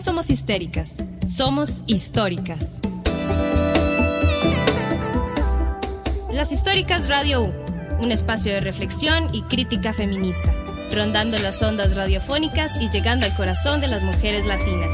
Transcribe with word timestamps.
somos 0.00 0.30
histéricas, 0.30 0.94
somos 1.26 1.82
históricas. 1.86 2.80
Las 6.32 6.52
Históricas 6.52 7.08
Radio 7.08 7.42
U, 7.42 7.52
un 8.00 8.10
espacio 8.10 8.52
de 8.52 8.60
reflexión 8.60 9.28
y 9.34 9.42
crítica 9.42 9.92
feminista, 9.92 10.54
rondando 10.90 11.38
las 11.38 11.60
ondas 11.62 11.94
radiofónicas 11.94 12.80
y 12.80 12.88
llegando 12.88 13.26
al 13.26 13.34
corazón 13.36 13.80
de 13.80 13.88
las 13.88 14.02
mujeres 14.02 14.46
latinas. 14.46 14.90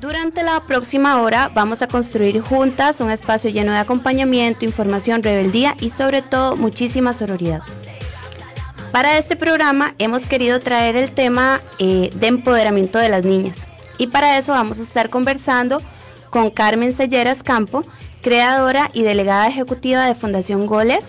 Durante 0.00 0.42
la 0.42 0.62
próxima 0.66 1.20
hora 1.20 1.50
vamos 1.52 1.82
a 1.82 1.88
construir 1.88 2.40
juntas 2.40 3.00
un 3.00 3.10
espacio 3.10 3.50
lleno 3.50 3.72
de 3.72 3.78
acompañamiento, 3.78 4.64
información, 4.64 5.22
rebeldía 5.22 5.76
y 5.80 5.90
sobre 5.90 6.22
todo 6.22 6.56
muchísima 6.56 7.12
sororidad. 7.12 7.60
Para 8.94 9.18
este 9.18 9.34
programa 9.34 9.96
hemos 9.98 10.22
querido 10.22 10.60
traer 10.60 10.94
el 10.94 11.10
tema 11.10 11.60
eh, 11.80 12.12
de 12.14 12.28
empoderamiento 12.28 13.00
de 13.00 13.08
las 13.08 13.24
niñas 13.24 13.56
y 13.98 14.06
para 14.06 14.38
eso 14.38 14.52
vamos 14.52 14.78
a 14.78 14.82
estar 14.82 15.10
conversando 15.10 15.82
con 16.30 16.50
Carmen 16.50 16.96
Selleras 16.96 17.42
Campo, 17.42 17.84
creadora 18.22 18.92
y 18.92 19.02
delegada 19.02 19.48
ejecutiva 19.48 20.06
de 20.06 20.14
Fundación 20.14 20.66
Goles. 20.66 21.02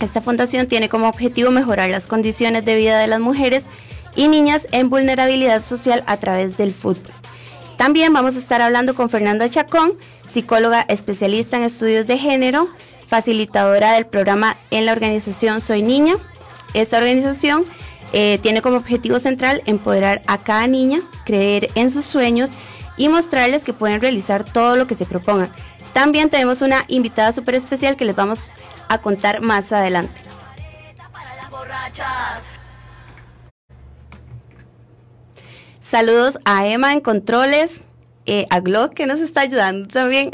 Esta 0.00 0.20
fundación 0.20 0.66
tiene 0.66 0.88
como 0.88 1.08
objetivo 1.08 1.52
mejorar 1.52 1.90
las 1.90 2.08
condiciones 2.08 2.64
de 2.64 2.74
vida 2.74 2.98
de 2.98 3.06
las 3.06 3.20
mujeres 3.20 3.62
y 4.16 4.26
niñas 4.26 4.66
en 4.72 4.90
vulnerabilidad 4.90 5.64
social 5.64 6.02
a 6.08 6.16
través 6.16 6.56
del 6.56 6.74
fútbol. 6.74 7.14
También 7.76 8.12
vamos 8.12 8.34
a 8.34 8.40
estar 8.40 8.60
hablando 8.60 8.96
con 8.96 9.10
Fernanda 9.10 9.48
Chacón, 9.48 9.92
psicóloga 10.34 10.84
especialista 10.88 11.56
en 11.56 11.62
estudios 11.62 12.08
de 12.08 12.18
género, 12.18 12.68
facilitadora 13.06 13.92
del 13.92 14.06
programa 14.06 14.56
en 14.72 14.86
la 14.86 14.92
organización 14.92 15.60
Soy 15.60 15.82
Niña 15.82 16.16
esta 16.80 16.98
organización 16.98 17.64
eh, 18.12 18.38
tiene 18.42 18.62
como 18.62 18.76
objetivo 18.76 19.18
central 19.18 19.62
empoderar 19.66 20.22
a 20.26 20.38
cada 20.38 20.66
niña, 20.66 21.00
creer 21.24 21.70
en 21.74 21.90
sus 21.90 22.06
sueños 22.06 22.50
y 22.96 23.08
mostrarles 23.08 23.64
que 23.64 23.72
pueden 23.72 24.00
realizar 24.00 24.44
todo 24.44 24.76
lo 24.76 24.86
que 24.86 24.94
se 24.94 25.06
propongan. 25.06 25.50
También 25.92 26.30
tenemos 26.30 26.60
una 26.62 26.84
invitada 26.88 27.32
súper 27.32 27.56
especial 27.56 27.96
que 27.96 28.04
les 28.04 28.14
vamos 28.14 28.52
a 28.88 28.98
contar 28.98 29.40
más 29.40 29.72
adelante. 29.72 30.20
Saludos 35.80 36.38
a 36.44 36.66
Emma 36.66 36.92
en 36.92 37.00
Controles, 37.00 37.70
eh, 38.26 38.46
a 38.50 38.60
Glock 38.60 38.92
que 38.92 39.06
nos 39.06 39.20
está 39.20 39.42
ayudando 39.42 39.88
también 39.88 40.30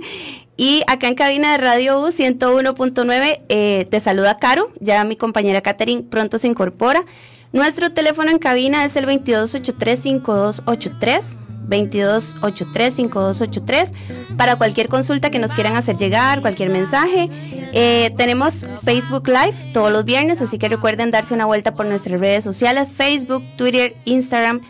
Y 0.56 0.82
acá 0.86 1.08
en 1.08 1.14
cabina 1.14 1.52
de 1.52 1.58
Radio 1.58 2.00
U 2.00 2.06
101.9 2.06 3.42
eh, 3.48 3.86
te 3.90 4.00
saluda 4.00 4.38
Caro, 4.38 4.70
ya 4.80 5.04
mi 5.04 5.16
compañera 5.16 5.60
Katherine 5.60 6.02
pronto 6.02 6.38
se 6.38 6.48
incorpora. 6.48 7.04
Nuestro 7.52 7.92
teléfono 7.92 8.30
en 8.30 8.38
cabina 8.38 8.82
es 8.84 8.96
el 8.96 9.06
2283-5283, 9.06 11.22
2283-5283, 11.68 13.90
para 14.36 14.56
cualquier 14.56 14.88
consulta 14.88 15.30
que 15.30 15.38
nos 15.38 15.52
quieran 15.52 15.76
hacer 15.76 15.96
llegar, 15.96 16.40
cualquier 16.40 16.70
mensaje. 16.70 17.28
Eh, 17.72 18.12
tenemos 18.16 18.54
Facebook 18.84 19.28
Live 19.28 19.72
todos 19.74 19.92
los 19.92 20.06
viernes, 20.06 20.40
así 20.40 20.58
que 20.58 20.68
recuerden 20.68 21.10
darse 21.10 21.34
una 21.34 21.44
vuelta 21.44 21.74
por 21.74 21.84
nuestras 21.86 22.18
redes 22.18 22.44
sociales, 22.44 22.88
Facebook, 22.96 23.44
Twitter, 23.56 23.94
Instagram, 24.06 24.62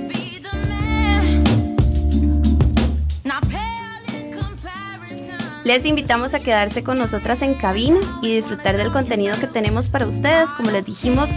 Les 5.68 5.84
invitamos 5.84 6.32
a 6.32 6.40
quedarse 6.40 6.82
con 6.82 6.96
nosotras 6.96 7.42
en 7.42 7.52
cabina 7.52 7.98
y 8.22 8.36
disfrutar 8.36 8.78
del 8.78 8.90
contenido 8.90 9.38
que 9.38 9.46
tenemos 9.46 9.88
para 9.88 10.06
ustedes. 10.06 10.48
Como 10.56 10.70
les 10.70 10.86
dijimos, 10.86 11.28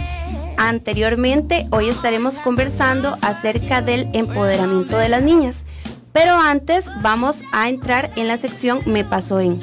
anteriormente, 0.56 1.66
hoy 1.70 1.88
estaremos 1.88 2.34
conversando 2.34 3.16
acerca 3.20 3.82
del 3.82 4.08
empoderamiento 4.12 4.96
de 4.96 5.08
las 5.08 5.22
niñas. 5.22 5.56
Pero 6.12 6.36
antes 6.36 6.84
vamos 7.00 7.36
a 7.52 7.68
entrar 7.68 8.10
en 8.16 8.28
la 8.28 8.36
sección 8.36 8.80
Me 8.86 9.04
pasó 9.04 9.40
en. 9.40 9.60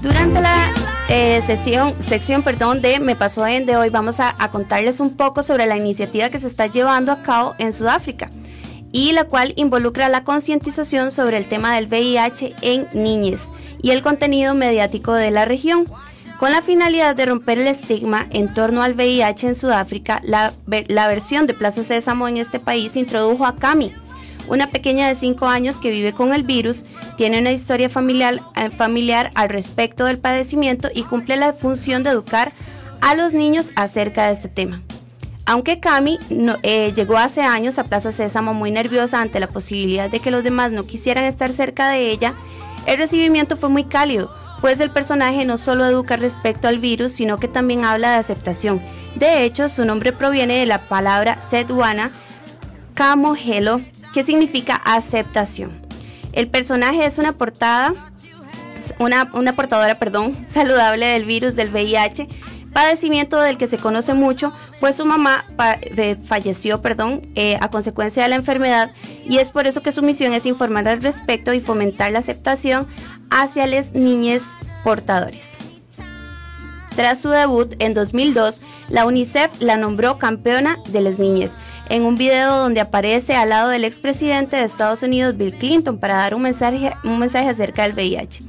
Durante 0.00 0.40
la 0.40 0.72
eh, 1.08 1.42
sesión, 1.46 1.96
sección 2.08 2.42
perdón, 2.42 2.80
de 2.80 3.00
Me 3.00 3.16
pasó 3.16 3.46
en 3.46 3.66
de 3.66 3.76
hoy 3.76 3.90
vamos 3.90 4.20
a 4.20 4.34
contarles 4.50 5.00
un 5.00 5.16
poco 5.16 5.42
sobre 5.42 5.66
la 5.66 5.76
iniciativa 5.76 6.30
que 6.30 6.40
se 6.40 6.46
está 6.46 6.66
llevando 6.68 7.10
a 7.10 7.22
cabo 7.22 7.54
en 7.58 7.72
Sudáfrica 7.72 8.30
y 8.92 9.12
la 9.12 9.24
cual 9.24 9.52
involucra 9.56 10.08
la 10.08 10.24
concientización 10.24 11.10
sobre 11.10 11.36
el 11.36 11.46
tema 11.46 11.74
del 11.74 11.86
VIH 11.86 12.54
en 12.62 12.86
niñez 12.92 13.40
y 13.82 13.90
el 13.90 14.02
contenido 14.02 14.54
mediático 14.54 15.14
de 15.14 15.30
la 15.30 15.44
región. 15.44 15.86
Con 16.38 16.52
la 16.52 16.62
finalidad 16.62 17.14
de 17.14 17.26
romper 17.26 17.58
el 17.58 17.66
estigma 17.66 18.26
en 18.30 18.54
torno 18.54 18.82
al 18.82 18.94
VIH 18.94 19.48
en 19.48 19.54
Sudáfrica, 19.54 20.22
la, 20.24 20.54
versión 20.66 21.46
de 21.46 21.52
Plaza 21.52 21.84
Sésamo 21.84 22.28
en 22.28 22.38
este 22.38 22.58
país 22.58 22.96
introdujo 22.96 23.44
a 23.44 23.56
Cami, 23.56 23.92
una 24.48 24.70
pequeña 24.70 25.06
de 25.06 25.16
5 25.16 25.46
años 25.46 25.76
que 25.76 25.90
vive 25.90 26.14
con 26.14 26.32
el 26.32 26.42
virus, 26.42 26.84
tiene 27.18 27.40
una 27.40 27.52
historia 27.52 27.90
familiar, 27.90 28.40
eh, 28.56 28.70
familiar 28.70 29.30
al 29.34 29.50
respecto 29.50 30.06
del 30.06 30.18
padecimiento 30.18 30.88
y 30.94 31.02
cumple 31.02 31.36
la 31.36 31.52
función 31.52 32.02
de 32.02 32.10
educar 32.10 32.54
a 33.02 33.14
los 33.14 33.34
niños 33.34 33.66
acerca 33.76 34.28
de 34.28 34.32
este 34.32 34.48
tema. 34.48 34.82
Aunque 35.50 35.80
Cami 35.80 36.20
eh, 36.62 36.92
llegó 36.94 37.18
hace 37.18 37.40
años 37.42 37.76
a 37.80 37.82
Plaza 37.82 38.12
Sésamo 38.12 38.54
muy 38.54 38.70
nerviosa 38.70 39.20
ante 39.20 39.40
la 39.40 39.48
posibilidad 39.48 40.08
de 40.08 40.20
que 40.20 40.30
los 40.30 40.44
demás 40.44 40.70
no 40.70 40.86
quisieran 40.86 41.24
estar 41.24 41.50
cerca 41.52 41.88
de 41.88 42.12
ella, 42.12 42.34
el 42.86 42.98
recibimiento 42.98 43.56
fue 43.56 43.68
muy 43.68 43.82
cálido, 43.82 44.32
pues 44.60 44.78
el 44.78 44.92
personaje 44.92 45.44
no 45.44 45.58
solo 45.58 45.84
educa 45.84 46.16
respecto 46.16 46.68
al 46.68 46.78
virus, 46.78 47.10
sino 47.10 47.40
que 47.40 47.48
también 47.48 47.84
habla 47.84 48.12
de 48.12 48.18
aceptación. 48.18 48.80
De 49.16 49.42
hecho, 49.42 49.68
su 49.68 49.84
nombre 49.84 50.12
proviene 50.12 50.60
de 50.60 50.66
la 50.66 50.86
palabra 50.86 51.40
Sedwana 51.50 52.12
Kamogelo, 52.94 53.80
que 54.14 54.22
significa 54.22 54.76
aceptación. 54.76 55.72
El 56.32 56.46
personaje 56.46 57.04
es 57.04 57.18
una 57.18 57.32
portada, 57.32 57.92
una 59.00 59.52
portadora, 59.56 59.98
perdón, 59.98 60.46
saludable 60.54 61.06
del 61.06 61.24
virus 61.24 61.56
del 61.56 61.72
VIH, 61.72 62.28
padecimiento 62.72 63.40
del 63.40 63.58
que 63.58 63.68
se 63.68 63.78
conoce 63.78 64.14
mucho, 64.14 64.52
pues 64.78 64.96
su 64.96 65.04
mamá 65.04 65.44
falleció 66.26 66.80
perdón, 66.82 67.22
eh, 67.34 67.56
a 67.60 67.70
consecuencia 67.70 68.22
de 68.22 68.28
la 68.28 68.36
enfermedad 68.36 68.92
y 69.24 69.38
es 69.38 69.50
por 69.50 69.66
eso 69.66 69.82
que 69.82 69.92
su 69.92 70.02
misión 70.02 70.32
es 70.32 70.46
informar 70.46 70.88
al 70.88 71.02
respecto 71.02 71.52
y 71.52 71.60
fomentar 71.60 72.12
la 72.12 72.20
aceptación 72.20 72.86
hacia 73.30 73.66
las 73.66 73.92
niñas 73.92 74.42
portadores. 74.84 75.42
Tras 76.96 77.20
su 77.20 77.28
debut 77.28 77.74
en 77.78 77.94
2002, 77.94 78.60
la 78.88 79.06
UNICEF 79.06 79.50
la 79.60 79.76
nombró 79.76 80.18
campeona 80.18 80.78
de 80.88 81.00
las 81.00 81.18
niñas 81.18 81.52
en 81.90 82.04
un 82.04 82.16
video 82.16 82.56
donde 82.56 82.80
aparece 82.80 83.34
al 83.34 83.48
lado 83.48 83.68
del 83.68 83.84
expresidente 83.84 84.56
de 84.56 84.64
Estados 84.64 85.02
Unidos, 85.02 85.36
Bill 85.36 85.54
Clinton, 85.54 85.98
para 85.98 86.16
dar 86.16 86.34
un 86.34 86.42
mensaje, 86.42 86.92
un 87.02 87.18
mensaje 87.18 87.48
acerca 87.48 87.82
del 87.82 87.94
VIH. 87.94 88.44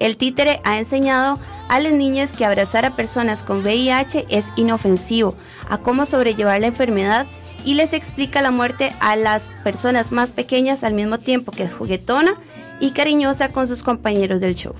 El 0.00 0.16
títere 0.16 0.60
ha 0.64 0.78
enseñado 0.78 1.38
las 1.68 1.92
niñas 1.92 2.30
que 2.30 2.44
abrazar 2.44 2.84
a 2.84 2.96
personas 2.96 3.40
con 3.40 3.62
VIH 3.62 4.26
es 4.28 4.44
inofensivo, 4.56 5.34
a 5.68 5.78
cómo 5.78 6.06
sobrellevar 6.06 6.60
la 6.60 6.68
enfermedad 6.68 7.26
y 7.64 7.74
les 7.74 7.92
explica 7.92 8.42
la 8.42 8.50
muerte 8.50 8.94
a 9.00 9.16
las 9.16 9.42
personas 9.62 10.10
más 10.10 10.30
pequeñas 10.30 10.82
al 10.82 10.94
mismo 10.94 11.18
tiempo 11.18 11.52
que 11.52 11.64
es 11.64 11.72
juguetona 11.72 12.34
y 12.80 12.92
cariñosa 12.92 13.50
con 13.50 13.68
sus 13.68 13.82
compañeros 13.82 14.40
del 14.40 14.54
show. 14.54 14.74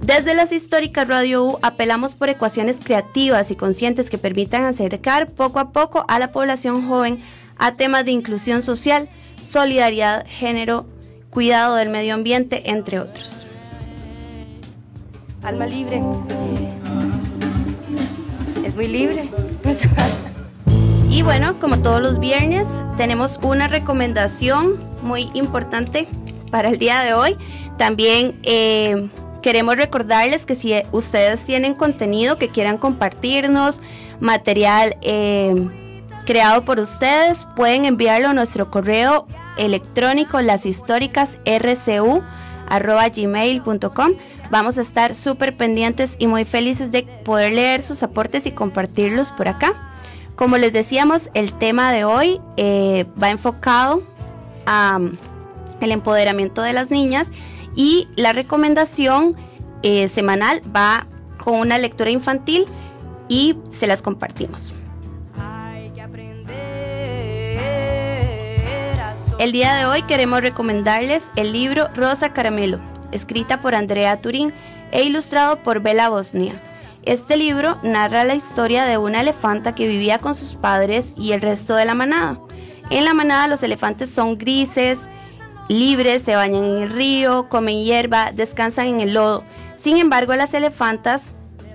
Desde 0.00 0.34
las 0.34 0.50
históricas 0.50 1.06
Radio 1.06 1.44
U 1.44 1.58
apelamos 1.60 2.14
por 2.14 2.30
ecuaciones 2.30 2.76
creativas 2.82 3.50
y 3.50 3.56
conscientes 3.56 4.08
que 4.08 4.16
permitan 4.16 4.64
acercar 4.64 5.30
poco 5.30 5.58
a 5.58 5.72
poco 5.72 6.06
a 6.08 6.18
la 6.18 6.32
población 6.32 6.88
joven 6.88 7.22
a 7.58 7.74
temas 7.74 8.06
de 8.06 8.12
inclusión 8.12 8.62
social, 8.62 9.08
solidaridad, 9.48 10.24
género, 10.26 10.86
cuidado 11.28 11.74
del 11.74 11.90
medio 11.90 12.14
ambiente, 12.14 12.70
entre 12.70 12.98
otros. 12.98 13.39
Alma 15.42 15.66
libre. 15.66 16.02
Es 18.64 18.74
muy 18.74 18.88
libre. 18.88 19.28
Y 21.10 21.22
bueno, 21.22 21.58
como 21.58 21.80
todos 21.80 22.00
los 22.00 22.20
viernes, 22.20 22.66
tenemos 22.96 23.40
una 23.42 23.66
recomendación 23.66 24.80
muy 25.02 25.28
importante 25.34 26.06
para 26.52 26.68
el 26.68 26.78
día 26.78 27.02
de 27.02 27.14
hoy. 27.14 27.36
También 27.78 28.38
eh, 28.44 29.10
queremos 29.42 29.74
recordarles 29.74 30.46
que 30.46 30.54
si 30.54 30.72
ustedes 30.92 31.40
tienen 31.40 31.74
contenido 31.74 32.38
que 32.38 32.48
quieran 32.48 32.78
compartirnos, 32.78 33.80
material 34.20 34.96
eh, 35.02 35.68
creado 36.26 36.62
por 36.62 36.78
ustedes. 36.78 37.38
Pueden 37.56 37.86
enviarlo 37.86 38.28
a 38.28 38.32
nuestro 38.32 38.70
correo 38.70 39.26
electrónico 39.58 40.38
gmail.com 43.16 44.12
Vamos 44.50 44.78
a 44.78 44.80
estar 44.80 45.14
súper 45.14 45.56
pendientes 45.56 46.16
y 46.18 46.26
muy 46.26 46.44
felices 46.44 46.90
de 46.90 47.04
poder 47.24 47.52
leer 47.52 47.84
sus 47.84 48.02
aportes 48.02 48.46
y 48.46 48.50
compartirlos 48.50 49.30
por 49.30 49.46
acá. 49.46 49.74
Como 50.34 50.56
les 50.58 50.72
decíamos, 50.72 51.30
el 51.34 51.52
tema 51.52 51.92
de 51.92 52.04
hoy 52.04 52.40
eh, 52.56 53.06
va 53.22 53.30
enfocado 53.30 54.02
a 54.66 54.96
um, 54.98 55.16
el 55.80 55.92
empoderamiento 55.92 56.62
de 56.62 56.72
las 56.72 56.90
niñas 56.90 57.28
y 57.76 58.08
la 58.16 58.32
recomendación 58.32 59.36
eh, 59.82 60.08
semanal 60.08 60.62
va 60.74 61.06
con 61.38 61.54
una 61.54 61.78
lectura 61.78 62.10
infantil 62.10 62.66
y 63.28 63.56
se 63.78 63.86
las 63.86 64.02
compartimos. 64.02 64.72
El 69.38 69.52
día 69.52 69.74
de 69.74 69.86
hoy 69.86 70.02
queremos 70.02 70.42
recomendarles 70.42 71.22
el 71.36 71.52
libro 71.52 71.88
Rosa 71.94 72.34
Caramelo, 72.34 72.78
escrita 73.12 73.60
por 73.60 73.74
Andrea 73.74 74.20
Turín 74.20 74.52
e 74.92 75.02
ilustrado 75.02 75.62
por 75.62 75.80
Bela 75.80 76.08
Bosnia. 76.08 76.54
Este 77.04 77.36
libro 77.36 77.78
narra 77.82 78.24
la 78.24 78.34
historia 78.34 78.84
de 78.84 78.98
una 78.98 79.22
elefanta 79.22 79.74
que 79.74 79.88
vivía 79.88 80.18
con 80.18 80.34
sus 80.34 80.54
padres 80.54 81.14
y 81.16 81.32
el 81.32 81.40
resto 81.40 81.74
de 81.74 81.84
la 81.84 81.94
manada. 81.94 82.38
En 82.90 83.04
la 83.04 83.14
manada 83.14 83.48
los 83.48 83.62
elefantes 83.62 84.10
son 84.10 84.36
grises, 84.36 84.98
libres, 85.68 86.22
se 86.22 86.34
bañan 86.34 86.64
en 86.64 86.82
el 86.82 86.90
río, 86.90 87.48
comen 87.48 87.84
hierba, 87.84 88.32
descansan 88.32 88.86
en 88.86 89.00
el 89.00 89.14
lodo. 89.14 89.44
Sin 89.76 89.96
embargo, 89.96 90.34
las 90.34 90.52
elefantas 90.52 91.22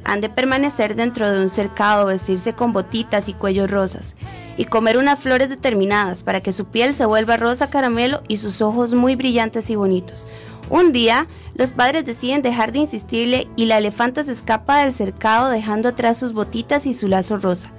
han 0.04 0.22
de 0.22 0.30
permanecer 0.30 0.96
dentro 0.96 1.32
de 1.32 1.42
un 1.42 1.50
cercado, 1.50 2.06
vestirse 2.06 2.54
con 2.54 2.74
botitas 2.74 3.28
y 3.28 3.34
cuellos 3.34 3.72
rosas 3.72 4.16
y 4.58 4.66
comer 4.66 4.98
unas 4.98 5.20
flores 5.20 5.50
determinadas 5.50 6.24
para 6.24 6.42
que 6.42 6.54
su 6.54 6.66
piel 6.66 6.96
se 6.96 7.06
vuelva 7.06 7.38
rosa 7.38 7.70
caramelo 7.70 8.22
y 8.28 8.38
sus 8.38 8.62
ojos 8.62 8.94
muy 8.94 9.16
brillantes 9.16 9.70
y 9.70 9.76
bonitos. 9.76 10.28
Un 10.70 10.94
día, 10.94 11.28
los 11.56 11.72
padres 11.72 12.06
deciden 12.06 12.42
dejar 12.42 12.72
de 12.72 12.80
insistirle 12.80 13.48
y 13.56 13.66
la 13.66 13.78
elefanta 13.78 14.24
se 14.24 14.32
escapa 14.32 14.84
del 14.84 14.94
cercado 14.94 15.50
dejando 15.50 15.90
atrás 15.90 16.18
sus 16.18 16.34
botitas 16.34 16.86
y 16.86 16.94
su 16.94 17.08
lazo 17.08 17.38
rosa. 17.38 17.72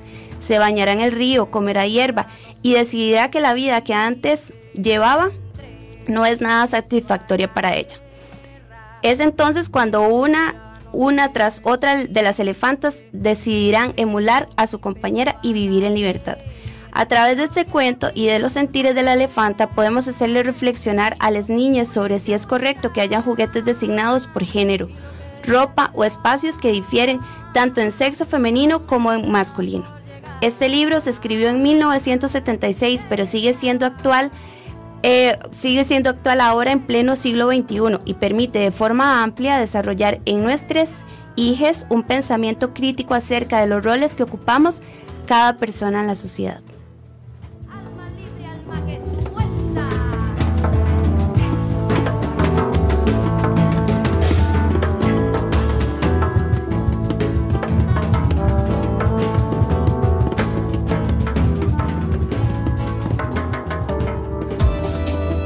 Se 0.46 0.58
bañará 0.58 0.92
en 0.92 1.00
el 1.00 1.12
río, 1.12 1.50
comerá 1.50 1.86
hierba 1.86 2.28
y 2.62 2.74
decidirá 2.74 3.30
que 3.30 3.40
la 3.40 3.54
vida 3.54 3.82
que 3.82 3.94
antes 3.94 4.52
llevaba 4.74 5.30
no 6.06 6.24
es 6.24 6.40
nada 6.40 6.66
satisfactoria 6.68 7.52
para 7.52 7.74
ella. 7.74 7.96
Es 9.02 9.20
entonces 9.20 9.68
cuando 9.68 10.08
una, 10.08 10.78
una 10.92 11.32
tras 11.32 11.60
otra 11.64 12.04
de 12.04 12.22
las 12.22 12.38
elefantas 12.38 12.94
decidirán 13.12 13.92
emular 13.96 14.48
a 14.56 14.68
su 14.68 14.80
compañera 14.80 15.38
y 15.42 15.52
vivir 15.52 15.84
en 15.84 15.94
libertad. 15.94 16.38
A 16.98 17.04
través 17.04 17.36
de 17.36 17.44
este 17.44 17.66
cuento 17.66 18.10
y 18.14 18.24
de 18.24 18.38
los 18.38 18.52
sentires 18.52 18.94
de 18.94 19.02
la 19.02 19.12
elefanta 19.12 19.68
podemos 19.68 20.08
hacerle 20.08 20.42
reflexionar 20.42 21.14
a 21.18 21.30
las 21.30 21.50
niñas 21.50 21.88
sobre 21.88 22.18
si 22.18 22.32
es 22.32 22.46
correcto 22.46 22.94
que 22.94 23.02
haya 23.02 23.20
juguetes 23.20 23.66
designados 23.66 24.26
por 24.26 24.44
género, 24.44 24.88
ropa 25.46 25.90
o 25.92 26.04
espacios 26.04 26.56
que 26.56 26.72
difieren 26.72 27.20
tanto 27.52 27.82
en 27.82 27.92
sexo 27.92 28.24
femenino 28.24 28.86
como 28.86 29.12
en 29.12 29.30
masculino. 29.30 29.84
Este 30.40 30.70
libro 30.70 31.02
se 31.02 31.10
escribió 31.10 31.50
en 31.50 31.62
1976 31.62 33.02
pero 33.10 33.26
sigue 33.26 33.52
siendo 33.52 33.84
actual 33.84 34.30
eh, 35.02 35.38
sigue 35.60 35.84
siendo 35.84 36.08
actual 36.08 36.40
ahora 36.40 36.72
en 36.72 36.80
pleno 36.80 37.14
siglo 37.16 37.50
XXI 37.50 37.98
y 38.06 38.14
permite 38.14 38.58
de 38.58 38.70
forma 38.70 39.22
amplia 39.22 39.58
desarrollar 39.58 40.20
en 40.24 40.42
nuestras 40.42 40.88
hijas 41.36 41.84
un 41.90 42.04
pensamiento 42.04 42.72
crítico 42.72 43.12
acerca 43.12 43.60
de 43.60 43.66
los 43.66 43.84
roles 43.84 44.14
que 44.14 44.22
ocupamos 44.22 44.80
cada 45.26 45.58
persona 45.58 46.00
en 46.00 46.06
la 46.06 46.14
sociedad. 46.14 46.62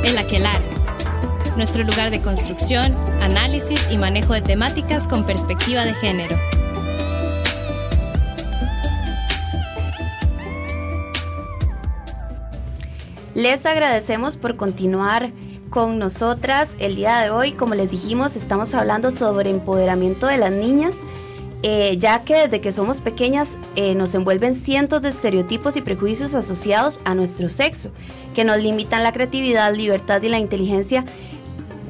El 0.03 0.19
Aquelar, 0.19 0.61
nuestro 1.57 1.85
lugar 1.85 2.11
de 2.11 2.21
construcción, 2.23 2.95
análisis 3.21 3.87
y 3.91 3.99
manejo 3.99 4.33
de 4.33 4.41
temáticas 4.41 5.07
con 5.07 5.25
perspectiva 5.27 5.85
de 5.85 5.95
género. 5.95 6.37
Les 13.41 13.65
agradecemos 13.65 14.37
por 14.37 14.57
continuar 14.57 15.31
con 15.71 15.99
nosotras 15.99 16.69
el 16.79 16.95
día 16.95 17.21
de 17.21 17.31
hoy. 17.31 17.53
Como 17.53 17.75
les 17.75 17.91
dijimos, 17.91 18.37
estamos 18.37 18.75
hablando 18.75 19.11
sobre 19.11 19.49
empoderamiento 19.49 20.27
de 20.27 20.37
las 20.37 20.53
niñas, 20.53 20.93
eh, 21.63 21.97
ya 21.99 22.23
que 22.23 22.35
desde 22.35 22.61
que 22.61 22.71
somos 22.71 23.01
pequeñas 23.01 23.49
eh, 23.77 23.95
nos 23.95 24.15
envuelven 24.15 24.57
cientos 24.57 25.01
de 25.01 25.09
estereotipos 25.09 25.75
y 25.77 25.81
prejuicios 25.81 26.35
asociados 26.35 27.01
a 27.07 27.15
nuestro 27.15 27.49
sexo, 27.49 27.93
que 28.35 28.45
nos 28.45 28.59
limitan 28.59 29.03
la 29.03 29.13
creatividad, 29.13 29.75
libertad 29.75 30.21
y 30.21 30.29
la 30.29 30.39
inteligencia 30.39 31.07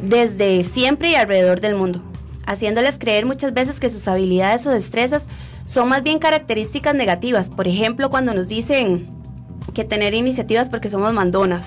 desde 0.08 0.62
siempre 0.62 1.10
y 1.10 1.14
alrededor 1.16 1.60
del 1.60 1.74
mundo, 1.74 2.00
haciéndoles 2.46 2.96
creer 2.96 3.26
muchas 3.26 3.52
veces 3.52 3.80
que 3.80 3.90
sus 3.90 4.06
habilidades 4.06 4.64
o 4.68 4.70
destrezas 4.70 5.24
son 5.66 5.88
más 5.88 6.04
bien 6.04 6.20
características 6.20 6.94
negativas. 6.94 7.48
Por 7.48 7.66
ejemplo, 7.66 8.08
cuando 8.08 8.34
nos 8.34 8.46
dicen 8.46 9.19
que 9.74 9.84
tener 9.84 10.14
iniciativas 10.14 10.68
porque 10.68 10.90
somos 10.90 11.12
mandonas 11.12 11.64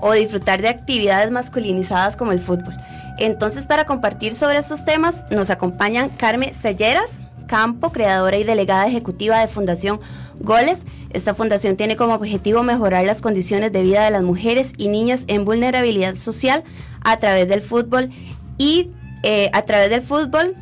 o 0.00 0.12
disfrutar 0.12 0.60
de 0.62 0.68
actividades 0.68 1.30
masculinizadas 1.30 2.16
como 2.16 2.32
el 2.32 2.40
fútbol. 2.40 2.74
Entonces, 3.18 3.66
para 3.66 3.86
compartir 3.86 4.34
sobre 4.34 4.58
estos 4.58 4.84
temas, 4.84 5.14
nos 5.30 5.50
acompañan 5.50 6.08
Carmen 6.10 6.52
Selleras 6.60 7.10
Campo, 7.46 7.92
creadora 7.92 8.38
y 8.38 8.44
delegada 8.44 8.86
ejecutiva 8.86 9.38
de 9.38 9.46
Fundación 9.46 10.00
Goles. 10.40 10.78
Esta 11.10 11.34
fundación 11.34 11.76
tiene 11.76 11.96
como 11.96 12.14
objetivo 12.14 12.62
mejorar 12.62 13.04
las 13.04 13.20
condiciones 13.20 13.72
de 13.72 13.82
vida 13.82 14.04
de 14.04 14.10
las 14.10 14.22
mujeres 14.22 14.72
y 14.78 14.88
niñas 14.88 15.20
en 15.26 15.44
vulnerabilidad 15.44 16.14
social 16.14 16.64
a 17.04 17.18
través 17.18 17.48
del 17.48 17.60
fútbol 17.60 18.10
y 18.56 18.90
eh, 19.22 19.50
a 19.52 19.62
través 19.62 19.90
del 19.90 20.00
fútbol. 20.02 20.56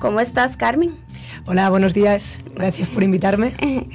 ¿Cómo 0.00 0.20
estás, 0.20 0.56
Carmen? 0.56 0.94
Hola, 1.46 1.70
buenos 1.70 1.94
días. 1.94 2.22
Gracias 2.54 2.88
por 2.90 3.02
invitarme. 3.02 3.54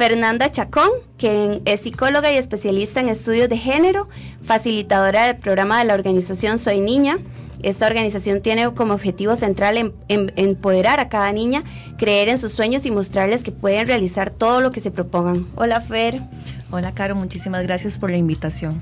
Fernanda 0.00 0.50
Chacón, 0.50 0.88
quien 1.18 1.60
es 1.66 1.82
psicóloga 1.82 2.32
y 2.32 2.38
especialista 2.38 3.00
en 3.00 3.10
estudios 3.10 3.50
de 3.50 3.58
género, 3.58 4.08
facilitadora 4.42 5.26
del 5.26 5.36
programa 5.36 5.78
de 5.78 5.84
la 5.84 5.92
organización 5.92 6.58
Soy 6.58 6.80
Niña. 6.80 7.18
Esta 7.62 7.86
organización 7.86 8.40
tiene 8.40 8.72
como 8.72 8.94
objetivo 8.94 9.36
central 9.36 9.76
en, 9.76 10.32
empoderar 10.36 11.00
a 11.00 11.10
cada 11.10 11.30
niña, 11.32 11.64
creer 11.98 12.30
en 12.30 12.38
sus 12.38 12.52
sueños 12.52 12.86
y 12.86 12.90
mostrarles 12.90 13.42
que 13.42 13.52
pueden 13.52 13.86
realizar 13.86 14.30
todo 14.30 14.62
lo 14.62 14.72
que 14.72 14.80
se 14.80 14.90
propongan. 14.90 15.46
Hola 15.54 15.82
Fer. 15.82 16.22
Hola 16.70 16.92
Caro, 16.92 17.14
muchísimas 17.14 17.64
gracias 17.64 17.98
por 17.98 18.10
la 18.10 18.16
invitación. 18.16 18.80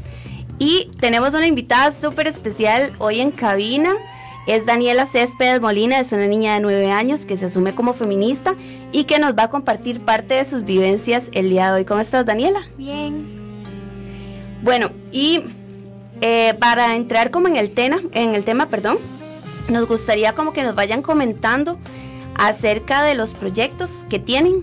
Y 0.60 0.88
tenemos 1.00 1.30
una 1.30 1.48
invitada 1.48 1.92
súper 2.00 2.28
especial 2.28 2.92
hoy 2.98 3.18
en 3.18 3.32
cabina 3.32 3.90
es 4.48 4.64
Daniela 4.64 5.04
Céspedes 5.04 5.60
Molina, 5.60 6.00
es 6.00 6.10
una 6.10 6.26
niña 6.26 6.54
de 6.54 6.60
9 6.60 6.90
años 6.90 7.26
que 7.26 7.36
se 7.36 7.44
asume 7.44 7.74
como 7.74 7.92
feminista 7.92 8.54
y 8.92 9.04
que 9.04 9.18
nos 9.18 9.34
va 9.34 9.44
a 9.44 9.50
compartir 9.50 10.00
parte 10.00 10.34
de 10.34 10.44
sus 10.44 10.64
vivencias 10.64 11.24
el 11.32 11.50
día 11.50 11.66
de 11.66 11.78
hoy. 11.78 11.84
¿Cómo 11.84 12.00
estás, 12.00 12.24
Daniela? 12.24 12.60
Bien. 12.76 13.26
Bueno, 14.62 14.90
y 15.12 15.40
eh, 16.20 16.54
para 16.58 16.96
entrar 16.96 17.30
como 17.30 17.48
en 17.48 17.56
el 17.56 17.70
tema, 17.70 18.00
en 18.12 18.34
el 18.34 18.44
tema, 18.44 18.66
perdón, 18.66 18.98
nos 19.68 19.86
gustaría 19.86 20.34
como 20.34 20.52
que 20.52 20.62
nos 20.62 20.74
vayan 20.74 21.02
comentando 21.02 21.78
acerca 22.34 23.04
de 23.04 23.14
los 23.14 23.34
proyectos 23.34 23.90
que 24.08 24.18
tienen. 24.18 24.62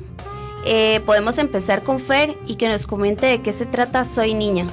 Eh, 0.65 1.01
podemos 1.05 1.38
empezar 1.38 1.84
con 1.84 2.00
Fer 2.00 2.36
y 2.48 2.55
que 2.55 2.67
nos 2.67 2.88
comente 2.88 3.27
de 3.27 3.41
qué 3.41 3.53
se 3.53 3.65
trata 3.65 4.03
Soy 4.03 4.34
Niña. 4.34 4.67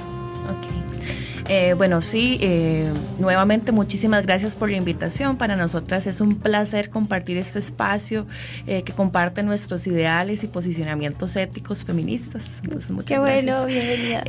Eh, 1.49 1.73
bueno, 1.75 2.01
sí, 2.01 2.37
eh, 2.41 2.89
nuevamente 3.19 3.71
muchísimas 3.71 4.25
gracias 4.25 4.55
por 4.55 4.69
la 4.69 4.77
invitación. 4.77 5.37
Para 5.37 5.55
nosotras 5.55 6.07
es 6.07 6.21
un 6.21 6.35
placer 6.39 6.89
compartir 6.89 7.37
este 7.37 7.59
espacio 7.59 8.25
eh, 8.65 8.83
que 8.83 8.93
comparte 8.93 9.43
nuestros 9.43 9.85
ideales 9.87 10.43
y 10.43 10.47
posicionamientos 10.47 11.35
éticos 11.35 11.83
feministas. 11.83 12.43
Entonces, 12.63 12.91
muchas 12.91 13.07
Qué 13.07 13.19
bueno, 13.19 13.65
bienvenida. 13.65 14.23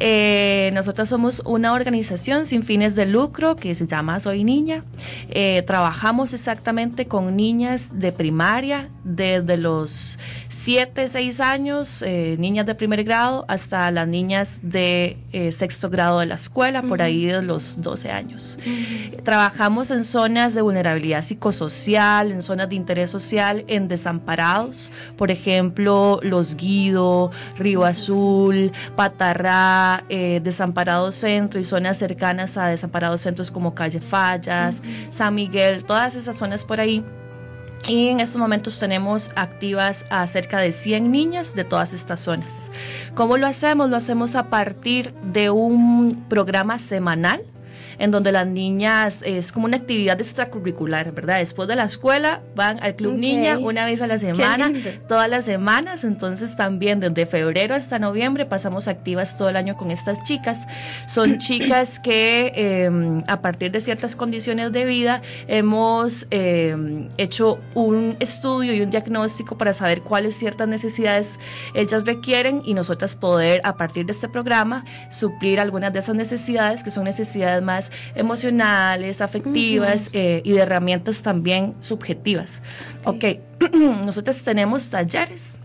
nosotras 0.73 1.09
somos 1.09 1.41
una 1.45 1.73
organización 1.73 2.47
sin 2.47 2.65
fines 2.65 2.97
de 2.97 3.07
lucro 3.07 3.57
que 3.57 3.75
se 3.75 3.87
llama 3.87 4.19
Soy 4.21 4.43
Niña. 4.43 4.85
trabajamos 5.67 6.33
exactamente 6.33 7.07
con 7.07 7.37
niñas 7.37 7.91
de 7.99 8.13
primaria 8.13 8.89
desde 9.05 9.57
los 9.57 10.19
7, 10.65 11.11
6 11.11 11.41
años, 11.41 12.01
eh, 12.01 12.37
niñas 12.39 12.65
de 12.65 12.75
primer 12.75 13.05
grado, 13.05 13.45
hasta 13.49 13.91
las 13.91 14.09
niñas 14.09 14.61
de 14.63 15.19
eh, 15.31 15.53
sexto 15.53 15.91
grado 15.91 16.21
de 16.21 16.27
la 16.27 16.37
escuela, 16.37 16.81
por 16.81 17.03
ahí 17.03 17.27
de 17.27 17.43
los 17.43 17.83
12 17.83 18.11
años. 18.11 18.59
Trabajamos 19.25 19.91
en 19.91 20.05
zonas 20.07 20.55
de 20.55 20.63
vulnerabilidad 20.63 21.23
psicosocial, 21.23 22.33
en 22.33 22.43
zonas 22.43 22.71
de 22.71 22.77
interés 22.77 23.11
social, 23.11 23.67
en 23.69 23.89
desamparados, 23.89 24.91
por 25.19 25.31
ejemplo, 25.31 26.19
Los 26.23 26.57
Guido, 26.57 27.31
Río 27.59 27.85
Azul, 27.85 28.73
Patarrá, 28.97 30.05
eh, 30.09 30.41
Desamparados 30.43 31.17
Centro 31.17 31.61
y 31.61 31.65
zonas 31.65 31.99
cercanas 31.99 32.57
a 32.57 32.69
Desamparados 32.69 33.21
Centros 33.21 33.51
como 33.51 33.75
Calle 33.75 34.01
Fallas, 34.01 34.77
San 35.11 35.35
Miguel, 35.35 35.85
todas 35.85 36.15
esas 36.15 36.37
zonas 36.37 36.65
por 36.65 36.81
ahí 36.81 37.05
y 37.87 38.09
en 38.09 38.21
estos 38.21 38.39
momentos 38.39 38.79
tenemos 38.79 39.31
activas 39.37 40.05
a 40.11 40.27
cerca 40.27 40.59
de 40.59 40.73
100 40.73 41.11
niñas 41.11 41.55
de 41.55 41.65
todas 41.65 41.93
estas 41.93 42.21
zonas. 42.21 42.53
¿Cómo 43.15 43.37
lo 43.37 43.47
hacemos? 43.47 43.91
Lo 43.91 43.97
hacemos 43.97 44.35
a 44.35 44.49
partir 44.51 45.13
de 45.33 45.51
un 45.51 46.25
programa 46.29 46.79
semanal 46.79 47.43
en 47.99 48.11
donde 48.11 48.33
las 48.33 48.47
niñas 48.47 49.21
es 49.25 49.53
como 49.53 49.67
una 49.67 49.79
actividad 49.79 50.21
extracurricular, 50.21 51.13
¿verdad? 51.13 51.39
Después 51.39 51.69
de 51.69 51.77
la 51.77 51.85
escuela 51.85 52.43
van 52.55 52.83
al 52.83 52.97
Club 52.97 53.15
Niña 53.15 53.59
una 53.59 53.85
vez 53.85 54.01
a 54.03 54.07
la 54.07 54.19
semana, 54.19 54.73
todas 55.09 55.29
las 55.29 55.45
semanas, 55.45 56.05
entonces 56.05 56.57
también 56.57 57.01
desde 57.01 57.27
febrero 57.27 57.75
hasta 57.75 57.99
noviembre 57.99 58.47
pasamos 58.47 58.89
activas 58.89 59.37
todo 59.37 59.49
el 59.49 59.57
año 59.57 59.77
con 59.77 59.91
estas 59.91 60.23
chicas. 60.25 60.67
Son 61.09 61.39
chicas 61.45 61.99
que 61.99 62.53
em, 62.55 63.23
a 63.27 63.41
partir 63.41 63.71
de 63.71 63.81
ciertas 63.81 64.17
condiciones 64.17 64.73
de 64.73 64.85
vida 64.85 65.23
hemos 65.47 66.27
em, 66.31 67.09
hecho 67.17 67.59
un 67.75 68.17
estudio 68.21 68.75
y 68.75 68.81
un 68.81 68.91
diagnóstico 68.91 69.57
para 69.57 69.75
saber 69.75 70.03
cuáles 70.03 70.37
ciertas 70.37 70.69
necesidades 70.69 71.39
ellas 71.75 72.05
requieren 72.05 72.63
y 72.65 72.75
nosotras 72.75 73.17
poder 73.17 73.61
a 73.65 73.77
partir 73.77 74.07
de 74.07 74.13
este 74.13 74.29
programa 74.29 74.85
suplir 75.11 75.61
algunas 75.61 75.93
de 75.93 76.01
esas 76.01 76.15
necesidades 76.15 76.83
que 76.83 76.91
son 76.91 77.05
necesidades 77.05 77.63
más 77.63 77.91
emocionales, 78.15 79.21
afectivas 79.21 80.11
eh, 80.13 80.43
y 80.45 80.53
de 80.53 80.61
herramientas 80.61 81.23
también 81.23 81.75
subjetivas. 81.81 82.63
Ok, 83.05 83.25
nosotros 84.05 84.43
tenemos 84.43 84.89
talleres 84.89 85.57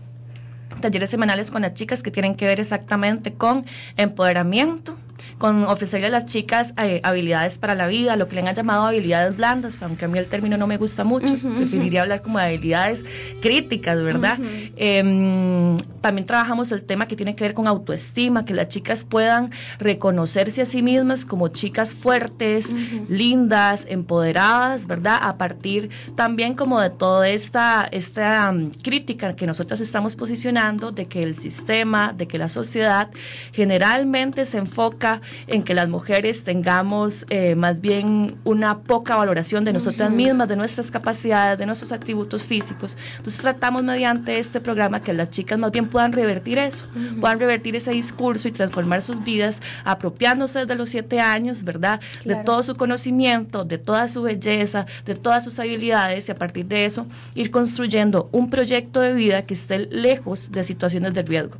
talleres 0.80 1.10
semanales 1.10 1.50
con 1.50 1.62
las 1.62 1.74
chicas 1.74 2.02
que 2.02 2.10
tienen 2.10 2.34
que 2.34 2.46
ver 2.46 2.58
exactamente 2.58 3.34
con 3.34 3.66
empoderamiento, 3.96 4.96
con 5.40 5.64
ofrecerle 5.64 6.08
a 6.08 6.10
las 6.10 6.26
chicas 6.26 6.74
eh, 6.76 7.00
habilidades 7.02 7.56
para 7.56 7.74
la 7.74 7.86
vida, 7.86 8.14
lo 8.16 8.28
que 8.28 8.36
le 8.36 8.46
han 8.46 8.54
llamado 8.54 8.84
habilidades 8.84 9.34
blandas, 9.38 9.72
aunque 9.80 10.04
a 10.04 10.08
mí 10.08 10.18
el 10.18 10.26
término 10.26 10.58
no 10.58 10.66
me 10.66 10.76
gusta 10.76 11.02
mucho, 11.02 11.34
preferiría 11.56 12.02
hablar 12.02 12.20
como 12.20 12.38
de 12.38 12.44
habilidades 12.44 13.02
críticas, 13.40 14.02
¿verdad? 14.02 14.38
Em, 14.76 15.78
también 16.02 16.26
trabajamos 16.26 16.70
el 16.72 16.82
tema 16.82 17.08
que 17.08 17.16
tiene 17.16 17.34
que 17.34 17.44
ver 17.44 17.54
con 17.54 17.66
autoestima, 17.66 18.44
que 18.44 18.52
las 18.52 18.68
chicas 18.68 19.02
puedan 19.02 19.50
reconocerse 19.78 20.60
a 20.60 20.66
sí 20.66 20.82
mismas 20.82 21.24
como 21.24 21.48
chicas 21.48 21.88
fuertes, 21.88 22.66
lindas, 23.08 23.86
empoderadas, 23.88 24.86
¿verdad? 24.86 25.20
A 25.22 25.38
partir 25.38 25.88
también 26.16 26.52
como 26.52 26.82
de 26.82 26.90
toda 26.90 27.30
esta, 27.30 27.88
esta 27.90 28.54
crítica 28.82 29.34
que 29.36 29.46
nosotras 29.46 29.80
estamos 29.80 30.16
posicionando 30.16 30.92
de 30.92 31.06
que 31.06 31.22
el 31.22 31.34
sistema, 31.34 32.12
de 32.12 32.28
que 32.28 32.36
la 32.36 32.50
sociedad 32.50 33.08
generalmente 33.52 34.44
se 34.44 34.58
enfoca 34.58 35.22
en 35.46 35.62
que 35.62 35.74
las 35.74 35.88
mujeres 35.88 36.44
tengamos 36.44 37.26
eh, 37.30 37.54
más 37.54 37.80
bien 37.80 38.36
una 38.44 38.78
poca 38.80 39.16
valoración 39.16 39.64
de 39.64 39.72
nosotras 39.72 40.10
mismas, 40.10 40.48
de 40.48 40.56
nuestras 40.56 40.90
capacidades, 40.90 41.58
de 41.58 41.66
nuestros 41.66 41.92
atributos 41.92 42.42
físicos. 42.42 42.96
Entonces 43.16 43.40
tratamos 43.40 43.82
mediante 43.82 44.38
este 44.38 44.60
programa 44.60 45.00
que 45.00 45.12
las 45.12 45.30
chicas 45.30 45.58
más 45.58 45.72
bien 45.72 45.86
puedan 45.86 46.12
revertir 46.12 46.58
eso, 46.58 46.84
puedan 47.20 47.38
revertir 47.38 47.76
ese 47.76 47.90
discurso 47.90 48.48
y 48.48 48.52
transformar 48.52 49.02
sus 49.02 49.22
vidas 49.22 49.60
apropiándose 49.84 50.60
desde 50.60 50.74
los 50.74 50.88
siete 50.88 51.20
años, 51.20 51.64
¿verdad? 51.64 52.00
De 52.24 52.36
todo 52.36 52.62
su 52.62 52.76
conocimiento, 52.76 53.64
de 53.64 53.78
toda 53.78 54.08
su 54.08 54.22
belleza, 54.22 54.86
de 55.06 55.14
todas 55.14 55.44
sus 55.44 55.58
habilidades 55.58 56.28
y 56.28 56.32
a 56.32 56.34
partir 56.34 56.66
de 56.66 56.84
eso 56.84 57.06
ir 57.34 57.50
construyendo 57.50 58.28
un 58.32 58.50
proyecto 58.50 59.00
de 59.00 59.14
vida 59.14 59.42
que 59.42 59.54
esté 59.54 59.78
lejos 59.78 60.52
de 60.52 60.64
situaciones 60.64 61.14
de 61.14 61.22
riesgo. 61.22 61.56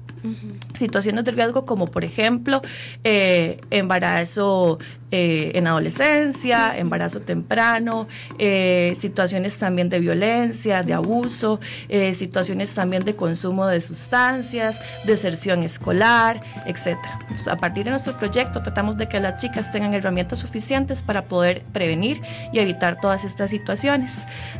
Situaciones 0.78 1.24
de 1.24 1.30
riesgo 1.30 1.64
como 1.64 1.86
por 1.86 2.04
ejemplo 2.04 2.60
eh, 3.04 3.49
embarazo 3.70 4.78
eh, 5.12 5.50
en 5.56 5.66
adolescencia, 5.66 6.78
embarazo 6.78 7.18
temprano, 7.18 8.06
eh, 8.38 8.96
situaciones 9.00 9.58
también 9.58 9.88
de 9.88 9.98
violencia, 9.98 10.84
de 10.84 10.94
abuso, 10.94 11.58
eh, 11.88 12.14
situaciones 12.14 12.70
también 12.70 13.04
de 13.04 13.16
consumo 13.16 13.66
de 13.66 13.80
sustancias, 13.80 14.78
deserción 15.04 15.64
escolar, 15.64 16.40
etc. 16.64 16.96
a 17.50 17.56
partir 17.56 17.86
de 17.86 17.90
nuestro 17.90 18.16
proyecto 18.16 18.62
tratamos 18.62 18.96
de 18.98 19.08
que 19.08 19.18
las 19.18 19.40
chicas 19.40 19.72
tengan 19.72 19.94
herramientas 19.94 20.38
suficientes 20.38 21.02
para 21.02 21.22
poder 21.24 21.64
prevenir 21.72 22.22
y 22.52 22.60
evitar 22.60 23.00
todas 23.00 23.24
estas 23.24 23.50
situaciones. 23.50 24.12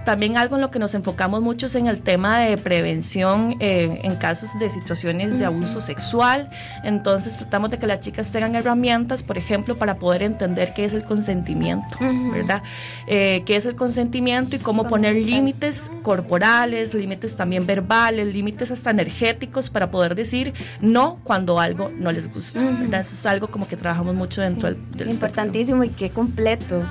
También 0.05 0.37
algo 0.37 0.57
en 0.57 0.63
lo 0.63 0.73
que 0.73 0.81
nos 0.81 0.95
enfocamos 0.95 1.43
mucho 1.43 1.67
es 1.67 1.77
en 1.77 1.87
el 1.87 2.01
tema 2.01 2.41
de 2.41 2.59
prevención 2.59 3.57
en 3.61 4.17
casos 4.17 4.51
de 4.59 4.69
situaciones 4.69 5.39
de 5.39 5.45
abuso 5.45 5.81
sexual. 5.81 6.51
Entonces 6.83 7.37
tratamos 7.37 7.71
de 7.71 7.79
que 7.79 7.87
las 7.87 8.01
chicas 8.01 8.33
tengan 8.33 8.57
herramientas, 8.57 9.23
por 9.23 9.39
ejemplo, 9.39 9.79
para 9.79 9.97
poder 9.97 10.25
entender 10.25 10.40
entender 10.41 10.73
qué 10.75 10.85
es 10.85 10.95
el 10.95 11.05
consentimiento, 11.05 11.99
¿verdad? 12.33 12.63
Eh, 13.07 13.43
qué 13.45 13.57
es 13.57 13.67
el 13.67 13.77
consentimiento 13.77 14.57
y 14.57 14.59
cómo 14.59 14.89
poner 14.89 15.15
límites 15.15 15.91
corporales, 16.03 16.95
límites 16.95 17.37
también 17.37 17.67
verbales, 17.67 18.33
límites 18.33 18.71
hasta 18.71 18.91
energéticos 18.91 19.69
para 19.69 19.91
poder 19.91 20.15
decir 20.15 20.55
no 20.81 21.19
cuando 21.25 21.61
algo 21.61 21.91
no 21.91 22.11
les 22.11 22.33
gusta, 22.33 22.61
¿verdad? 22.61 23.01
Eso 23.03 23.15
es 23.15 23.27
algo 23.27 23.49
como 23.49 23.69
que 23.69 23.77
trabajamos 23.77 24.15
mucho 24.15 24.41
dentro 24.41 24.71
del, 24.71 25.11
Importantísimo 25.11 25.85
y 25.85 25.91
qué 25.91 26.11
completo. 26.11 26.85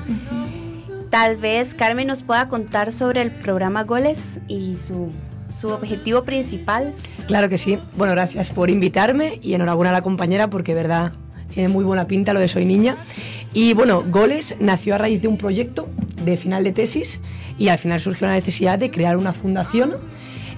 Tal 1.09 1.37
vez 1.37 1.73
Carmen 1.73 2.07
nos 2.07 2.21
pueda 2.21 2.47
contar 2.49 2.91
sobre 2.91 3.21
el 3.21 3.31
programa 3.31 3.83
Goles 3.83 4.19
y 4.47 4.75
su 4.75 5.11
su 5.49 5.69
objetivo 5.69 6.23
principal. 6.23 6.93
Claro 7.25 7.49
que 7.49 7.57
sí. 7.57 7.79
Bueno, 7.97 8.13
gracias 8.13 8.49
por 8.51 8.69
invitarme 8.69 9.39
y 9.41 9.55
enhorabuena 9.55 9.89
a 9.89 9.93
la 9.93 10.01
compañera 10.01 10.49
porque, 10.49 10.75
verdad, 10.75 11.13
tiene 11.53 11.69
muy 11.69 11.83
buena 11.83 12.07
pinta 12.07 12.33
lo 12.33 12.39
de 12.39 12.47
Soy 12.47 12.65
Niña. 12.65 12.95
Y 13.53 13.73
bueno, 13.73 14.03
Goles 14.07 14.55
nació 14.59 14.95
a 14.95 14.97
raíz 14.99 15.21
de 15.21 15.27
un 15.27 15.37
proyecto 15.37 15.87
de 16.23 16.37
final 16.37 16.63
de 16.63 16.71
tesis 16.71 17.19
y 17.57 17.69
al 17.69 17.79
final 17.79 17.99
surgió 17.99 18.27
la 18.27 18.33
necesidad 18.33 18.77
de 18.77 18.91
crear 18.91 19.17
una 19.17 19.33
fundación. 19.33 19.95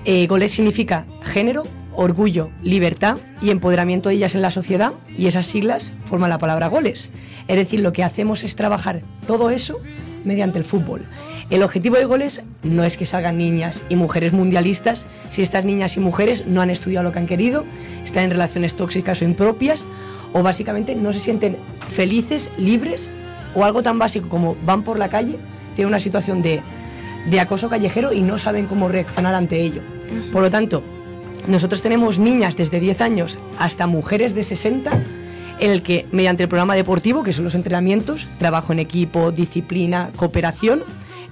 Eh, 0.03 0.27
Goles 0.27 0.51
significa 0.51 1.05
género, 1.21 1.63
orgullo, 1.93 2.49
libertad 2.61 3.17
y 3.41 3.49
empoderamiento 3.49 4.09
de 4.09 4.15
ellas 4.15 4.35
en 4.35 4.41
la 4.41 4.51
sociedad 4.51 4.93
y 5.17 5.27
esas 5.27 5.47
siglas 5.47 5.91
forman 6.09 6.29
la 6.29 6.37
palabra 6.37 6.67
Goles. 6.67 7.09
Es 7.47 7.55
decir, 7.55 7.79
lo 7.79 7.93
que 7.93 8.03
hacemos 8.03 8.43
es 8.43 8.55
trabajar 8.55 9.01
todo 9.25 9.49
eso 9.49 9.79
mediante 10.25 10.57
el 10.57 10.65
fútbol. 10.65 11.05
El 11.49 11.63
objetivo 11.63 11.97
de 11.97 12.05
Goles 12.05 12.41
no 12.63 12.85
es 12.85 12.95
que 12.95 13.05
salgan 13.05 13.37
niñas 13.37 13.81
y 13.89 13.95
mujeres 13.95 14.31
mundialistas 14.31 15.05
si 15.33 15.41
estas 15.41 15.65
niñas 15.65 15.97
y 15.97 15.99
mujeres 15.99 16.45
no 16.47 16.61
han 16.61 16.69
estudiado 16.69 17.03
lo 17.03 17.11
que 17.11 17.19
han 17.19 17.27
querido, 17.27 17.65
están 18.05 18.25
en 18.25 18.31
relaciones 18.31 18.75
tóxicas 18.75 19.21
o 19.21 19.25
impropias 19.25 19.85
o 20.33 20.43
básicamente 20.43 20.95
no 20.95 21.13
se 21.13 21.19
sienten 21.19 21.57
felices, 21.95 22.49
libres 22.57 23.09
o 23.55 23.63
algo 23.63 23.83
tan 23.83 23.99
básico 23.99 24.29
como 24.29 24.55
van 24.65 24.83
por 24.83 24.97
la 24.97 25.09
calle, 25.09 25.37
tienen 25.75 25.89
una 25.89 25.99
situación 25.99 26.41
de, 26.41 26.61
acoso 27.39 27.69
callejero 27.69 28.13
y 28.13 28.21
no 28.21 28.37
saben 28.37 28.67
cómo 28.67 28.87
reaccionar 28.87 29.35
ante 29.35 29.61
ello. 29.61 29.81
Por 30.31 30.41
lo 30.41 30.51
tanto, 30.51 30.83
nosotros 31.47 31.81
tenemos 31.81 32.19
niñas 32.19 32.55
desde 32.55 32.79
10 32.79 33.01
años 33.01 33.39
hasta 33.57 33.87
mujeres 33.87 34.33
de 34.35 34.43
60 34.43 34.91
en 35.59 35.71
el 35.71 35.83
que 35.83 36.07
mediante 36.11 36.43
el 36.43 36.49
programa 36.49 36.75
deportivo, 36.75 37.23
que 37.23 37.33
son 37.33 37.43
los 37.43 37.55
entrenamientos, 37.55 38.27
trabajo 38.39 38.73
en 38.73 38.79
equipo, 38.79 39.31
disciplina, 39.31 40.09
cooperación, 40.15 40.83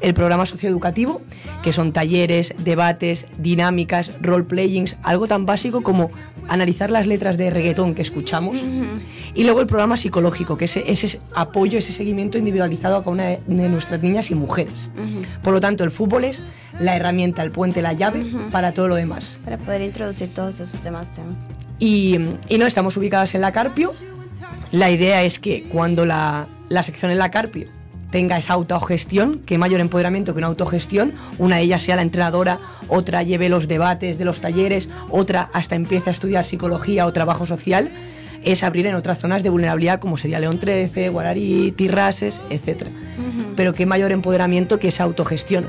el 0.01 0.13
programa 0.13 0.45
socioeducativo, 0.45 1.21
que 1.63 1.73
son 1.73 1.91
talleres, 1.91 2.53
debates, 2.57 3.25
dinámicas, 3.37 4.11
role-playings, 4.21 4.95
algo 5.03 5.27
tan 5.27 5.45
básico 5.45 5.81
como 5.81 6.11
analizar 6.47 6.89
las 6.89 7.05
letras 7.05 7.37
de 7.37 7.49
reggaetón 7.51 7.93
que 7.93 8.01
escuchamos, 8.01 8.57
y 9.35 9.43
luego 9.43 9.61
el 9.61 9.67
programa 9.67 9.97
psicológico, 9.97 10.57
que 10.57 10.65
es 10.65 10.77
ese 10.77 11.19
apoyo, 11.35 11.77
ese 11.77 11.93
seguimiento 11.93 12.37
individualizado 12.37 12.95
a 12.95 13.03
cada 13.03 13.11
una 13.11 13.23
de 13.25 13.69
nuestras 13.69 14.01
niñas 14.01 14.31
y 14.31 14.35
mujeres. 14.35 14.89
Por 15.43 15.53
lo 15.53 15.61
tanto, 15.61 15.83
el 15.83 15.91
fútbol 15.91 16.23
es 16.23 16.43
la 16.79 16.95
herramienta, 16.95 17.43
el 17.43 17.51
puente, 17.51 17.81
la 17.81 17.93
llave 17.93 18.31
para 18.51 18.71
todo 18.71 18.87
lo 18.87 18.95
demás. 18.95 19.37
Para 19.43 19.57
poder 19.57 19.81
introducir 19.81 20.29
todos 20.29 20.59
esos 20.59 20.83
demás 20.83 21.07
temas. 21.15 21.37
Y, 21.77 22.17
y 22.47 22.57
no, 22.57 22.65
estamos 22.65 22.97
ubicadas 22.97 23.35
en 23.35 23.41
la 23.41 23.51
Carpio. 23.51 23.93
La 24.71 24.89
idea 24.89 25.23
es 25.23 25.39
que 25.39 25.63
cuando 25.69 26.05
la, 26.05 26.47
la 26.69 26.83
sección 26.83 27.11
en 27.11 27.17
la 27.19 27.31
Carpio 27.31 27.67
tenga 28.11 28.37
esa 28.37 28.53
autogestión, 28.53 29.39
que 29.45 29.57
mayor 29.57 29.81
empoderamiento 29.81 30.33
que 30.33 30.39
una 30.39 30.47
autogestión, 30.47 31.13
una 31.37 31.57
de 31.57 31.63
ellas 31.63 31.83
sea 31.83 31.95
la 31.95 32.01
entrenadora, 32.01 32.59
otra 32.87 33.23
lleve 33.23 33.49
los 33.49 33.67
debates 33.67 34.17
de 34.17 34.25
los 34.25 34.41
talleres, 34.41 34.89
otra 35.09 35.49
hasta 35.53 35.75
empiece 35.75 36.09
a 36.09 36.13
estudiar 36.13 36.45
psicología 36.45 37.05
o 37.05 37.13
trabajo 37.13 37.45
social, 37.45 37.91
es 38.43 38.63
abrir 38.63 38.87
en 38.87 38.95
otras 38.95 39.19
zonas 39.19 39.43
de 39.43 39.49
vulnerabilidad 39.49 39.99
como 39.99 40.17
sería 40.17 40.39
León 40.39 40.59
13, 40.59 41.09
Guararí, 41.09 41.73
Tirrases, 41.75 42.41
etc. 42.49 42.87
Pero 43.55 43.73
qué 43.73 43.85
mayor 43.85 44.11
empoderamiento 44.11 44.79
que 44.79 44.87
esa 44.87 45.03
autogestión. 45.03 45.67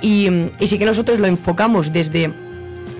Y, 0.00 0.28
y 0.60 0.66
sí 0.68 0.78
que 0.78 0.86
nosotros 0.86 1.18
lo 1.18 1.26
enfocamos 1.26 1.92
desde 1.92 2.32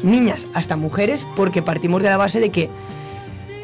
niñas 0.03 0.47
hasta 0.55 0.77
mujeres, 0.77 1.27
porque 1.37 1.63
partimos 1.63 2.03
de 2.03 2.09
la 2.09 2.17
base 2.17 2.41
de 2.41 2.51
que 2.51 2.69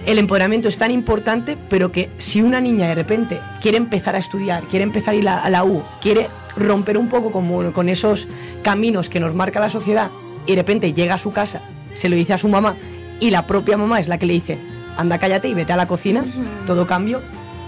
el 0.06 0.18
empoderamiento 0.18 0.68
es 0.68 0.78
tan 0.78 0.90
importante, 0.90 1.58
pero 1.68 1.92
que 1.92 2.10
si 2.18 2.40
una 2.40 2.60
niña 2.60 2.88
de 2.88 2.94
repente 2.94 3.40
quiere 3.60 3.76
empezar 3.76 4.14
a 4.14 4.18
estudiar, 4.18 4.64
quiere 4.64 4.84
empezar 4.84 5.14
a 5.14 5.16
ir 5.16 5.28
a 5.28 5.50
la 5.50 5.64
U, 5.64 5.82
quiere 6.00 6.28
romper 6.56 6.96
un 6.96 7.08
poco 7.08 7.32
con, 7.32 7.72
con 7.72 7.88
esos 7.88 8.28
caminos 8.62 9.08
que 9.08 9.20
nos 9.20 9.34
marca 9.34 9.60
la 9.60 9.68
sociedad 9.68 10.10
y 10.46 10.52
de 10.52 10.62
repente 10.62 10.92
llega 10.92 11.16
a 11.16 11.18
su 11.18 11.32
casa, 11.32 11.62
se 11.94 12.08
lo 12.08 12.16
dice 12.16 12.32
a 12.32 12.38
su 12.38 12.48
mamá 12.48 12.76
y 13.20 13.30
la 13.30 13.46
propia 13.46 13.76
mamá 13.76 14.00
es 14.00 14.08
la 14.08 14.18
que 14.18 14.26
le 14.26 14.34
dice, 14.34 14.58
anda 14.96 15.18
cállate 15.18 15.48
y 15.48 15.54
vete 15.54 15.72
a 15.72 15.76
la 15.76 15.88
cocina, 15.88 16.24
todo 16.66 16.86
cambio 16.86 17.22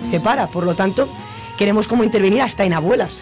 se 0.08 0.20
para. 0.20 0.46
Por 0.46 0.64
lo 0.64 0.74
tanto, 0.74 1.08
queremos 1.56 1.88
como 1.88 2.04
intervenir 2.04 2.42
hasta 2.42 2.64
en 2.64 2.72
abuelas. 2.72 3.12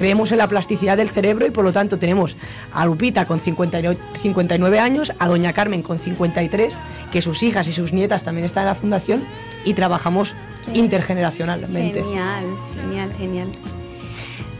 Creemos 0.00 0.32
en 0.32 0.38
la 0.38 0.48
plasticidad 0.48 0.96
del 0.96 1.10
cerebro 1.10 1.46
y 1.46 1.50
por 1.50 1.62
lo 1.62 1.74
tanto 1.74 1.98
tenemos 1.98 2.34
a 2.72 2.86
Lupita 2.86 3.26
con 3.26 3.38
59 3.38 4.80
años, 4.80 5.12
a 5.18 5.28
Doña 5.28 5.52
Carmen 5.52 5.82
con 5.82 5.98
53, 5.98 6.72
que 7.12 7.20
sus 7.20 7.42
hijas 7.42 7.68
y 7.68 7.74
sus 7.74 7.92
nietas 7.92 8.24
también 8.24 8.46
están 8.46 8.62
en 8.62 8.68
la 8.68 8.74
fundación 8.76 9.26
y 9.66 9.74
trabajamos 9.74 10.34
intergeneracionalmente. 10.72 12.02
Genial, 12.02 12.46
genial, 12.74 13.12
genial. 13.18 13.48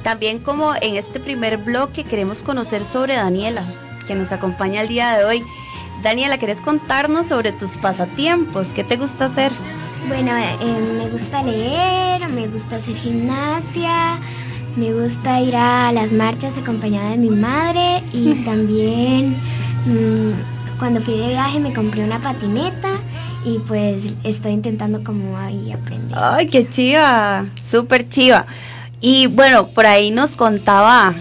También 0.03 0.41
como 0.41 0.75
en 0.79 0.97
este 0.97 1.21
primer 1.21 1.57
bloque 1.57 2.05
queremos 2.05 2.43
conocer 2.43 2.85
sobre 2.85 3.15
Daniela, 3.15 3.65
que 4.07 4.15
nos 4.15 4.33
acompaña 4.33 4.83
el 4.83 4.89
día 4.89 5.17
de 5.17 5.25
hoy. 5.25 5.43
Daniela, 6.03 6.37
¿querés 6.37 6.61
contarnos 6.61 7.29
sobre 7.29 7.53
tus 7.53 7.71
pasatiempos? 7.79 8.67
¿Qué 8.75 8.85
te 8.85 8.99
gusta 8.99 9.25
hacer? 9.25 9.53
Bueno, 10.07 10.37
eh, 10.37 10.97
me 10.99 11.09
gusta 11.09 11.43
leer, 11.43 12.29
me 12.29 12.47
gusta 12.49 12.77
hacer 12.77 12.95
gimnasia, 12.97 14.19
me 14.81 14.95
gusta 14.95 15.43
ir 15.43 15.55
a 15.55 15.93
las 15.93 16.11
marchas 16.11 16.57
acompañada 16.57 17.11
de 17.11 17.19
mi 17.19 17.29
madre 17.29 18.03
y 18.15 18.33
también 18.47 19.37
mm, 19.85 20.79
cuando 20.79 21.03
fui 21.03 21.19
de 21.19 21.29
viaje 21.29 21.61
me 21.61 21.75
compré 21.75 22.03
una 22.03 22.19
patineta 22.19 22.93
y 23.45 23.59
pues 23.59 24.05
estoy 24.25 24.53
intentando 24.53 25.05
como 25.05 25.37
ahí 25.37 25.71
aprender. 25.71 26.17
Ay, 26.19 26.47
qué 26.47 26.67
chiva, 26.67 27.45
súper 27.71 28.09
chiva. 28.09 28.47
Y 29.03 29.27
bueno, 29.27 29.69
por 29.69 29.85
ahí 29.85 30.11
nos 30.11 30.31
contaba 30.31 31.15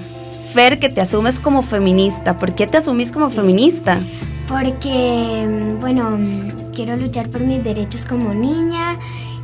Fer 0.53 0.79
que 0.79 0.87
te 0.87 1.01
asumes 1.01 1.37
como 1.37 1.61
feminista. 1.61 2.37
¿Por 2.37 2.55
qué 2.55 2.65
te 2.65 2.77
asumís 2.77 3.11
como 3.11 3.29
feminista? 3.29 3.99
Porque, 4.47 5.45
mm, 5.47 5.81
bueno, 5.81 6.17
quiero 6.73 6.95
luchar 6.95 7.29
por 7.29 7.41
mis 7.41 7.61
derechos 7.61 8.05
como 8.07 8.33
niña 8.33 8.97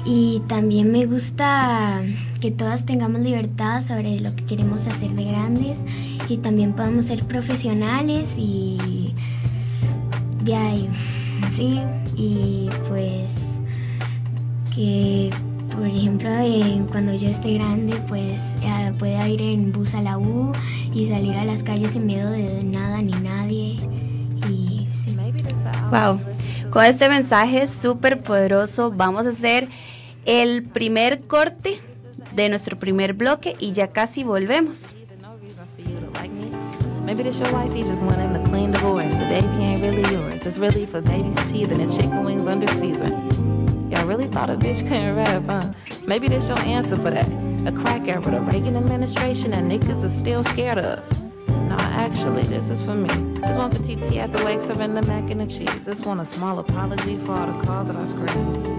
y 0.05 0.41
también 0.47 0.91
me 0.91 1.07
gusta 1.07 2.01
que 2.39 2.51
todas 2.51 2.85
tengamos 2.85 3.21
libertad 3.21 3.83
sobre 3.83 4.19
lo 4.21 4.35
que 4.35 4.45
queremos 4.45 4.87
hacer 4.87 5.09
de 5.11 5.25
grandes 5.25 5.79
y 6.29 6.37
también 6.37 6.73
podamos 6.73 7.05
ser 7.05 7.23
profesionales 7.23 8.35
y 8.37 9.13
de 10.43 10.55
ahí, 10.55 10.89
sí, 11.55 11.79
y 12.15 12.69
pues 12.87 13.31
que 14.75 15.31
por 15.75 15.87
ejemplo 15.87 16.29
cuando 16.91 17.15
yo 17.15 17.29
esté 17.29 17.55
grande 17.55 17.95
pues 18.07 18.39
eh, 18.61 18.93
pueda 18.99 19.27
ir 19.27 19.41
en 19.41 19.71
bus 19.71 19.95
a 19.95 20.01
la 20.01 20.19
U 20.19 20.51
y 20.93 21.09
salir 21.09 21.35
a 21.35 21.45
las 21.45 21.63
calles 21.63 21.91
sin 21.91 22.05
miedo 22.05 22.29
de 22.29 22.63
nada 22.63 23.01
ni 23.01 23.13
nadie 23.13 23.79
y 24.47 24.87
sí. 24.91 25.17
Wow, 25.89 26.19
con 26.69 26.85
este 26.85 27.09
mensaje 27.09 27.67
súper 27.67 28.21
poderoso 28.21 28.91
vamos 28.91 29.25
a 29.25 29.29
hacer 29.29 29.67
el 30.25 30.63
primer 30.63 31.21
corte 31.27 31.79
de 32.33 32.49
nuestro 32.49 32.77
primer 32.77 33.13
bloque 33.13 33.55
y 33.59 33.73
ya 33.73 33.87
casi 33.87 34.23
volvemos. 34.23 34.79
Maybe 37.05 37.21
this 37.21 37.37
your 37.37 37.51
wife, 37.53 37.71
he's 37.71 37.87
just 37.87 38.01
wanting 38.01 38.33
to 38.33 38.39
clean 38.49 38.71
divorce. 38.71 39.13
The 39.13 39.25
baby 39.25 39.63
ain't 39.63 39.83
really 39.83 40.11
yours. 40.11 40.43
It's 40.43 40.57
really 40.57 40.87
for 40.87 41.01
baby's 41.01 41.35
teeth 41.51 41.71
and 41.71 41.93
chicken 41.93 42.25
wings 42.25 42.47
under 42.47 42.67
Caesar. 42.67 43.09
Y'all 43.91 44.07
really 44.07 44.27
thought 44.27 44.49
a 44.49 44.55
bitch 44.55 44.79
couldn't 44.79 45.15
rap, 45.15 45.43
huh? 45.45 45.71
Maybe 46.07 46.27
this 46.27 46.47
your 46.47 46.57
answer 46.57 46.97
for 46.97 47.11
that. 47.11 47.27
A 47.67 47.71
crack 47.71 48.07
era, 48.07 48.21
the 48.21 48.41
Reagan 48.41 48.75
administration 48.75 49.51
that 49.51 49.63
niggas 49.63 50.03
are 50.03 50.19
still 50.19 50.43
scared 50.43 50.79
of. 50.79 51.03
No, 51.47 51.75
actually, 51.77 52.43
this 52.43 52.69
is 52.69 52.81
for 52.81 52.95
me. 52.95 53.09
This 53.39 53.55
one 53.55 53.69
for 53.69 53.77
TT 53.83 54.17
at 54.17 54.33
the 54.33 54.43
lake 54.43 54.61
serving 54.61 54.95
the 54.95 55.03
mac 55.03 55.29
and 55.29 55.41
the 55.41 55.45
cheese. 55.45 55.85
This 55.85 55.99
one 55.99 56.19
a 56.19 56.25
small 56.25 56.57
apology 56.57 57.17
for 57.19 57.33
all 57.33 57.45
the 57.45 57.65
calls 57.65 57.85
that 57.85 57.95
I 57.95 58.07
screamed. 58.07 58.74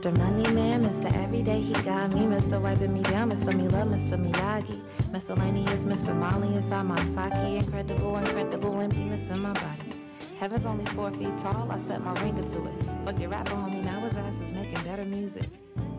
Mr. 0.00 0.16
Money 0.16 0.50
Man, 0.52 0.82
Mr. 0.82 1.14
Everyday, 1.22 1.60
he 1.60 1.74
got 1.74 2.10
me. 2.14 2.20
Mr. 2.22 2.58
Wiping 2.58 2.94
me 2.94 3.02
down, 3.02 3.30
Mr. 3.30 3.52
Love, 3.70 3.88
Mr. 3.88 4.16
Miyagi. 4.16 4.80
Miscellaneous, 5.12 5.80
Mr. 5.80 6.16
Molly 6.16 6.56
inside 6.56 6.84
my 6.84 6.96
sake. 7.12 7.34
Incredible, 7.64 8.16
incredible 8.16 8.80
emptiness 8.80 9.30
in 9.30 9.40
my 9.40 9.52
body. 9.52 10.00
Heaven's 10.38 10.64
only 10.64 10.86
four 10.92 11.10
feet 11.10 11.36
tall, 11.42 11.70
I 11.70 11.78
set 11.86 12.02
my 12.02 12.14
ringer 12.22 12.48
to 12.48 12.66
it. 12.68 12.74
Fuck 13.04 13.20
your 13.20 13.28
rapper, 13.28 13.50
homie, 13.50 13.84
now 13.84 14.00
his 14.00 14.16
ass 14.16 14.36
is 14.36 14.50
making 14.54 14.82
better 14.84 15.04
music. 15.04 15.50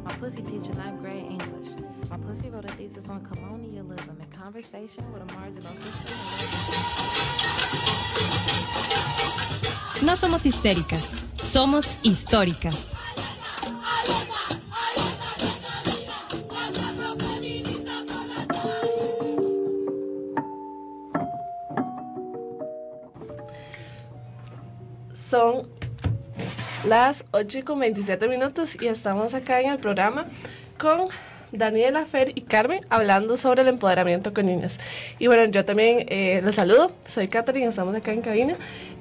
My 0.03 0.13
pussy 0.13 0.41
teaching 0.41 0.75
ninth 0.79 0.99
grade 0.99 1.23
English. 1.23 1.69
My 2.09 2.17
pussy 2.17 2.49
wrote 2.49 2.65
a 2.65 2.71
thesis 2.71 3.07
on 3.07 3.23
colonialism 3.23 4.17
in 4.19 4.27
conversation 4.35 5.13
with 5.13 5.21
a 5.21 5.25
marginal 5.25 5.73
sister. 5.73 6.17
No 10.01 10.15
somos 10.15 10.43
histéricas, 10.43 11.15
somos 11.37 11.99
históricas. 12.01 12.97
Son 25.31 25.69
las 26.85 27.23
8 27.31 27.59
y 27.59 27.61
con 27.63 27.79
27 27.79 28.27
minutos 28.27 28.75
y 28.81 28.87
estamos 28.87 29.33
acá 29.33 29.61
en 29.61 29.71
el 29.71 29.77
programa 29.77 30.25
con 30.77 31.07
Daniela, 31.53 32.03
Fer 32.03 32.33
y 32.35 32.41
Carmen 32.41 32.81
hablando 32.89 33.37
sobre 33.37 33.61
el 33.61 33.69
empoderamiento 33.69 34.33
con 34.33 34.47
niñas. 34.47 34.77
Y 35.19 35.27
bueno, 35.27 35.45
yo 35.45 35.63
también 35.63 36.05
eh, 36.09 36.41
les 36.43 36.55
saludo, 36.55 36.91
soy 37.05 37.29
Catherine, 37.29 37.67
estamos 37.67 37.95
acá 37.95 38.11
en 38.11 38.21
cabina. 38.21 38.57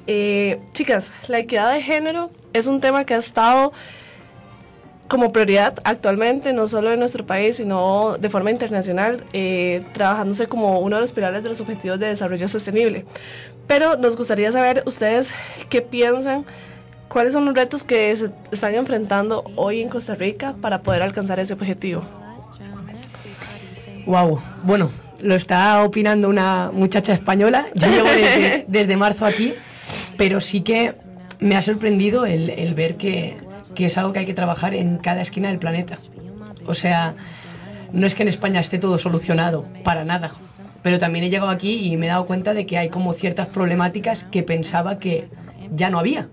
Eh, 0.07 0.61
chicas, 0.73 1.11
la 1.27 1.41
equidad 1.41 1.73
de 1.73 1.83
género 1.83 2.31
es 2.53 2.69
un 2.69 2.81
tema 2.81 3.05
que 3.05 3.15
ha 3.15 3.19
estado 3.19 3.73
como 5.11 5.33
prioridad 5.33 5.75
actualmente, 5.83 6.53
no 6.53 6.69
solo 6.69 6.93
en 6.93 7.01
nuestro 7.01 7.27
país, 7.27 7.57
sino 7.57 8.17
de 8.17 8.31
forma 8.31 8.53
internacional, 8.53 9.25
eh, 9.33 9.83
trabajándose 9.93 10.47
como 10.47 10.79
uno 10.79 10.97
de 10.97 11.03
los 11.03 11.11
pilares 11.11 11.43
de 11.43 11.49
los 11.49 11.61
objetivos 11.61 11.99
de 11.99 12.07
desarrollo 12.07 12.47
sostenible. 12.47 13.05
Pero 13.67 13.97
nos 13.97 14.17
gustaría 14.17 14.53
saber 14.53 14.85
ustedes 14.87 15.27
qué 15.69 15.83
piensan, 15.83 16.47
cuáles 17.09 17.33
son 17.33 17.45
los 17.45 17.57
retos 17.57 17.83
que 17.83 18.17
se 18.17 18.31
están 18.53 18.77
enfrentando 18.77 19.43
hoy 19.57 19.83
en 19.83 19.89
Costa 19.89 20.15
Rica 20.15 20.55
para 20.61 20.79
poder 20.79 21.03
alcanzar 21.03 21.41
ese 21.41 21.55
objetivo. 21.55 22.05
Wow, 24.07 24.41
bueno, 24.63 24.93
lo 25.21 25.35
está 25.35 25.83
opinando 25.83 26.29
una 26.29 26.71
muchacha 26.73 27.15
española. 27.15 27.67
Yo 27.75 27.89
llevo 27.89 28.09
desde, 28.69 28.97
marzo 28.97 29.27
aquí, 29.27 29.55
pero 30.17 30.41
sí 30.41 30.61
que 30.61 30.93
me 31.41 31.57
ha 31.57 31.63
sorprendido 31.63 32.27
el 32.27 32.75
ver 32.75 32.97
que 32.97 33.50
que 33.81 33.87
es 33.87 33.97
algo 33.97 34.13
que 34.13 34.19
hay 34.19 34.27
que 34.27 34.35
trabajar 34.35 34.75
en 34.75 34.99
cada 34.99 35.23
esquina 35.23 35.49
del 35.49 35.59
planeta. 35.59 35.97
O 36.67 36.75
sea, 36.75 37.15
no 37.95 38.07
es 38.07 38.15
que 38.15 38.25
en 38.25 38.29
España 38.29 38.61
esté 38.61 38.79
todo 38.79 38.99
solucionado, 38.99 39.65
para 39.85 40.05
nada. 40.05 40.33
Pero 40.83 40.99
también 40.99 41.25
he 41.25 41.31
llegado 41.31 41.51
aquí 41.51 41.91
y 41.91 41.97
me 41.97 42.05
he 42.05 42.09
dado 42.11 42.27
cuenta 42.27 42.53
de 42.53 42.67
que 42.67 42.77
hay 42.77 42.91
como 42.91 43.15
ciertas 43.15 43.49
problemáticas 43.49 44.25
que 44.25 44.43
pensaba 44.43 44.99
que 44.99 45.29
ya 45.75 45.89
no 45.89 45.99
había. 45.99 46.29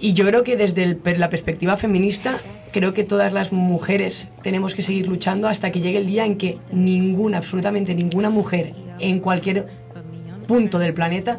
Y 0.00 0.14
yo 0.14 0.26
creo 0.26 0.42
que 0.42 0.56
desde 0.56 0.98
la 1.18 1.30
perspectiva 1.30 1.76
feminista, 1.76 2.40
creo 2.72 2.94
que 2.94 3.04
todas 3.04 3.32
las 3.32 3.52
mujeres 3.52 4.26
tenemos 4.42 4.74
que 4.74 4.82
seguir 4.82 5.06
luchando 5.06 5.46
hasta 5.46 5.70
que 5.70 5.80
llegue 5.80 5.98
el 5.98 6.06
día 6.06 6.26
en 6.26 6.36
que 6.36 6.58
ninguna, 6.72 7.38
absolutamente 7.38 7.94
ninguna 7.94 8.28
mujer 8.28 8.72
en 8.98 9.20
cualquier 9.20 9.68
punto 10.48 10.80
del 10.80 10.94
planeta 10.94 11.38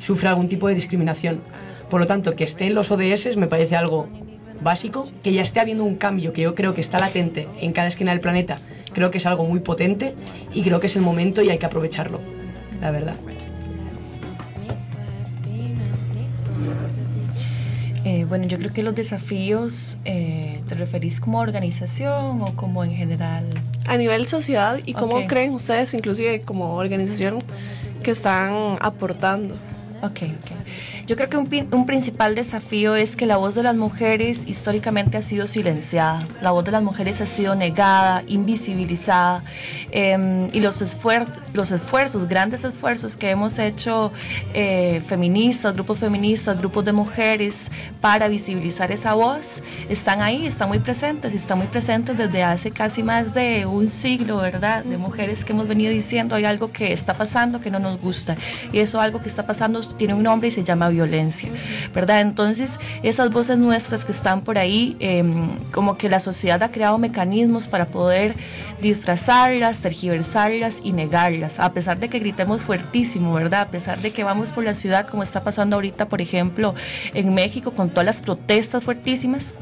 sufra 0.00 0.28
algún 0.28 0.50
tipo 0.50 0.68
de 0.68 0.74
discriminación. 0.74 1.40
Por 1.88 2.00
lo 2.00 2.06
tanto, 2.06 2.36
que 2.36 2.44
esté 2.44 2.66
en 2.66 2.74
los 2.74 2.90
ODS 2.90 3.38
me 3.38 3.46
parece 3.46 3.74
algo 3.74 4.06
básico, 4.60 5.08
que 5.22 5.32
ya 5.32 5.42
esté 5.42 5.60
habiendo 5.60 5.84
un 5.84 5.96
cambio 5.96 6.32
que 6.32 6.42
yo 6.42 6.54
creo 6.54 6.74
que 6.74 6.80
está 6.80 6.98
latente 6.98 7.48
en 7.60 7.72
cada 7.72 7.88
esquina 7.88 8.12
del 8.12 8.20
planeta, 8.20 8.58
creo 8.92 9.10
que 9.10 9.18
es 9.18 9.26
algo 9.26 9.44
muy 9.44 9.60
potente 9.60 10.14
y 10.52 10.62
creo 10.62 10.80
que 10.80 10.86
es 10.86 10.96
el 10.96 11.02
momento 11.02 11.42
y 11.42 11.50
hay 11.50 11.58
que 11.58 11.66
aprovecharlo, 11.66 12.20
la 12.80 12.90
verdad. 12.90 13.16
Eh, 18.04 18.24
bueno, 18.24 18.46
yo 18.46 18.56
creo 18.58 18.72
que 18.72 18.82
los 18.82 18.94
desafíos, 18.94 19.98
eh, 20.06 20.62
¿te 20.68 20.74
referís 20.74 21.20
como 21.20 21.38
organización 21.38 22.40
o 22.40 22.56
como 22.56 22.82
en 22.82 22.92
general? 22.92 23.44
A 23.86 23.96
nivel 23.98 24.26
sociedad 24.26 24.78
y 24.86 24.94
cómo 24.94 25.26
creen 25.26 25.52
ustedes, 25.52 25.92
inclusive 25.92 26.40
como 26.40 26.76
organización, 26.76 27.42
que 28.02 28.10
están 28.10 28.78
aportando. 28.80 29.56
Ok, 30.02 30.22
ok. 30.22 30.99
Yo 31.10 31.16
creo 31.16 31.28
que 31.28 31.36
un, 31.36 31.68
un, 31.72 31.86
principal 31.86 32.36
desafío 32.36 32.94
es 32.94 33.16
que 33.16 33.26
la 33.26 33.36
voz 33.36 33.56
de 33.56 33.64
las 33.64 33.74
mujeres 33.74 34.46
históricamente 34.46 35.16
ha 35.18 35.22
sido 35.22 35.48
silenciada, 35.48 36.28
la 36.40 36.52
voz 36.52 36.64
de 36.64 36.70
las 36.70 36.84
mujeres 36.84 37.20
ha 37.20 37.26
sido 37.26 37.56
negada, 37.56 38.22
invisibilizada. 38.28 39.42
Eh, 39.90 40.48
y 40.52 40.60
los, 40.60 40.80
esfuer 40.82 41.26
los 41.52 41.72
esfuerzos, 41.72 42.28
grandes 42.28 42.62
esfuerzos 42.62 43.16
que 43.16 43.30
hemos 43.30 43.58
hecho 43.58 44.12
eh, 44.54 45.02
feministas, 45.08 45.74
grupos 45.74 45.98
feministas, 45.98 46.56
grupos 46.58 46.84
de 46.84 46.92
mujeres 46.92 47.56
para 48.00 48.28
visibilizar 48.28 48.92
esa 48.92 49.14
voz, 49.14 49.62
están 49.88 50.22
ahí, 50.22 50.46
están 50.46 50.68
muy 50.68 50.78
presentes 50.78 51.34
y 51.34 51.38
están 51.38 51.58
muy 51.58 51.66
presentes 51.66 52.16
desde 52.16 52.44
hace 52.44 52.70
casi 52.70 53.02
más 53.02 53.34
de 53.34 53.66
un 53.66 53.90
siglo, 53.90 54.36
¿verdad? 54.36 54.84
De 54.84 54.96
mujeres 54.96 55.44
que 55.44 55.52
hemos 55.52 55.66
venido 55.66 55.90
diciendo 55.90 56.36
hay 56.36 56.44
algo 56.44 56.70
que 56.70 56.92
está 56.92 57.14
pasando 57.14 57.60
que 57.60 57.70
no 57.70 57.80
nos 57.80 58.00
gusta 58.00 58.36
y 58.72 58.78
eso 58.78 59.00
algo 59.00 59.20
que 59.20 59.28
está 59.28 59.44
pasando 59.44 59.80
tiene 59.80 60.14
un 60.14 60.22
nombre 60.22 60.48
y 60.48 60.52
se 60.52 60.62
llama 60.62 60.88
violencia, 60.88 60.99
¿verdad? 61.94 62.20
Entonces, 62.20 62.70
esas 63.02 63.30
voces 63.30 63.58
nuestras 63.58 64.04
que 64.04 64.12
están 64.12 64.42
por 64.42 64.58
ahí, 64.58 64.96
eh, 65.00 65.24
como 65.72 65.96
que 65.96 66.08
la 66.08 66.20
sociedad 66.20 66.62
ha 66.62 66.70
creado 66.70 66.98
mecanismos 66.98 67.66
para 67.66 67.86
poder 67.86 68.34
disfrazarlas, 68.80 69.78
tergiversarlas 69.78 70.76
y 70.82 70.92
negarlas, 70.92 71.58
a 71.58 71.72
pesar 71.72 71.98
de 71.98 72.08
que 72.08 72.18
gritemos 72.18 72.60
fuertísimo, 72.60 73.34
¿verdad? 73.34 73.62
A 73.62 73.68
pesar 73.68 74.00
de 74.00 74.12
que 74.12 74.24
vamos 74.24 74.50
por 74.50 74.64
la 74.64 74.74
ciudad 74.74 75.06
como 75.08 75.22
está 75.22 75.42
pasando 75.42 75.76
ahorita, 75.76 76.08
por 76.08 76.20
ejemplo, 76.20 76.74
en 77.14 77.34
México 77.34 77.72
con 77.72 77.90
todas 77.90 78.06
las 78.06 78.20
protestas 78.20 78.82
fuertísimas 78.82 79.54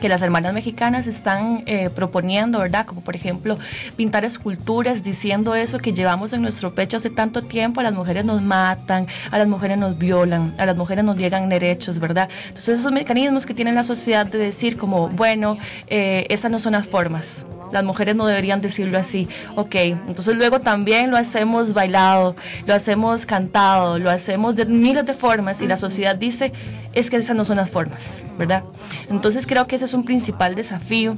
que 0.00 0.08
las 0.08 0.22
hermanas 0.22 0.54
mexicanas 0.54 1.06
están 1.06 1.62
eh, 1.66 1.90
proponiendo, 1.94 2.58
¿verdad? 2.58 2.86
Como 2.86 3.02
por 3.02 3.14
ejemplo 3.14 3.58
pintar 3.96 4.24
esculturas 4.24 5.02
diciendo 5.02 5.54
eso 5.54 5.78
que 5.78 5.92
llevamos 5.92 6.32
en 6.32 6.42
nuestro 6.42 6.74
pecho 6.74 6.96
hace 6.96 7.10
tanto 7.10 7.42
tiempo, 7.42 7.80
a 7.80 7.82
las 7.84 7.94
mujeres 7.94 8.24
nos 8.24 8.42
matan, 8.42 9.06
a 9.30 9.38
las 9.38 9.46
mujeres 9.46 9.78
nos 9.78 9.98
violan, 9.98 10.54
a 10.58 10.66
las 10.66 10.76
mujeres 10.76 11.04
nos 11.04 11.16
llegan 11.16 11.48
derechos, 11.48 11.98
¿verdad? 11.98 12.28
Entonces 12.48 12.80
esos 12.80 12.92
mecanismos 12.92 13.46
que 13.46 13.54
tiene 13.54 13.72
la 13.72 13.84
sociedad 13.84 14.26
de 14.26 14.38
decir 14.38 14.76
como, 14.76 15.08
bueno, 15.08 15.58
eh, 15.86 16.26
esas 16.30 16.50
no 16.50 16.58
son 16.58 16.72
las 16.72 16.86
formas, 16.86 17.46
las 17.72 17.84
mujeres 17.84 18.16
no 18.16 18.26
deberían 18.26 18.60
decirlo 18.60 18.98
así. 18.98 19.28
Ok, 19.54 19.74
entonces 19.74 20.36
luego 20.36 20.60
también 20.60 21.10
lo 21.10 21.16
hacemos 21.16 21.72
bailado, 21.74 22.36
lo 22.66 22.74
hacemos 22.74 23.26
cantado, 23.26 23.98
lo 23.98 24.10
hacemos 24.10 24.56
de 24.56 24.64
miles 24.64 25.06
de 25.06 25.14
formas 25.14 25.60
y 25.60 25.66
la 25.66 25.76
sociedad 25.76 26.16
dice, 26.16 26.52
es 26.92 27.10
que 27.10 27.16
esas 27.16 27.36
no 27.36 27.44
son 27.44 27.58
las 27.58 27.70
formas, 27.70 28.29
¿verdad? 28.40 28.64
Entonces 29.08 29.46
creo 29.46 29.66
que 29.68 29.76
ese 29.76 29.84
es 29.84 29.94
un 29.94 30.04
principal 30.04 30.56
desafío 30.56 31.16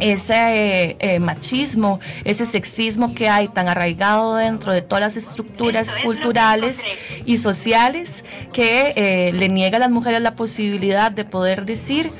ese 0.00 0.34
eh, 0.34 0.96
eh, 0.98 1.18
machismo, 1.20 2.00
ese 2.24 2.46
sexismo 2.46 3.14
que 3.14 3.28
hay 3.28 3.48
tan 3.48 3.68
arraigado 3.68 4.36
dentro 4.36 4.72
de 4.72 4.82
todas 4.82 5.00
las 5.00 5.16
estructuras 5.16 5.88
culturales 6.02 6.80
y 7.24 7.38
sociales 7.38 8.24
que 8.52 8.92
eh, 8.96 9.32
le 9.32 9.48
niega 9.48 9.76
a 9.76 9.80
las 9.80 9.90
mujeres 9.90 10.20
la 10.20 10.34
posibilidad 10.34 11.12
de 11.12 11.24
poder 11.24 11.66
decir, 11.66 12.10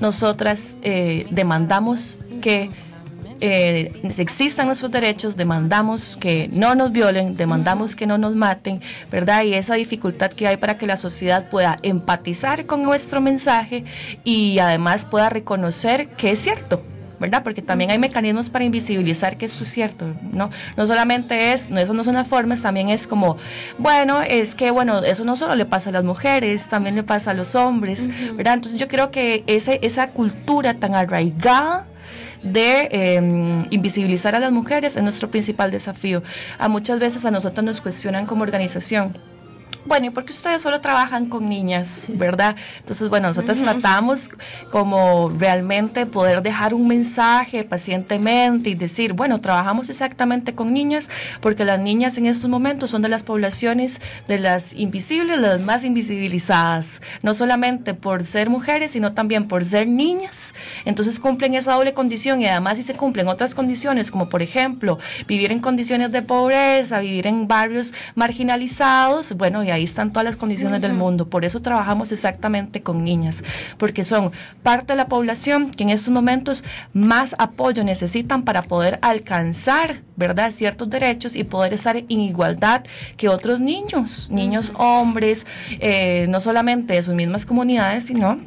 nosotras 0.00 0.76
demandamos 1.30 2.16
que 2.42 2.70
eh, 3.40 3.92
existan 4.18 4.66
nuestros 4.66 4.90
derechos, 4.90 5.36
demandamos 5.36 6.16
que 6.20 6.48
no 6.52 6.74
nos 6.74 6.92
violen, 6.92 7.36
demandamos 7.36 7.94
que 7.94 8.06
no 8.06 8.18
nos 8.18 8.34
maten, 8.34 8.80
¿verdad? 9.10 9.44
Y 9.44 9.54
esa 9.54 9.74
dificultad 9.74 10.30
que 10.32 10.46
hay 10.46 10.56
para 10.56 10.78
que 10.78 10.86
la 10.86 10.96
sociedad 10.96 11.48
pueda 11.50 11.78
empatizar 11.82 12.66
con 12.66 12.82
nuestro 12.82 13.20
mensaje 13.20 13.84
y 14.24 14.58
además 14.58 15.04
pueda 15.04 15.28
reconocer 15.28 16.08
que 16.08 16.30
es 16.32 16.40
cierto, 16.40 16.82
¿verdad? 17.18 17.42
Porque 17.42 17.62
también 17.62 17.90
hay 17.90 17.98
mecanismos 17.98 18.50
para 18.50 18.64
invisibilizar 18.64 19.36
que 19.36 19.46
eso 19.46 19.64
es 19.64 19.70
cierto, 19.70 20.06
¿no? 20.32 20.50
No 20.76 20.86
solamente 20.86 21.52
es, 21.52 21.70
no, 21.70 21.80
eso 21.80 21.94
no 21.94 22.04
son 22.04 22.14
las 22.14 22.28
formas, 22.28 22.62
también 22.62 22.88
es 22.88 23.06
como, 23.06 23.36
bueno, 23.78 24.22
es 24.22 24.54
que, 24.54 24.70
bueno, 24.70 25.02
eso 25.02 25.24
no 25.24 25.36
solo 25.36 25.54
le 25.54 25.64
pasa 25.64 25.90
a 25.90 25.92
las 25.92 26.04
mujeres, 26.04 26.68
también 26.68 26.94
le 26.96 27.02
pasa 27.02 27.30
a 27.30 27.34
los 27.34 27.54
hombres, 27.54 28.00
¿verdad? 28.36 28.54
Entonces 28.54 28.78
yo 28.78 28.88
creo 28.88 29.10
que 29.10 29.44
ese, 29.46 29.78
esa 29.82 30.08
cultura 30.08 30.74
tan 30.74 30.94
arraigada, 30.94 31.86
de 32.52 32.88
em, 32.90 33.66
invisibilizar 33.70 34.34
a 34.34 34.40
las 34.40 34.52
mujeres 34.52 34.96
es 34.96 35.02
nuestro 35.02 35.28
principal 35.28 35.70
desafío. 35.70 36.22
A 36.58 36.68
muchas 36.68 36.98
veces 36.98 37.24
a 37.24 37.30
nosotros 37.30 37.64
nos 37.64 37.80
cuestionan 37.80 38.26
como 38.26 38.42
organización 38.42 39.16
bueno, 39.86 40.06
¿y 40.06 40.10
por 40.10 40.24
qué 40.24 40.32
ustedes 40.32 40.62
solo 40.62 40.80
trabajan 40.80 41.26
con 41.26 41.48
niñas, 41.48 41.88
verdad? 42.08 42.56
Entonces, 42.80 43.08
bueno, 43.08 43.28
nosotros 43.28 43.58
tratamos 43.62 44.28
como 44.70 45.30
realmente 45.30 46.06
poder 46.06 46.42
dejar 46.42 46.74
un 46.74 46.88
mensaje 46.88 47.64
pacientemente 47.64 48.70
y 48.70 48.74
decir, 48.74 49.12
bueno, 49.12 49.40
trabajamos 49.40 49.90
exactamente 49.90 50.54
con 50.54 50.72
niñas 50.72 51.08
porque 51.40 51.64
las 51.64 51.78
niñas 51.78 52.18
en 52.18 52.26
estos 52.26 52.50
momentos 52.50 52.90
son 52.90 53.02
de 53.02 53.08
las 53.08 53.22
poblaciones 53.22 54.00
de 54.28 54.38
las 54.38 54.72
invisibles, 54.72 55.40
las 55.40 55.60
más 55.60 55.84
invisibilizadas, 55.84 56.86
no 57.22 57.34
solamente 57.34 57.94
por 57.94 58.24
ser 58.24 58.50
mujeres, 58.50 58.92
sino 58.92 59.12
también 59.12 59.48
por 59.48 59.64
ser 59.64 59.88
niñas. 59.88 60.54
Entonces 60.84 61.20
cumplen 61.20 61.54
esa 61.54 61.74
doble 61.74 61.94
condición 61.94 62.40
y 62.40 62.46
además 62.46 62.76
si 62.76 62.82
se 62.82 62.94
cumplen 62.94 63.28
otras 63.28 63.54
condiciones, 63.54 64.10
como 64.10 64.28
por 64.28 64.42
ejemplo, 64.42 64.98
vivir 65.26 65.52
en 65.52 65.60
condiciones 65.60 66.12
de 66.12 66.22
pobreza, 66.22 67.00
vivir 67.00 67.26
en 67.26 67.48
barrios 67.48 67.92
marginalizados, 68.14 69.32
bueno, 69.32 69.62
y 69.62 69.70
ahí 69.76 69.84
están 69.84 70.12
todas 70.12 70.24
las 70.24 70.36
condiciones 70.36 70.80
del 70.80 70.92
mundo. 70.92 71.28
Por 71.28 71.44
eso 71.44 71.62
trabajamos 71.62 72.12
exactamente 72.12 72.82
con 72.82 73.04
niñas, 73.04 73.42
porque 73.78 74.04
son 74.04 74.32
parte 74.62 74.92
de 74.92 74.96
la 74.96 75.06
población 75.06 75.70
que 75.70 75.84
en 75.84 75.90
estos 75.90 76.12
momentos 76.12 76.64
más 76.92 77.34
apoyo 77.38 77.84
necesitan 77.84 78.42
para 78.42 78.62
poder 78.62 78.98
alcanzar, 79.02 80.02
¿verdad?, 80.16 80.52
ciertos 80.52 80.90
derechos 80.90 81.36
y 81.36 81.44
poder 81.44 81.74
estar 81.74 81.96
en 81.96 82.10
igualdad 82.10 82.84
que 83.16 83.28
otros 83.28 83.60
niños, 83.60 84.28
niños 84.30 84.72
hombres, 84.76 85.46
eh, 85.80 86.26
no 86.28 86.40
solamente 86.40 86.94
de 86.94 87.02
sus 87.02 87.14
mismas 87.14 87.46
comunidades, 87.46 88.04
sino 88.04 88.38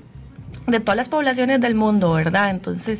de 0.67 0.79
todas 0.79 0.97
las 0.97 1.09
poblaciones 1.09 1.62
del 1.62 1.75
mundo, 1.75 2.13
¿verdad? 2.13 2.49
Entonces, 2.51 2.99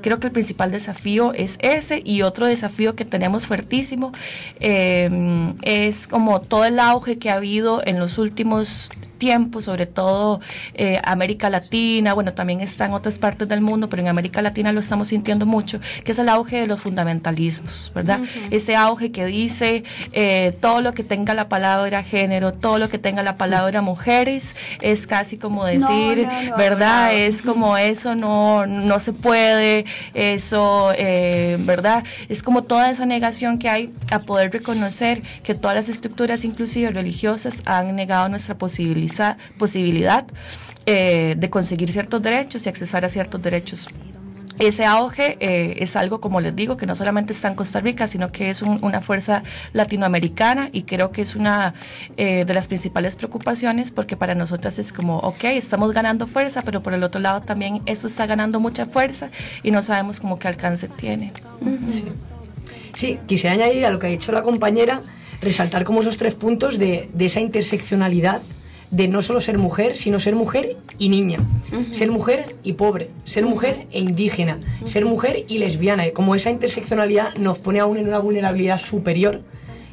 creo 0.00 0.20
que 0.20 0.28
el 0.28 0.32
principal 0.32 0.70
desafío 0.70 1.32
es 1.34 1.56
ese 1.60 2.02
y 2.04 2.22
otro 2.22 2.46
desafío 2.46 2.94
que 2.94 3.04
tenemos 3.04 3.46
fuertísimo 3.46 4.12
eh, 4.58 5.52
es 5.62 6.06
como 6.06 6.40
todo 6.40 6.64
el 6.64 6.78
auge 6.78 7.18
que 7.18 7.30
ha 7.30 7.34
habido 7.34 7.82
en 7.84 7.98
los 7.98 8.18
últimos 8.18 8.90
tiempo, 9.20 9.60
sobre 9.60 9.86
todo 9.86 10.40
eh, 10.74 10.98
América 11.04 11.50
Latina, 11.50 12.14
bueno, 12.14 12.32
también 12.32 12.60
está 12.62 12.86
en 12.86 12.94
otras 12.94 13.18
partes 13.18 13.46
del 13.46 13.60
mundo, 13.60 13.88
pero 13.88 14.02
en 14.02 14.08
América 14.08 14.40
Latina 14.42 14.72
lo 14.72 14.80
estamos 14.80 15.08
sintiendo 15.08 15.44
mucho, 15.46 15.78
que 16.04 16.12
es 16.12 16.18
el 16.18 16.28
auge 16.28 16.56
de 16.62 16.66
los 16.66 16.80
fundamentalismos, 16.80 17.92
¿verdad? 17.94 18.20
Ese 18.50 18.74
auge 18.74 19.12
que 19.12 19.26
dice 19.26 19.84
eh, 20.12 20.56
todo 20.60 20.80
lo 20.80 20.94
que 20.94 21.04
tenga 21.04 21.34
la 21.34 21.48
palabra 21.48 22.02
género, 22.02 22.52
todo 22.52 22.78
lo 22.78 22.88
que 22.88 22.98
tenga 22.98 23.22
la 23.22 23.36
palabra 23.36 23.82
mujeres, 23.82 24.54
es 24.80 25.06
casi 25.06 25.36
como 25.36 25.66
decir, 25.66 26.26
¿verdad? 26.56 27.14
Es 27.14 27.42
como 27.42 27.76
eso 27.76 28.14
no, 28.14 28.66
no 28.66 29.00
se 29.00 29.12
puede, 29.12 29.84
eso, 30.14 30.92
eh, 30.96 31.58
¿verdad? 31.60 32.04
Es 32.30 32.42
como 32.42 32.62
toda 32.64 32.90
esa 32.90 33.04
negación 33.04 33.58
que 33.58 33.68
hay 33.68 33.92
a 34.10 34.20
poder 34.20 34.50
reconocer 34.50 35.22
que 35.42 35.54
todas 35.54 35.76
las 35.76 35.88
estructuras, 35.90 36.42
inclusive 36.42 36.90
religiosas, 36.90 37.56
han 37.66 37.94
negado 37.94 38.26
nuestra 38.30 38.54
posibilidad 38.54 39.09
posibilidad 39.58 40.26
eh, 40.86 41.34
de 41.36 41.50
conseguir 41.50 41.92
ciertos 41.92 42.22
derechos 42.22 42.66
y 42.66 42.68
accesar 42.68 43.04
a 43.04 43.08
ciertos 43.08 43.42
derechos. 43.42 43.88
Ese 44.60 44.84
auge 44.84 45.38
eh, 45.40 45.76
es 45.78 45.96
algo, 45.96 46.20
como 46.20 46.40
les 46.42 46.54
digo, 46.54 46.76
que 46.76 46.84
no 46.84 46.94
solamente 46.94 47.32
está 47.32 47.48
en 47.48 47.54
Costa 47.54 47.80
Rica, 47.80 48.08
sino 48.08 48.28
que 48.28 48.50
es 48.50 48.60
una 48.60 49.00
fuerza 49.00 49.42
latinoamericana 49.72 50.68
y 50.70 50.82
creo 50.82 51.12
que 51.12 51.22
es 51.22 51.34
una 51.34 51.72
eh, 52.18 52.44
de 52.44 52.54
las 52.54 52.66
principales 52.66 53.16
preocupaciones 53.16 53.90
porque 53.90 54.18
para 54.18 54.34
nosotras 54.34 54.78
es 54.78 54.92
como, 54.92 55.18
ok, 55.20 55.44
estamos 55.44 55.94
ganando 55.94 56.26
fuerza, 56.26 56.60
pero 56.60 56.82
por 56.82 56.92
el 56.92 57.02
otro 57.02 57.22
lado 57.22 57.40
también 57.40 57.80
esto 57.86 58.06
está 58.06 58.26
ganando 58.26 58.60
mucha 58.60 58.84
fuerza 58.84 59.30
y 59.62 59.70
no 59.70 59.80
sabemos 59.82 60.20
cómo 60.20 60.38
qué 60.38 60.48
alcance 60.48 60.88
tiene. 60.88 61.32
sí. 61.62 62.04
sí. 62.94 63.18
quisiera 63.26 63.54
añadir 63.54 63.86
a 63.86 63.90
lo 63.90 63.98
que 63.98 64.08
ha 64.08 64.10
dicho 64.10 64.30
la 64.30 64.42
compañera, 64.42 65.00
resaltar 65.40 65.84
como 65.84 66.02
esos 66.02 66.18
tres 66.18 66.34
puntos 66.34 66.78
de, 66.78 67.08
de 67.14 67.26
esa 67.26 67.40
interseccionalidad 67.40 68.42
de 68.90 69.08
no 69.08 69.22
solo 69.22 69.40
ser 69.40 69.58
mujer, 69.58 69.96
sino 69.96 70.18
ser 70.18 70.34
mujer 70.34 70.76
y 70.98 71.08
niña, 71.08 71.38
ser 71.92 72.10
mujer 72.10 72.56
y 72.62 72.72
pobre, 72.72 73.10
ser 73.24 73.44
mujer 73.44 73.86
e 73.92 74.00
indígena, 74.00 74.58
ser 74.86 75.04
mujer 75.04 75.44
y 75.48 75.58
lesbiana. 75.58 76.10
Como 76.10 76.34
esa 76.34 76.50
interseccionalidad 76.50 77.34
nos 77.36 77.58
pone 77.58 77.80
aún 77.80 77.98
en 77.98 78.08
una 78.08 78.18
vulnerabilidad 78.18 78.80
superior 78.80 79.42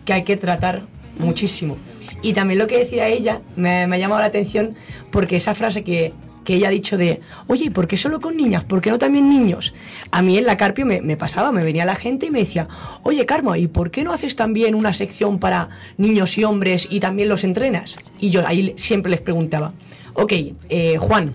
que 0.06 0.14
hay 0.14 0.24
que 0.24 0.38
tratar 0.38 0.88
muchísimo. 1.20 1.78
Y 2.24 2.34
también 2.34 2.58
lo 2.58 2.68
que 2.68 2.80
decía 2.80 3.08
ella 3.08 3.42
me, 3.56 3.86
me 3.86 3.96
ha 3.96 4.00
llamado 4.00 4.22
la 4.22 4.28
atención 4.28 4.76
porque 5.12 5.36
esa 5.36 5.54
frase 5.54 5.84
que 5.84 6.14
que 6.48 6.56
ella 6.56 6.70
ha 6.70 6.72
dicho 6.72 6.96
de, 6.96 7.20
oye, 7.48 7.66
¿y 7.66 7.70
por 7.70 7.90
qué 7.90 7.98
solo 7.98 8.22
con 8.22 8.38
niñas? 8.38 8.64
¿Por 8.64 8.80
qué 8.80 8.90
no 8.90 8.98
también 8.98 9.28
niños? 9.28 9.74
A 10.12 10.22
mí 10.22 10.38
en 10.38 10.46
la 10.46 10.56
Carpio 10.56 10.86
me, 10.86 11.18
pasaba, 11.18 11.52
me 11.52 11.62
venía 11.62 11.84
la 11.84 11.96
gente 11.96 12.28
y 12.28 12.32
me 12.32 12.40
decía, 12.40 12.70
oye, 13.04 13.26
Carmo, 13.26 13.58
¿y 13.58 13.68
por 13.68 13.92
qué 13.92 14.06
no 14.06 14.14
haces 14.14 14.38
también 14.38 14.74
una 14.74 14.94
sección 14.94 15.40
para 15.40 15.68
niños 15.98 16.38
y 16.38 16.46
hombres 16.46 16.88
y 16.90 17.02
también 17.02 17.28
los 17.28 17.44
entrenas? 17.44 17.98
Y 18.22 18.30
yo 18.30 18.48
ahí 18.48 18.74
siempre 18.78 19.10
les 19.10 19.20
preguntaba, 19.20 19.74
ok, 20.14 20.34
eh, 20.70 20.96
Juan, 20.98 21.34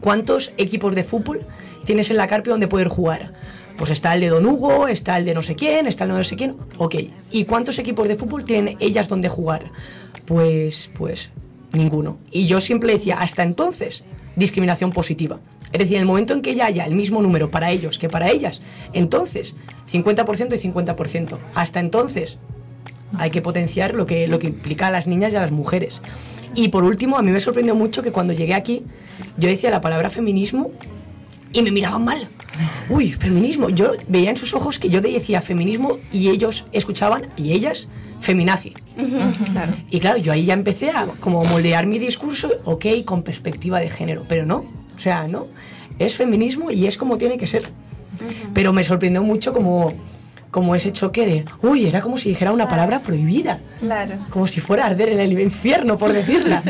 ¿cuántos 0.00 0.50
equipos 0.58 0.96
de 0.96 1.04
fútbol 1.04 1.42
tienes 1.84 2.10
en 2.10 2.16
la 2.16 2.26
Carpio 2.26 2.54
donde 2.54 2.66
poder 2.66 2.88
jugar? 2.88 3.30
Pues 3.78 3.92
está 3.92 4.14
el 4.16 4.20
de 4.22 4.30
Don 4.30 4.46
Hugo, 4.46 4.88
está 4.88 5.16
el 5.16 5.26
de 5.26 5.34
no 5.34 5.44
sé 5.44 5.54
quién, 5.54 5.86
está 5.86 6.02
el 6.02 6.10
de 6.10 6.16
no 6.16 6.24
sé 6.24 6.34
quién. 6.34 6.56
Ok. 6.78 6.96
¿Y 7.30 7.44
cuántos 7.44 7.78
equipos 7.78 8.08
de 8.08 8.16
fútbol 8.16 8.44
tienen 8.44 8.76
ellas 8.80 9.06
donde 9.06 9.28
jugar? 9.28 9.70
Pues, 10.26 10.90
pues, 10.98 11.30
ninguno. 11.74 12.16
Y 12.30 12.46
yo 12.46 12.60
siempre 12.60 12.92
decía, 12.92 13.20
hasta 13.20 13.42
entonces, 13.42 14.04
discriminación 14.36 14.92
positiva. 14.92 15.40
Es 15.72 15.80
decir, 15.80 15.96
en 15.96 16.02
el 16.02 16.06
momento 16.06 16.34
en 16.34 16.42
que 16.42 16.54
ya 16.54 16.66
haya 16.66 16.84
el 16.84 16.94
mismo 16.94 17.20
número 17.20 17.50
para 17.50 17.70
ellos 17.70 17.98
que 17.98 18.08
para 18.08 18.30
ellas, 18.30 18.60
entonces 18.92 19.54
50% 19.92 20.54
y 20.54 20.68
50%. 20.68 21.38
Hasta 21.54 21.80
entonces 21.80 22.38
hay 23.18 23.30
que 23.30 23.42
potenciar 23.42 23.94
lo 23.94 24.06
que, 24.06 24.28
lo 24.28 24.38
que 24.38 24.48
implica 24.48 24.88
a 24.88 24.90
las 24.90 25.06
niñas 25.06 25.32
y 25.32 25.36
a 25.36 25.40
las 25.40 25.52
mujeres. 25.52 26.00
Y 26.54 26.68
por 26.68 26.84
último, 26.84 27.16
a 27.16 27.22
mí 27.22 27.30
me 27.30 27.40
sorprendió 27.40 27.74
mucho 27.74 28.02
que 28.02 28.12
cuando 28.12 28.32
llegué 28.32 28.54
aquí, 28.54 28.84
yo 29.36 29.48
decía 29.48 29.70
la 29.70 29.80
palabra 29.80 30.10
feminismo 30.10 30.70
y 31.52 31.62
me 31.62 31.70
miraban 31.70 32.04
mal. 32.04 32.28
Uy, 32.88 33.12
feminismo. 33.12 33.68
Yo 33.68 33.92
veía 34.08 34.30
en 34.30 34.36
sus 34.36 34.54
ojos 34.54 34.78
que 34.78 34.90
yo 34.90 35.00
decía 35.00 35.40
feminismo 35.40 35.98
y 36.12 36.28
ellos 36.28 36.64
escuchaban 36.72 37.30
y 37.36 37.52
ellas 37.52 37.88
feminazi. 38.24 38.74
Y 39.90 40.00
claro, 40.00 40.18
yo 40.18 40.32
ahí 40.32 40.46
ya 40.46 40.54
empecé 40.54 40.90
a 40.90 41.06
como 41.20 41.44
moldear 41.44 41.86
mi 41.86 41.98
discurso, 41.98 42.50
ok, 42.64 42.86
con 43.04 43.22
perspectiva 43.22 43.80
de 43.80 43.90
género, 43.90 44.24
pero 44.28 44.46
no, 44.46 44.64
o 44.96 44.98
sea, 44.98 45.28
no, 45.28 45.46
es 45.98 46.16
feminismo 46.16 46.70
y 46.70 46.86
es 46.86 46.96
como 46.96 47.18
tiene 47.18 47.38
que 47.38 47.46
ser. 47.46 47.68
Pero 48.52 48.72
me 48.72 48.84
sorprendió 48.84 49.22
mucho 49.22 49.52
como 49.52 49.92
como 50.54 50.76
ese 50.76 50.92
choque 50.92 51.26
de, 51.26 51.44
uy, 51.62 51.84
era 51.88 52.00
como 52.00 52.16
si 52.16 52.28
dijera 52.28 52.52
una 52.52 52.68
palabra 52.68 53.00
prohibida. 53.00 53.58
Claro. 53.80 54.14
Como 54.30 54.46
si 54.46 54.60
fuera 54.60 54.84
a 54.84 54.86
arder 54.86 55.08
en 55.08 55.18
el 55.18 55.32
infierno, 55.40 55.98
por 55.98 56.12
decirla. 56.12 56.62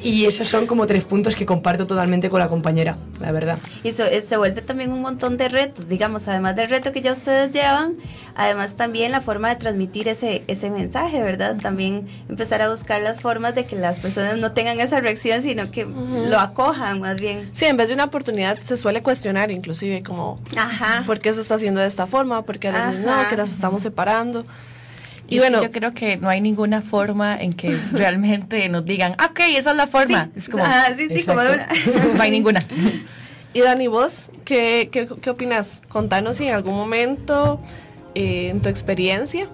y 0.00 0.26
esos 0.26 0.46
son 0.46 0.68
como 0.68 0.86
tres 0.86 1.02
puntos 1.02 1.34
que 1.34 1.44
comparto 1.44 1.84
totalmente 1.84 2.30
con 2.30 2.38
la 2.38 2.46
compañera, 2.46 2.96
la 3.18 3.32
verdad. 3.32 3.58
Y 3.82 3.90
se, 3.90 4.20
se 4.20 4.36
vuelve 4.36 4.62
también 4.62 4.92
un 4.92 5.02
montón 5.02 5.36
de 5.36 5.48
retos, 5.48 5.88
digamos, 5.88 6.28
además 6.28 6.54
del 6.54 6.70
reto 6.70 6.92
que 6.92 7.00
ya 7.00 7.12
ustedes 7.12 7.52
llevan, 7.52 7.94
además 8.36 8.76
también 8.76 9.10
la 9.10 9.20
forma 9.20 9.48
de 9.48 9.56
transmitir 9.56 10.06
ese, 10.06 10.44
ese 10.46 10.70
mensaje, 10.70 11.20
¿verdad? 11.20 11.56
También 11.60 12.06
empezar 12.28 12.62
a 12.62 12.70
buscar 12.70 13.02
las 13.02 13.20
formas 13.20 13.56
de 13.56 13.66
que 13.66 13.74
las 13.74 13.98
personas 13.98 14.38
no 14.38 14.52
tengan 14.52 14.78
esa 14.78 15.00
reacción, 15.00 15.42
sino 15.42 15.72
que 15.72 15.84
lo 15.84 16.38
acojan 16.38 17.00
más 17.00 17.20
bien. 17.20 17.50
Sí, 17.52 17.64
en 17.64 17.76
vez 17.76 17.88
de 17.88 17.94
una 17.94 18.04
oportunidad 18.04 18.60
se 18.60 18.76
suele 18.76 19.02
cuestionar 19.02 19.50
inclusive 19.50 20.04
como, 20.04 20.38
Ajá. 20.56 21.02
¿por 21.04 21.18
qué 21.18 21.34
se 21.34 21.40
está 21.40 21.56
haciendo 21.56 21.80
de 21.80 21.88
esta 21.88 22.06
forma? 22.06 22.42
¿Por 22.42 22.60
qué 22.60 22.68
a 22.68 22.92
niñas 22.92 23.07
no? 23.08 23.28
Que 23.28 23.36
las 23.36 23.50
estamos 23.50 23.82
separando. 23.82 24.44
Y 25.30 25.36
Y 25.36 25.38
bueno, 25.40 25.62
yo 25.62 25.70
creo 25.70 25.92
que 25.92 26.16
no 26.16 26.28
hay 26.28 26.40
ninguna 26.40 26.80
forma 26.80 27.36
en 27.38 27.52
que 27.52 27.76
realmente 27.92 28.68
nos 28.68 28.84
digan, 28.84 29.14
"Ah, 29.18 29.28
ok, 29.30 29.40
esa 29.56 29.70
es 29.72 29.76
la 29.76 29.86
forma. 29.86 30.30
Es 30.34 30.48
como, 30.48 30.64
Ah, 30.66 30.88
sí, 30.96 31.08
sí, 31.14 31.22
como 31.24 31.40
de 31.42 31.52
una. 31.54 31.68
no 32.14 32.22
hay 32.22 32.30
ninguna. 32.30 32.64
y 33.54 33.60
Dani, 33.60 33.88
vos, 33.88 34.30
¿qué, 34.44 34.88
qué, 34.90 35.06
qué 35.20 35.30
opinas? 35.30 35.80
Contanos 35.88 36.36
si 36.38 36.46
en 36.48 36.54
algún 36.54 36.74
momento, 36.74 37.60
eh, 38.14 38.48
en 38.50 38.60
tu 38.60 38.68
experiencia 38.68 39.48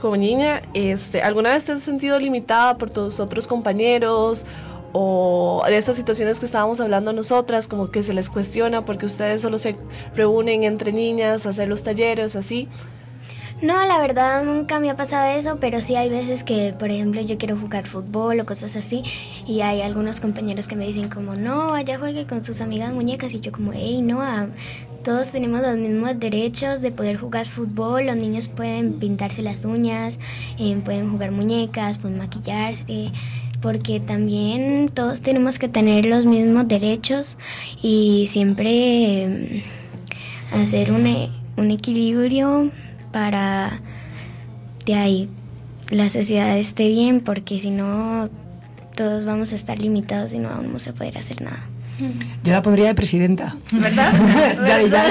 como 0.00 0.16
niña, 0.16 0.62
este, 0.74 1.22
¿alguna 1.22 1.52
vez 1.52 1.64
te 1.64 1.72
has 1.72 1.82
sentido 1.82 2.18
limitada 2.20 2.78
por 2.78 2.88
tus 2.88 3.18
otros 3.20 3.46
compañeros? 3.48 4.46
O 4.92 5.62
de 5.66 5.76
estas 5.76 5.96
situaciones 5.96 6.38
que 6.40 6.46
estábamos 6.46 6.80
hablando 6.80 7.12
nosotras, 7.12 7.68
como 7.68 7.90
que 7.90 8.02
se 8.02 8.14
les 8.14 8.30
cuestiona 8.30 8.82
porque 8.86 9.04
ustedes 9.04 9.42
solo 9.42 9.58
se 9.58 9.76
reúnen 10.16 10.64
entre 10.64 10.92
niñas 10.92 11.44
a 11.44 11.50
hacer 11.50 11.68
los 11.68 11.82
talleres, 11.82 12.36
así. 12.36 12.68
No, 13.60 13.84
la 13.86 13.98
verdad 13.98 14.44
nunca 14.44 14.78
me 14.78 14.88
ha 14.88 14.94
pasado 14.94 15.36
eso, 15.36 15.58
pero 15.60 15.80
sí 15.80 15.96
hay 15.96 16.08
veces 16.08 16.44
que, 16.44 16.72
por 16.78 16.90
ejemplo, 16.90 17.20
yo 17.22 17.38
quiero 17.38 17.56
jugar 17.56 17.88
fútbol 17.88 18.38
o 18.38 18.46
cosas 18.46 18.76
así 18.76 19.02
y 19.48 19.62
hay 19.62 19.80
algunos 19.80 20.20
compañeros 20.20 20.68
que 20.68 20.76
me 20.76 20.86
dicen 20.86 21.08
como, 21.08 21.34
no, 21.34 21.74
allá 21.74 21.98
juegue 21.98 22.24
con 22.24 22.44
sus 22.44 22.60
amigas 22.60 22.92
muñecas 22.92 23.32
y 23.32 23.40
yo 23.40 23.50
como, 23.50 23.72
hey, 23.74 24.00
no, 24.00 24.22
ah, 24.22 24.46
todos 25.02 25.30
tenemos 25.32 25.60
los 25.60 25.76
mismos 25.76 26.20
derechos 26.20 26.80
de 26.82 26.92
poder 26.92 27.16
jugar 27.16 27.48
fútbol, 27.48 28.06
los 28.06 28.16
niños 28.16 28.46
pueden 28.46 29.00
pintarse 29.00 29.42
las 29.42 29.64
uñas, 29.64 30.20
eh, 30.60 30.80
pueden 30.84 31.10
jugar 31.10 31.32
muñecas, 31.32 31.98
pueden 31.98 32.18
maquillarse, 32.18 33.10
porque 33.60 33.98
también 33.98 34.88
todos 34.94 35.20
tenemos 35.20 35.58
que 35.58 35.68
tener 35.68 36.06
los 36.06 36.26
mismos 36.26 36.68
derechos 36.68 37.36
y 37.82 38.28
siempre 38.30 39.24
eh, 39.24 39.64
hacer 40.52 40.92
un 40.92 41.70
equilibrio 41.72 42.70
para 43.12 43.80
de 44.86 44.94
ahí 44.94 45.28
la 45.90 46.10
sociedad 46.10 46.56
esté 46.58 46.88
bien, 46.88 47.20
porque 47.20 47.58
si 47.60 47.70
no 47.70 48.28
todos 48.94 49.24
vamos 49.24 49.52
a 49.52 49.54
estar 49.54 49.78
limitados 49.78 50.32
y 50.32 50.38
no 50.38 50.48
vamos 50.48 50.86
a 50.88 50.92
poder 50.92 51.18
hacer 51.18 51.42
nada. 51.42 51.64
Yo 52.44 52.52
la 52.52 52.62
pondría 52.62 52.86
de 52.86 52.94
presidenta. 52.94 53.56
¿Verdad? 53.72 54.12
Ya, 54.66 54.82
ya. 54.82 55.04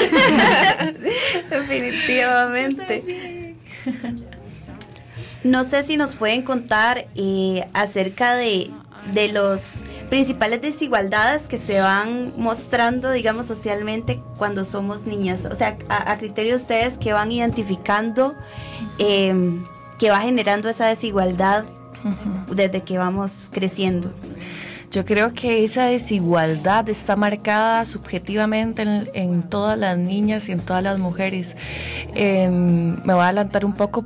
Definitivamente. 1.58 3.56
No 5.44 5.64
sé 5.64 5.84
si 5.84 5.98
nos 5.98 6.16
pueden 6.16 6.44
contar 6.44 7.08
eh, 7.16 7.66
acerca 7.74 8.36
de, 8.36 8.70
de 9.14 9.28
los 9.30 9.62
principales 10.10 10.62
desigualdades 10.62 11.44
que 11.44 11.58
se 11.58 11.80
van 11.80 12.34
mostrando, 12.38 13.12
digamos, 13.12 13.46
socialmente 13.46 14.22
cuando 14.38 14.66
somos 14.66 15.06
niñas. 15.06 15.46
O 15.46 15.56
sea, 15.56 15.78
a, 15.90 16.12
a 16.12 16.18
criterio 16.18 16.58
de 16.58 16.62
ustedes 16.62 16.98
que 16.98 17.14
van 17.14 17.32
identificando 17.32 18.36
eh, 19.00 19.60
que 19.98 20.10
va 20.10 20.20
generando 20.22 20.70
esa 20.70 20.86
desigualdad 20.88 21.66
desde 22.52 22.82
que 22.84 22.98
vamos 22.98 23.32
creciendo. 23.52 24.12
Yo 24.92 25.04
creo 25.04 25.34
que 25.34 25.66
esa 25.66 25.86
desigualdad 25.86 26.88
está 26.88 27.16
marcada 27.16 27.84
subjetivamente 27.84 28.84
en, 28.84 29.10
en 29.14 29.44
todas 29.44 29.78
las 29.78 29.98
niñas 29.98 30.48
y 30.48 30.54
en 30.54 30.60
todas 30.60 30.82
las 30.82 30.98
mujeres. 31.00 31.56
Eh, 32.16 32.48
me 32.50 33.14
voy 33.14 33.24
a 33.24 33.26
adelantar 33.26 33.66
un 33.66 33.74
poco. 33.74 34.06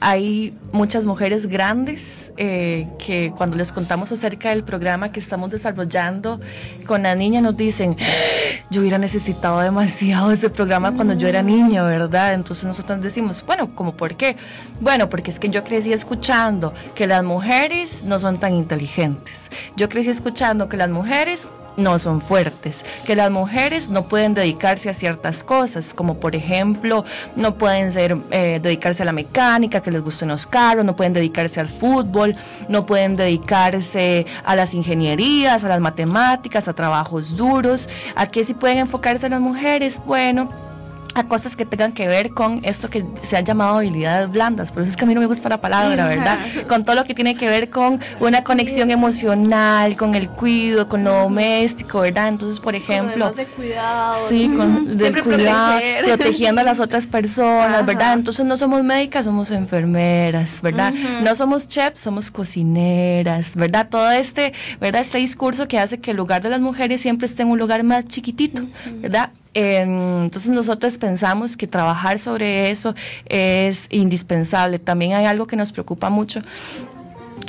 Hay 0.00 0.54
muchas 0.72 1.04
mujeres 1.04 1.46
grandes 1.48 2.21
eh, 2.36 2.88
que 2.98 3.32
cuando 3.36 3.56
les 3.56 3.72
contamos 3.72 4.10
acerca 4.12 4.50
del 4.50 4.64
programa 4.64 5.12
que 5.12 5.20
estamos 5.20 5.50
desarrollando 5.50 6.40
con 6.86 7.02
la 7.02 7.14
niña 7.14 7.40
nos 7.40 7.56
dicen, 7.56 7.96
yo 8.70 8.80
hubiera 8.80 8.98
necesitado 8.98 9.60
demasiado 9.60 10.32
ese 10.32 10.50
programa 10.50 10.92
cuando 10.92 11.14
yo 11.14 11.28
era 11.28 11.42
niña, 11.42 11.82
¿verdad? 11.82 12.34
Entonces 12.34 12.64
nosotros 12.64 13.02
decimos, 13.02 13.44
bueno, 13.46 13.74
¿cómo 13.74 13.92
por 13.92 14.16
qué? 14.16 14.36
Bueno, 14.80 15.10
porque 15.10 15.30
es 15.30 15.38
que 15.38 15.50
yo 15.50 15.62
crecí 15.62 15.92
escuchando 15.92 16.72
que 16.94 17.06
las 17.06 17.22
mujeres 17.22 18.02
no 18.04 18.18
son 18.18 18.38
tan 18.38 18.54
inteligentes. 18.54 19.34
Yo 19.76 19.88
crecí 19.88 20.10
escuchando 20.10 20.68
que 20.68 20.76
las 20.76 20.88
mujeres 20.88 21.46
no 21.76 21.98
son 21.98 22.20
fuertes, 22.20 22.84
que 23.06 23.16
las 23.16 23.30
mujeres 23.30 23.88
no 23.88 24.04
pueden 24.04 24.34
dedicarse 24.34 24.90
a 24.90 24.94
ciertas 24.94 25.42
cosas, 25.42 25.94
como 25.94 26.18
por 26.18 26.36
ejemplo, 26.36 27.04
no 27.36 27.54
pueden 27.54 27.92
ser, 27.92 28.16
eh, 28.30 28.60
dedicarse 28.62 29.02
a 29.02 29.06
la 29.06 29.12
mecánica, 29.12 29.80
que 29.80 29.90
les 29.90 30.02
gusten 30.02 30.28
los 30.28 30.46
carros, 30.46 30.84
no 30.84 30.96
pueden 30.96 31.12
dedicarse 31.12 31.60
al 31.60 31.68
fútbol, 31.68 32.36
no 32.68 32.86
pueden 32.86 33.16
dedicarse 33.16 34.26
a 34.44 34.56
las 34.56 34.74
ingenierías, 34.74 35.64
a 35.64 35.68
las 35.68 35.80
matemáticas, 35.80 36.68
a 36.68 36.72
trabajos 36.72 37.36
duros. 37.36 37.88
¿A 38.14 38.26
qué 38.26 38.44
sí 38.44 38.54
pueden 38.54 38.78
enfocarse 38.78 39.28
las 39.28 39.40
mujeres? 39.40 40.00
Bueno, 40.06 40.50
a 41.14 41.24
cosas 41.24 41.56
que 41.56 41.64
tengan 41.66 41.92
que 41.92 42.08
ver 42.08 42.30
con 42.30 42.60
esto 42.64 42.88
que 42.90 43.04
se 43.28 43.36
ha 43.36 43.40
llamado 43.40 43.76
habilidades 43.78 44.30
blandas, 44.30 44.72
por 44.72 44.82
eso 44.82 44.90
es 44.90 44.96
que 44.96 45.04
a 45.04 45.06
mí 45.06 45.14
no 45.14 45.20
me 45.20 45.26
gusta 45.26 45.48
la 45.48 45.60
palabra, 45.60 46.08
¿verdad? 46.08 46.38
Con 46.68 46.84
todo 46.84 46.96
lo 46.96 47.04
que 47.04 47.14
tiene 47.14 47.34
que 47.36 47.48
ver 47.48 47.70
con 47.70 48.00
una 48.20 48.44
conexión 48.44 48.90
emocional, 48.90 49.96
con 49.96 50.14
el 50.14 50.28
cuido, 50.30 50.88
con 50.88 51.04
lo 51.04 51.12
doméstico, 51.12 52.00
¿verdad? 52.00 52.28
Entonces, 52.28 52.60
por 52.60 52.74
ejemplo, 52.74 53.26
Más 53.26 53.36
de 53.36 53.46
cuidado. 53.46 54.28
Sí, 54.28 54.48
con 54.56 54.96
del 54.96 55.22
cuidado, 55.22 55.72
proteger. 55.78 56.04
protegiendo 56.04 56.60
a 56.60 56.64
las 56.64 56.80
otras 56.80 57.06
personas, 57.06 57.74
Ajá. 57.74 57.82
¿verdad? 57.82 58.12
Entonces 58.14 58.44
no 58.46 58.56
somos 58.56 58.82
médicas, 58.82 59.24
somos 59.24 59.50
enfermeras, 59.50 60.50
¿verdad? 60.62 60.92
No 61.22 61.34
somos 61.36 61.68
chefs, 61.68 62.00
somos 62.00 62.30
cocineras, 62.30 63.54
¿verdad? 63.54 63.88
Todo 63.90 64.10
este, 64.10 64.52
¿verdad? 64.80 65.02
Este 65.02 65.18
discurso 65.18 65.68
que 65.68 65.78
hace 65.78 65.98
que 65.98 66.12
el 66.12 66.16
lugar 66.16 66.42
de 66.42 66.50
las 66.50 66.60
mujeres 66.60 67.00
siempre 67.00 67.26
esté 67.26 67.42
en 67.42 67.48
un 67.48 67.58
lugar 67.58 67.82
más 67.82 68.06
chiquitito, 68.06 68.62
¿verdad? 68.96 69.30
Eh, 69.54 69.80
entonces 69.80 70.50
nosotros 70.50 70.96
pensamos 70.96 71.56
que 71.56 71.66
trabajar 71.66 72.18
sobre 72.18 72.70
eso 72.70 72.94
es 73.26 73.86
indispensable. 73.90 74.78
También 74.78 75.12
hay 75.12 75.26
algo 75.26 75.46
que 75.46 75.56
nos 75.56 75.72
preocupa 75.72 76.10
mucho 76.10 76.42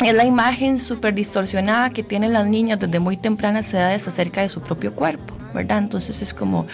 es 0.01 0.13
la 0.13 0.25
imagen 0.25 0.79
súper 0.79 1.13
distorsionada 1.13 1.91
que 1.91 2.03
tienen 2.03 2.33
las 2.33 2.47
niñas 2.47 2.79
desde 2.79 2.99
muy 2.99 3.17
tempranas 3.17 3.73
edades 3.73 4.07
acerca 4.07 4.41
de 4.41 4.49
su 4.49 4.61
propio 4.61 4.93
cuerpo, 4.93 5.35
¿verdad? 5.53 5.79
Entonces 5.79 6.21
es 6.21 6.33
como, 6.33 6.67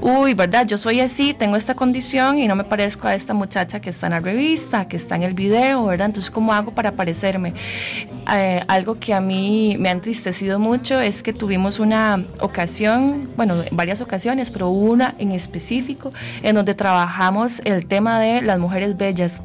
uy, 0.00 0.34
¿verdad? 0.34 0.66
Yo 0.66 0.78
soy 0.78 1.00
así, 1.00 1.34
tengo 1.34 1.56
esta 1.56 1.74
condición 1.74 2.38
y 2.38 2.46
no 2.46 2.56
me 2.56 2.64
parezco 2.64 3.08
a 3.08 3.14
esta 3.14 3.34
muchacha 3.34 3.80
que 3.80 3.90
está 3.90 4.06
en 4.06 4.12
la 4.12 4.20
revista, 4.20 4.88
que 4.88 4.96
está 4.96 5.16
en 5.16 5.22
el 5.22 5.34
video, 5.34 5.86
¿verdad? 5.86 6.06
Entonces, 6.06 6.30
¿cómo 6.30 6.52
hago 6.52 6.72
para 6.72 6.92
parecerme? 6.92 7.54
Eh, 8.32 8.62
algo 8.68 8.98
que 8.98 9.14
a 9.14 9.20
mí 9.20 9.76
me 9.78 9.88
ha 9.88 9.92
entristecido 9.92 10.58
mucho 10.58 11.00
es 11.00 11.22
que 11.22 11.32
tuvimos 11.32 11.78
una 11.78 12.24
ocasión, 12.40 13.30
bueno, 13.36 13.64
varias 13.72 14.00
ocasiones, 14.00 14.50
pero 14.50 14.68
una 14.68 15.14
en 15.18 15.32
específico 15.32 16.12
en 16.42 16.54
donde 16.54 16.74
trabajamos 16.74 17.60
el 17.64 17.86
tema 17.86 18.20
de 18.20 18.42
las 18.42 18.58
mujeres 18.58 18.96
bellas. 18.96 19.40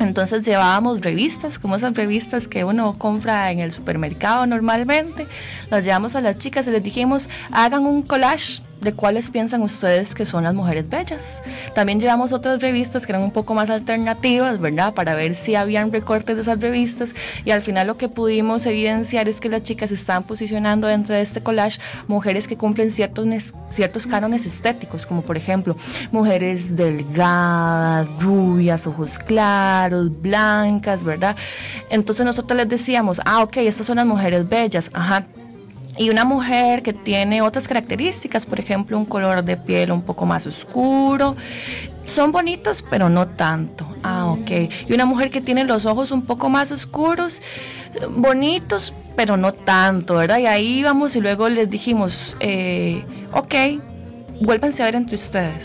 Entonces 0.00 0.44
llevábamos 0.44 1.00
revistas, 1.00 1.58
como 1.58 1.76
esas 1.76 1.94
revistas 1.94 2.48
que 2.48 2.64
uno 2.64 2.98
compra 2.98 3.52
en 3.52 3.60
el 3.60 3.70
supermercado 3.70 4.44
normalmente, 4.44 5.26
las 5.70 5.84
llevamos 5.84 6.16
a 6.16 6.20
las 6.20 6.38
chicas 6.38 6.66
y 6.66 6.70
les 6.70 6.82
dijimos, 6.82 7.28
hagan 7.52 7.86
un 7.86 8.02
collage 8.02 8.60
de 8.84 8.92
cuáles 8.92 9.30
piensan 9.30 9.62
ustedes 9.62 10.14
que 10.14 10.26
son 10.26 10.44
las 10.44 10.54
mujeres 10.54 10.88
bellas. 10.88 11.22
También 11.74 11.98
llevamos 11.98 12.32
otras 12.32 12.60
revistas 12.60 13.04
que 13.04 13.12
eran 13.12 13.22
un 13.22 13.30
poco 13.30 13.54
más 13.54 13.70
alternativas, 13.70 14.60
¿verdad? 14.60 14.94
Para 14.94 15.14
ver 15.14 15.34
si 15.34 15.54
habían 15.54 15.90
recortes 15.90 16.36
de 16.36 16.42
esas 16.42 16.60
revistas 16.60 17.10
y 17.44 17.50
al 17.50 17.62
final 17.62 17.86
lo 17.86 17.96
que 17.96 18.08
pudimos 18.08 18.66
evidenciar 18.66 19.28
es 19.28 19.40
que 19.40 19.48
las 19.48 19.62
chicas 19.62 19.90
están 19.90 20.24
posicionando 20.24 20.86
dentro 20.86 21.14
de 21.14 21.22
este 21.22 21.42
collage 21.42 21.80
mujeres 22.06 22.46
que 22.46 22.56
cumplen 22.56 22.90
ciertos, 22.90 23.26
ciertos 23.70 24.06
cánones 24.06 24.46
estéticos, 24.46 25.06
como 25.06 25.22
por 25.22 25.36
ejemplo 25.36 25.76
mujeres 26.12 26.76
delgadas, 26.76 28.06
rubias, 28.20 28.86
ojos 28.86 29.18
claros, 29.18 30.20
blancas, 30.22 31.02
¿verdad? 31.02 31.36
Entonces 31.90 32.24
nosotros 32.24 32.56
les 32.56 32.68
decíamos, 32.68 33.20
ah, 33.24 33.42
ok, 33.42 33.56
estas 33.58 33.86
son 33.86 33.96
las 33.96 34.06
mujeres 34.06 34.48
bellas, 34.48 34.90
ajá 34.92 35.26
y 35.96 36.10
una 36.10 36.24
mujer 36.24 36.82
que 36.82 36.92
tiene 36.92 37.42
otras 37.42 37.68
características, 37.68 38.46
por 38.46 38.58
ejemplo, 38.58 38.98
un 38.98 39.04
color 39.04 39.44
de 39.44 39.56
piel 39.56 39.92
un 39.92 40.02
poco 40.02 40.26
más 40.26 40.46
oscuro. 40.46 41.36
Son 42.06 42.32
bonitas, 42.32 42.84
pero 42.88 43.08
no 43.08 43.28
tanto. 43.28 43.86
Ah, 44.02 44.26
ok. 44.26 44.50
Y 44.88 44.92
una 44.92 45.06
mujer 45.06 45.30
que 45.30 45.40
tiene 45.40 45.64
los 45.64 45.86
ojos 45.86 46.10
un 46.10 46.22
poco 46.22 46.48
más 46.48 46.70
oscuros, 46.72 47.40
bonitos, 48.10 48.92
pero 49.16 49.36
no 49.36 49.52
tanto, 49.52 50.16
¿verdad? 50.16 50.38
Y 50.38 50.46
ahí 50.46 50.78
íbamos 50.78 51.14
y 51.16 51.20
luego 51.20 51.48
les 51.48 51.70
dijimos, 51.70 52.36
eh, 52.40 53.04
ok, 53.32 53.54
vuélvanse 54.40 54.82
a 54.82 54.86
ver 54.86 54.96
entre 54.96 55.16
ustedes. 55.16 55.64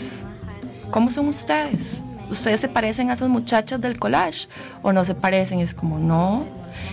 ¿Cómo 0.90 1.10
son 1.10 1.28
ustedes? 1.28 2.04
¿Ustedes 2.30 2.60
se 2.60 2.68
parecen 2.68 3.10
a 3.10 3.14
esas 3.14 3.28
muchachas 3.28 3.80
del 3.80 3.98
collage 3.98 4.48
o 4.82 4.92
no 4.92 5.04
se 5.04 5.14
parecen? 5.14 5.60
Es 5.60 5.74
como, 5.74 5.98
no, 5.98 6.44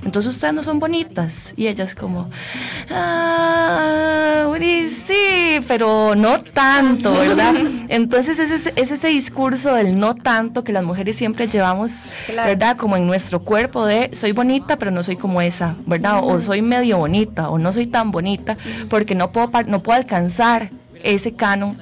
entonces 0.03 0.35
ustedes 0.35 0.53
no 0.53 0.63
son 0.63 0.79
bonitas. 0.79 1.33
Y 1.55 1.67
ellas 1.67 1.95
como, 1.95 2.29
ah, 2.89 4.47
sí, 5.07 5.59
pero 5.67 6.15
no 6.15 6.41
tanto, 6.41 7.13
¿verdad? 7.13 7.53
Entonces 7.89 8.39
es, 8.39 8.71
es 8.75 8.91
ese 8.91 9.07
discurso 9.07 9.73
del 9.73 9.99
no 9.99 10.15
tanto 10.15 10.63
que 10.63 10.73
las 10.73 10.83
mujeres 10.83 11.15
siempre 11.15 11.47
llevamos, 11.47 11.91
¿verdad? 12.27 12.77
Como 12.77 12.97
en 12.97 13.07
nuestro 13.07 13.39
cuerpo 13.39 13.85
de 13.85 14.11
soy 14.15 14.31
bonita, 14.31 14.77
pero 14.77 14.91
no 14.91 15.03
soy 15.03 15.17
como 15.17 15.41
esa, 15.41 15.75
¿verdad? 15.85 16.19
O 16.23 16.41
soy 16.41 16.61
medio 16.61 16.97
bonita, 16.97 17.49
o 17.49 17.57
no 17.57 17.71
soy 17.71 17.87
tan 17.87 18.11
bonita, 18.11 18.57
porque 18.89 19.15
no 19.15 19.31
puedo, 19.31 19.49
no 19.67 19.81
puedo 19.81 19.97
alcanzar 19.97 20.69
ese 21.03 21.33
canon 21.33 21.77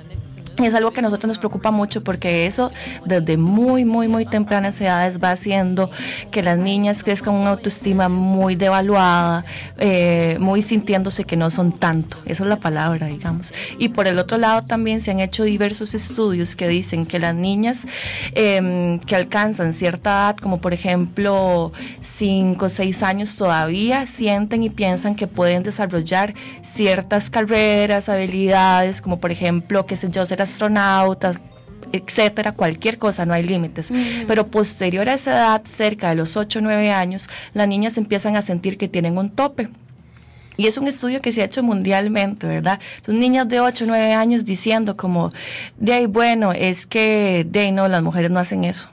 es 0.64 0.74
algo 0.74 0.92
que 0.92 1.00
a 1.00 1.04
nosotros 1.04 1.28
nos 1.28 1.38
preocupa 1.38 1.72
mucho 1.72 2.04
porque 2.04 2.46
eso 2.46 2.72
desde 3.06 3.38
muy, 3.38 3.86
muy, 3.86 4.08
muy 4.08 4.26
tempranas 4.26 4.80
edades 4.80 5.22
va 5.22 5.32
haciendo 5.32 5.92
que 6.32 6.42
las 6.42 6.58
niñas 6.58 7.04
crezcan 7.04 7.34
una 7.34 7.52
autoestima 7.52 8.10
muy 8.10 8.56
devaluada, 8.56 9.46
eh, 9.78 10.38
muy 10.40 10.62
sintiéndose 10.62 11.26
que 11.26 11.36
no 11.36 11.50
son 11.50 11.72
tanto. 11.72 12.18
Esa 12.26 12.44
es 12.44 12.50
la 12.50 12.58
palabra, 12.58 13.08
digamos. 13.08 13.54
Y 13.78 13.90
por 13.90 14.08
el 14.08 14.20
otro 14.20 14.38
lado 14.38 14.64
también 14.64 15.02
se 15.02 15.12
han 15.12 15.20
hecho 15.20 15.44
diversos 15.44 15.94
estudios 15.94 16.56
que 16.56 16.68
dicen 16.68 17.06
que 17.06 17.20
las 17.20 17.36
niñas 17.36 17.80
em, 18.34 19.00
que 19.00 19.16
alcanzan 19.16 19.74
cierta 19.74 20.10
edad, 20.10 20.38
como 20.38 20.60
por 20.60 20.74
ejemplo 20.74 21.72
5 22.02 22.66
o 22.66 22.70
6 22.70 23.04
años 23.04 23.36
todavía, 23.36 24.06
sienten 24.06 24.64
y 24.64 24.70
piensan 24.70 25.16
que 25.16 25.28
pueden 25.28 25.64
desarrollar 25.64 26.34
ciertas 26.62 27.30
carreras, 27.30 28.10
habilidades, 28.10 29.02
como 29.02 29.20
por 29.20 29.32
ejemplo, 29.32 29.86
qué 29.86 29.96
sé 29.96 30.10
yo, 30.10 30.26
ser 30.26 30.42
astronautas, 30.50 31.40
etcétera, 31.92 32.54
cualquier 32.54 32.98
cosa, 32.98 33.26
no 33.26 33.34
hay 33.34 33.44
límites. 33.44 33.92
Pero 34.28 34.48
posterior 34.48 35.08
a 35.10 35.14
esa 35.14 35.32
edad, 35.32 35.62
cerca 35.66 36.10
de 36.10 36.16
los 36.16 36.38
8 36.38 36.60
o 36.60 36.62
9 36.62 36.92
años, 36.92 37.30
las 37.54 37.68
niñas 37.68 37.98
empiezan 37.98 38.36
a 38.36 38.42
sentir 38.42 38.78
que 38.78 38.88
tienen 38.88 39.18
un 39.18 39.30
tope. 39.30 39.70
Y 40.58 40.68
es 40.68 40.78
un 40.78 40.88
estudio 40.88 41.22
que 41.22 41.34
se 41.34 41.42
ha 41.42 41.46
hecho 41.46 41.64
mundialmente, 41.64 42.48
¿verdad? 42.48 42.80
Entonces, 42.98 43.20
niñas 43.20 43.50
de 43.50 43.60
8 43.60 43.84
o 43.84 43.88
9 43.88 44.14
años 44.14 44.46
diciendo 44.46 44.96
como, 44.96 45.34
de 45.78 45.94
ahí, 45.94 46.06
bueno, 46.06 46.54
es 46.54 46.86
que, 46.86 47.46
de 47.50 47.60
ahí, 47.60 47.72
no, 47.72 47.88
las 47.88 48.02
mujeres 48.02 48.32
no 48.32 48.40
hacen 48.40 48.64
eso 48.64 48.90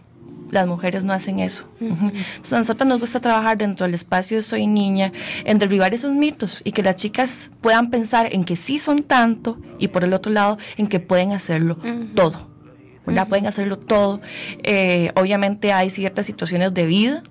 las 0.53 0.67
mujeres 0.67 1.03
no 1.03 1.15
hacen 1.15 1.41
eso. 1.41 1.65
Entonces 1.81 2.53
a 2.53 2.59
nosotros 2.59 2.87
nos 2.87 3.01
gusta 3.01 3.21
trabajar 3.21 3.57
dentro 3.57 3.87
del 3.87 3.95
espacio 3.95 4.37
de 4.37 4.43
Soy 4.43 4.67
Niña 4.67 5.11
en 5.45 5.59
derribar 5.59 5.95
esos 5.95 6.13
mitos 6.13 6.61
y 6.63 6.73
que 6.73 6.83
las 6.83 6.97
chicas 6.97 7.51
puedan 7.63 7.89
pensar 7.89 8.29
en 8.33 8.45
que 8.45 8.55
sí 8.55 8.79
son 8.79 9.03
tanto 9.03 9.59
y 9.79 9.89
por 9.89 10.05
el 10.05 10.13
otro 10.13 10.31
lado 10.31 10.59
en 10.77 10.89
que 10.89 11.01
pueden 11.01 11.33
hacerlo 11.33 11.79
todo. 12.15 12.49
¿verdad? 13.07 13.27
Pueden 13.29 13.47
hacerlo 13.47 13.79
todo. 13.79 14.21
Eh, 14.63 15.11
obviamente 15.17 15.73
hay 15.73 15.89
ciertas 15.89 16.27
situaciones 16.27 16.75
de 16.75 16.85
vida 16.85 17.23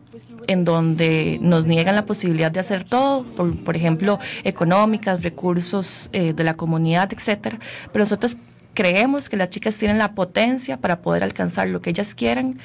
en 0.48 0.66
donde 0.66 1.38
nos 1.42 1.68
niegan 1.68 1.94
la 1.94 2.08
posibilidad 2.08 2.52
de 2.52 2.60
hacer 2.60 2.86
todo, 2.86 3.24
por, 3.24 3.76
ejemplo, 3.76 4.18
económicas, 4.44 5.22
recursos 5.22 6.10
eh, 6.12 6.34
de 6.34 6.44
la 6.44 6.56
comunidad, 6.56 7.14
etcétera. 7.14 7.60
Pero 7.94 8.04
nosotros 8.04 8.36
creemos 8.74 9.30
que 9.30 9.38
las 9.38 9.50
chicas 9.50 9.76
tienen 9.76 9.98
la 9.98 10.14
potencia 10.14 10.78
para 10.78 11.02
poder 11.02 11.24
alcanzar 11.24 11.68
lo 11.68 11.82
que 11.82 11.90
ellas 11.90 12.16
quieran 12.16 12.60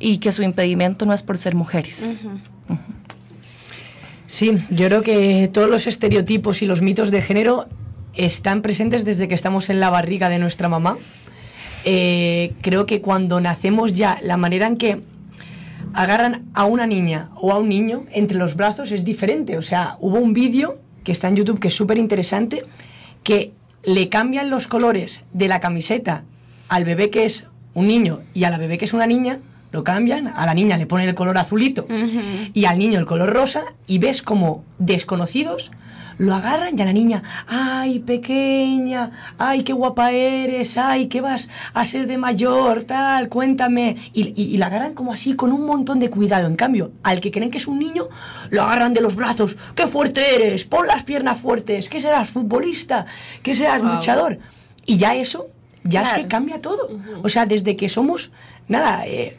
y 0.00 0.18
que 0.18 0.32
su 0.32 0.42
impedimento 0.42 1.06
no 1.06 1.12
es 1.12 1.22
por 1.22 1.38
ser 1.38 1.54
mujeres. 1.54 2.18
Sí, 4.26 4.58
yo 4.70 4.86
creo 4.86 5.02
que 5.02 5.50
todos 5.52 5.68
los 5.68 5.86
estereotipos 5.86 6.62
y 6.62 6.66
los 6.66 6.80
mitos 6.80 7.10
de 7.10 7.20
género 7.20 7.66
están 8.14 8.62
presentes 8.62 9.04
desde 9.04 9.28
que 9.28 9.34
estamos 9.34 9.70
en 9.70 9.78
la 9.78 9.90
barriga 9.90 10.28
de 10.28 10.38
nuestra 10.38 10.68
mamá. 10.68 10.96
Eh, 11.84 12.54
creo 12.62 12.86
que 12.86 13.00
cuando 13.00 13.40
nacemos 13.40 13.92
ya, 13.92 14.18
la 14.22 14.36
manera 14.36 14.66
en 14.66 14.76
que 14.76 15.02
agarran 15.92 16.46
a 16.54 16.64
una 16.64 16.86
niña 16.86 17.30
o 17.34 17.52
a 17.52 17.58
un 17.58 17.68
niño 17.68 18.04
entre 18.12 18.38
los 18.38 18.56
brazos 18.56 18.92
es 18.92 19.04
diferente. 19.04 19.58
O 19.58 19.62
sea, 19.62 19.96
hubo 20.00 20.18
un 20.18 20.32
vídeo 20.32 20.78
que 21.04 21.12
está 21.12 21.28
en 21.28 21.36
YouTube 21.36 21.60
que 21.60 21.68
es 21.68 21.74
súper 21.74 21.98
interesante, 21.98 22.64
que 23.22 23.52
le 23.82 24.08
cambian 24.08 24.50
los 24.50 24.66
colores 24.66 25.24
de 25.32 25.48
la 25.48 25.60
camiseta 25.60 26.24
al 26.68 26.84
bebé 26.84 27.10
que 27.10 27.24
es 27.24 27.46
un 27.74 27.86
niño 27.86 28.20
y 28.34 28.44
a 28.44 28.50
la 28.50 28.58
bebé 28.58 28.78
que 28.78 28.84
es 28.84 28.92
una 28.92 29.06
niña 29.06 29.40
lo 29.72 29.84
cambian, 29.84 30.28
a 30.28 30.46
la 30.46 30.54
niña 30.54 30.76
le 30.76 30.86
ponen 30.86 31.08
el 31.08 31.14
color 31.14 31.38
azulito 31.38 31.86
y 32.52 32.64
al 32.64 32.78
niño 32.78 32.98
el 32.98 33.06
color 33.06 33.32
rosa 33.32 33.64
y 33.86 33.98
ves 33.98 34.22
como 34.22 34.64
desconocidos 34.78 35.70
lo 36.20 36.34
agarran 36.34 36.78
y 36.78 36.82
a 36.82 36.84
la 36.84 36.92
niña, 36.92 37.22
ay 37.48 38.00
pequeña, 38.00 39.10
ay 39.38 39.64
qué 39.64 39.72
guapa 39.72 40.12
eres, 40.12 40.76
ay 40.76 41.08
qué 41.08 41.22
vas 41.22 41.48
a 41.72 41.86
ser 41.86 42.06
de 42.06 42.18
mayor, 42.18 42.82
tal, 42.82 43.30
cuéntame. 43.30 44.10
Y, 44.12 44.34
y, 44.36 44.58
la 44.58 44.66
agarran 44.66 44.92
como 44.92 45.14
así 45.14 45.34
con 45.34 45.50
un 45.50 45.64
montón 45.64 45.98
de 45.98 46.10
cuidado. 46.10 46.46
En 46.46 46.56
cambio, 46.56 46.92
al 47.02 47.22
que 47.22 47.30
creen 47.30 47.50
que 47.50 47.56
es 47.56 47.66
un 47.66 47.78
niño, 47.78 48.08
lo 48.50 48.62
agarran 48.62 48.92
de 48.92 49.00
los 49.00 49.16
brazos, 49.16 49.56
qué 49.74 49.86
fuerte 49.86 50.34
eres, 50.34 50.64
pon 50.64 50.86
las 50.86 51.04
piernas 51.04 51.38
fuertes, 51.38 51.88
¿qué 51.88 52.02
serás 52.02 52.28
futbolista? 52.28 53.06
¿Qué 53.42 53.56
serás 53.56 53.82
luchador? 53.82 54.40
Y 54.84 54.98
ya 54.98 55.14
eso, 55.14 55.48
ya 55.84 56.02
es 56.02 56.12
que 56.12 56.28
cambia 56.28 56.60
todo. 56.60 56.90
O 57.22 57.30
sea, 57.30 57.46
desde 57.46 57.76
que 57.76 57.88
somos, 57.88 58.30
nada, 58.68 59.06
eh, 59.06 59.38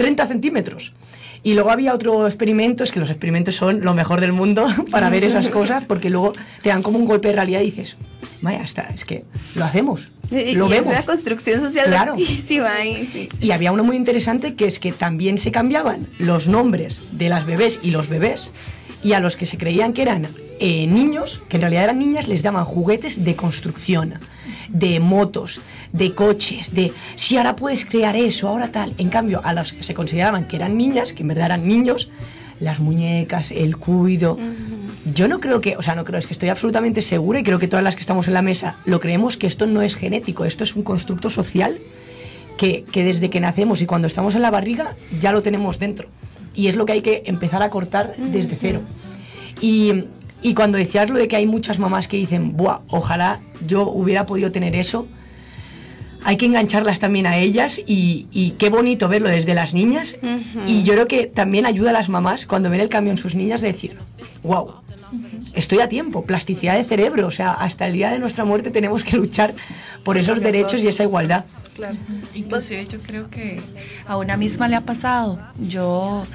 30 0.00 0.26
centímetros. 0.26 0.92
Y 1.42 1.54
luego 1.54 1.70
había 1.70 1.94
otro 1.94 2.26
experimento, 2.26 2.84
es 2.84 2.92
que 2.92 3.00
los 3.00 3.08
experimentos 3.08 3.56
son 3.56 3.80
lo 3.80 3.94
mejor 3.94 4.20
del 4.20 4.32
mundo 4.32 4.66
para 4.90 5.10
ver 5.10 5.24
esas 5.24 5.48
cosas, 5.50 5.84
porque 5.84 6.10
luego 6.10 6.32
te 6.62 6.70
dan 6.70 6.82
como 6.82 6.98
un 6.98 7.04
golpe 7.04 7.28
de 7.28 7.34
realidad 7.34 7.60
y 7.60 7.66
dices, 7.66 7.96
vaya, 8.40 8.62
está, 8.62 8.90
es 8.94 9.04
que 9.04 9.24
lo 9.54 9.64
hacemos. 9.64 10.10
lo 10.30 10.68
vemos. 10.68 10.92
Es 10.92 10.98
una 10.98 11.04
construcción 11.04 11.60
social 11.60 11.86
claro. 11.86 12.14
Y 13.40 13.50
había 13.50 13.72
uno 13.72 13.84
muy 13.84 13.96
interesante 13.96 14.54
que 14.54 14.66
es 14.66 14.78
que 14.78 14.92
también 14.92 15.38
se 15.38 15.50
cambiaban 15.52 16.08
los 16.18 16.46
nombres 16.46 17.02
de 17.12 17.28
las 17.28 17.46
bebés 17.46 17.78
y 17.82 17.90
los 17.90 18.08
bebés, 18.08 18.50
y 19.02 19.14
a 19.14 19.20
los 19.20 19.36
que 19.36 19.46
se 19.46 19.56
creían 19.56 19.92
que 19.92 20.02
eran 20.02 20.28
eh, 20.58 20.86
niños, 20.86 21.40
que 21.48 21.56
en 21.56 21.62
realidad 21.62 21.84
eran 21.84 21.98
niñas, 21.98 22.28
les 22.28 22.42
daban 22.42 22.66
juguetes 22.66 23.24
de 23.24 23.34
construcción, 23.34 24.14
de 24.68 25.00
motos, 25.00 25.60
de 25.92 26.14
coches, 26.14 26.72
de 26.72 26.92
si 27.16 27.36
ahora 27.36 27.56
puedes 27.56 27.84
crear 27.84 28.16
eso, 28.16 28.48
ahora 28.48 28.68
tal. 28.68 28.94
En 28.98 29.08
cambio, 29.08 29.40
a 29.44 29.52
los 29.52 29.72
que 29.72 29.82
se 29.84 29.94
consideraban 29.94 30.46
que 30.46 30.56
eran 30.56 30.76
niñas, 30.76 31.12
que 31.12 31.22
en 31.22 31.28
verdad 31.28 31.46
eran 31.46 31.66
niños, 31.66 32.08
las 32.60 32.78
muñecas, 32.78 33.50
el 33.50 33.76
cuido. 33.76 34.38
Yo 35.14 35.28
no 35.28 35.40
creo 35.40 35.60
que, 35.60 35.76
o 35.76 35.82
sea, 35.82 35.94
no 35.94 36.04
creo, 36.04 36.18
es 36.18 36.26
que 36.26 36.34
estoy 36.34 36.50
absolutamente 36.50 37.02
segura 37.02 37.40
y 37.40 37.42
creo 37.42 37.58
que 37.58 37.68
todas 37.68 37.82
las 37.82 37.94
que 37.94 38.02
estamos 38.02 38.28
en 38.28 38.34
la 38.34 38.42
mesa 38.42 38.76
lo 38.84 39.00
creemos 39.00 39.36
que 39.36 39.46
esto 39.46 39.66
no 39.66 39.82
es 39.82 39.94
genético, 39.94 40.44
esto 40.44 40.64
es 40.64 40.76
un 40.76 40.82
constructo 40.82 41.30
social 41.30 41.78
que, 42.58 42.84
que 42.92 43.02
desde 43.02 43.30
que 43.30 43.40
nacemos 43.40 43.80
y 43.80 43.86
cuando 43.86 44.06
estamos 44.06 44.34
en 44.34 44.42
la 44.42 44.50
barriga 44.50 44.94
ya 45.20 45.32
lo 45.32 45.42
tenemos 45.42 45.78
dentro. 45.78 46.08
Y 46.54 46.66
es 46.66 46.76
lo 46.76 46.84
que 46.84 46.92
hay 46.92 47.02
que 47.02 47.22
empezar 47.26 47.62
a 47.62 47.70
cortar 47.70 48.14
desde 48.18 48.56
cero. 48.60 48.82
Y, 49.60 50.04
y 50.42 50.54
cuando 50.54 50.78
decías 50.78 51.08
lo 51.08 51.18
de 51.18 51.28
que 51.28 51.36
hay 51.36 51.46
muchas 51.46 51.78
mamás 51.78 52.08
que 52.08 52.16
dicen, 52.16 52.56
Buah, 52.56 52.80
ojalá 52.88 53.40
yo 53.66 53.88
hubiera 53.88 54.26
podido 54.26 54.52
tener 54.52 54.74
eso, 54.74 55.06
hay 56.24 56.36
que 56.36 56.46
engancharlas 56.46 56.98
también 56.98 57.26
a 57.26 57.38
ellas 57.38 57.80
y, 57.86 58.54
qué 58.58 58.70
bonito 58.70 59.08
verlo 59.08 59.28
desde 59.28 59.54
las 59.54 59.74
niñas. 59.74 60.16
Y 60.66 60.82
yo 60.82 60.94
creo 60.94 61.08
que 61.08 61.26
también 61.26 61.66
ayuda 61.66 61.90
a 61.90 61.94
las 61.94 62.08
mamás 62.08 62.46
cuando 62.46 62.70
ven 62.70 62.80
el 62.80 62.88
cambio 62.88 63.12
en 63.12 63.18
sus 63.18 63.34
niñas 63.34 63.60
de 63.60 63.72
decir, 63.72 63.96
wow, 64.42 64.74
estoy 65.54 65.80
a 65.80 65.88
tiempo, 65.88 66.24
plasticidad 66.24 66.76
de 66.76 66.84
cerebro, 66.84 67.26
o 67.26 67.30
sea, 67.30 67.52
hasta 67.52 67.86
el 67.86 67.94
día 67.94 68.10
de 68.10 68.18
nuestra 68.18 68.44
muerte 68.44 68.70
tenemos 68.70 69.02
que 69.02 69.16
luchar 69.16 69.54
por 70.04 70.18
esos 70.18 70.40
derechos 70.40 70.82
y 70.82 70.88
esa 70.88 71.04
igualdad. 71.04 71.44
Claro. 71.80 71.96
Inclusive 72.34 72.86
yo 72.86 72.98
creo 72.98 73.30
que 73.30 73.58
a 74.06 74.18
una 74.18 74.36
misma 74.36 74.68
le 74.68 74.76
ha 74.76 74.82
pasado. 74.82 75.38
Yo 75.58 76.26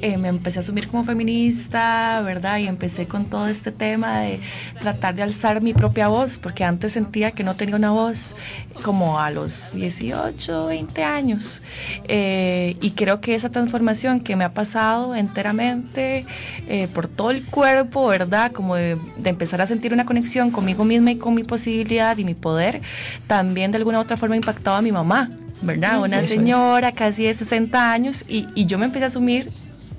eh, 0.00 0.16
me 0.16 0.28
empecé 0.28 0.60
a 0.60 0.62
asumir 0.62 0.88
como 0.88 1.04
feminista, 1.04 2.22
¿verdad? 2.24 2.56
Y 2.56 2.68
empecé 2.68 3.06
con 3.06 3.26
todo 3.26 3.46
este 3.46 3.70
tema 3.70 4.20
de 4.20 4.40
tratar 4.80 5.14
de 5.14 5.22
alzar 5.22 5.60
mi 5.60 5.74
propia 5.74 6.08
voz, 6.08 6.38
porque 6.38 6.64
antes 6.64 6.92
sentía 6.92 7.32
que 7.32 7.44
no 7.44 7.54
tenía 7.54 7.76
una 7.76 7.90
voz 7.90 8.34
como 8.82 9.20
a 9.20 9.30
los 9.30 9.74
18, 9.74 10.66
20 10.66 11.04
años. 11.04 11.60
Eh, 12.08 12.76
y 12.80 12.92
creo 12.92 13.20
que 13.20 13.34
esa 13.34 13.50
transformación 13.50 14.20
que 14.20 14.36
me 14.36 14.44
ha 14.44 14.54
pasado 14.54 15.14
enteramente 15.14 16.24
eh, 16.66 16.88
por 16.94 17.08
todo 17.08 17.30
el 17.30 17.44
cuerpo, 17.44 18.06
¿verdad? 18.06 18.52
Como 18.52 18.76
de, 18.76 18.96
de 19.18 19.30
empezar 19.30 19.60
a 19.60 19.66
sentir 19.66 19.92
una 19.92 20.06
conexión 20.06 20.50
conmigo 20.50 20.86
misma 20.86 21.10
y 21.10 21.16
con 21.16 21.34
mi 21.34 21.44
posibilidad 21.44 22.16
y 22.16 22.24
mi 22.24 22.34
poder, 22.34 22.80
también 23.26 23.70
de 23.70 23.76
alguna 23.76 23.98
u 23.98 24.00
otra 24.02 24.16
forma 24.16 24.34
ha 24.34 24.38
impactado 24.38 24.76
a 24.78 24.82
mi 24.82 24.93
mamá, 24.94 25.30
¿verdad? 25.60 26.02
Una 26.02 26.24
señora 26.24 26.92
casi 26.92 27.24
de 27.24 27.34
60 27.34 27.92
años 27.92 28.24
y, 28.26 28.48
y 28.54 28.66
yo 28.66 28.78
me 28.78 28.86
empecé 28.86 29.04
a 29.04 29.08
asumir 29.08 29.50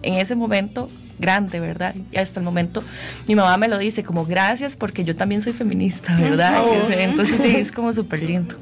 en 0.02 0.16
ese 0.16 0.36
momento 0.36 0.90
grande, 1.20 1.60
¿verdad? 1.60 1.96
Y 2.12 2.18
hasta 2.18 2.40
el 2.40 2.44
momento 2.44 2.84
mi 3.28 3.36
mamá 3.36 3.58
me 3.58 3.68
lo 3.68 3.78
dice 3.78 4.04
como 4.04 4.26
gracias 4.26 4.76
porque 4.76 5.04
yo 5.04 5.16
también 5.16 5.42
soy 5.42 5.54
feminista, 5.54 6.16
¿verdad? 6.16 6.64
Oh. 6.66 6.92
Entonces 6.92 7.40
sí, 7.44 7.56
es 7.56 7.72
como 7.72 7.94
súper 7.94 8.24
lindo. 8.24 8.56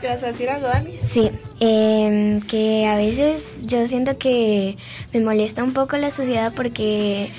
¿Te 0.00 0.08
vas 0.08 0.22
a 0.22 0.28
decir 0.28 0.48
algo, 0.48 0.66
Dani? 0.66 0.92
Sí, 1.10 1.30
em, 1.60 2.40
que 2.42 2.86
a 2.86 2.96
veces 2.96 3.42
yo 3.64 3.86
siento 3.86 4.18
que 4.18 4.76
me 5.12 5.20
molesta 5.20 5.62
un 5.62 5.72
poco 5.72 5.96
la 5.96 6.10
sociedad 6.10 6.52
porque 6.54 7.30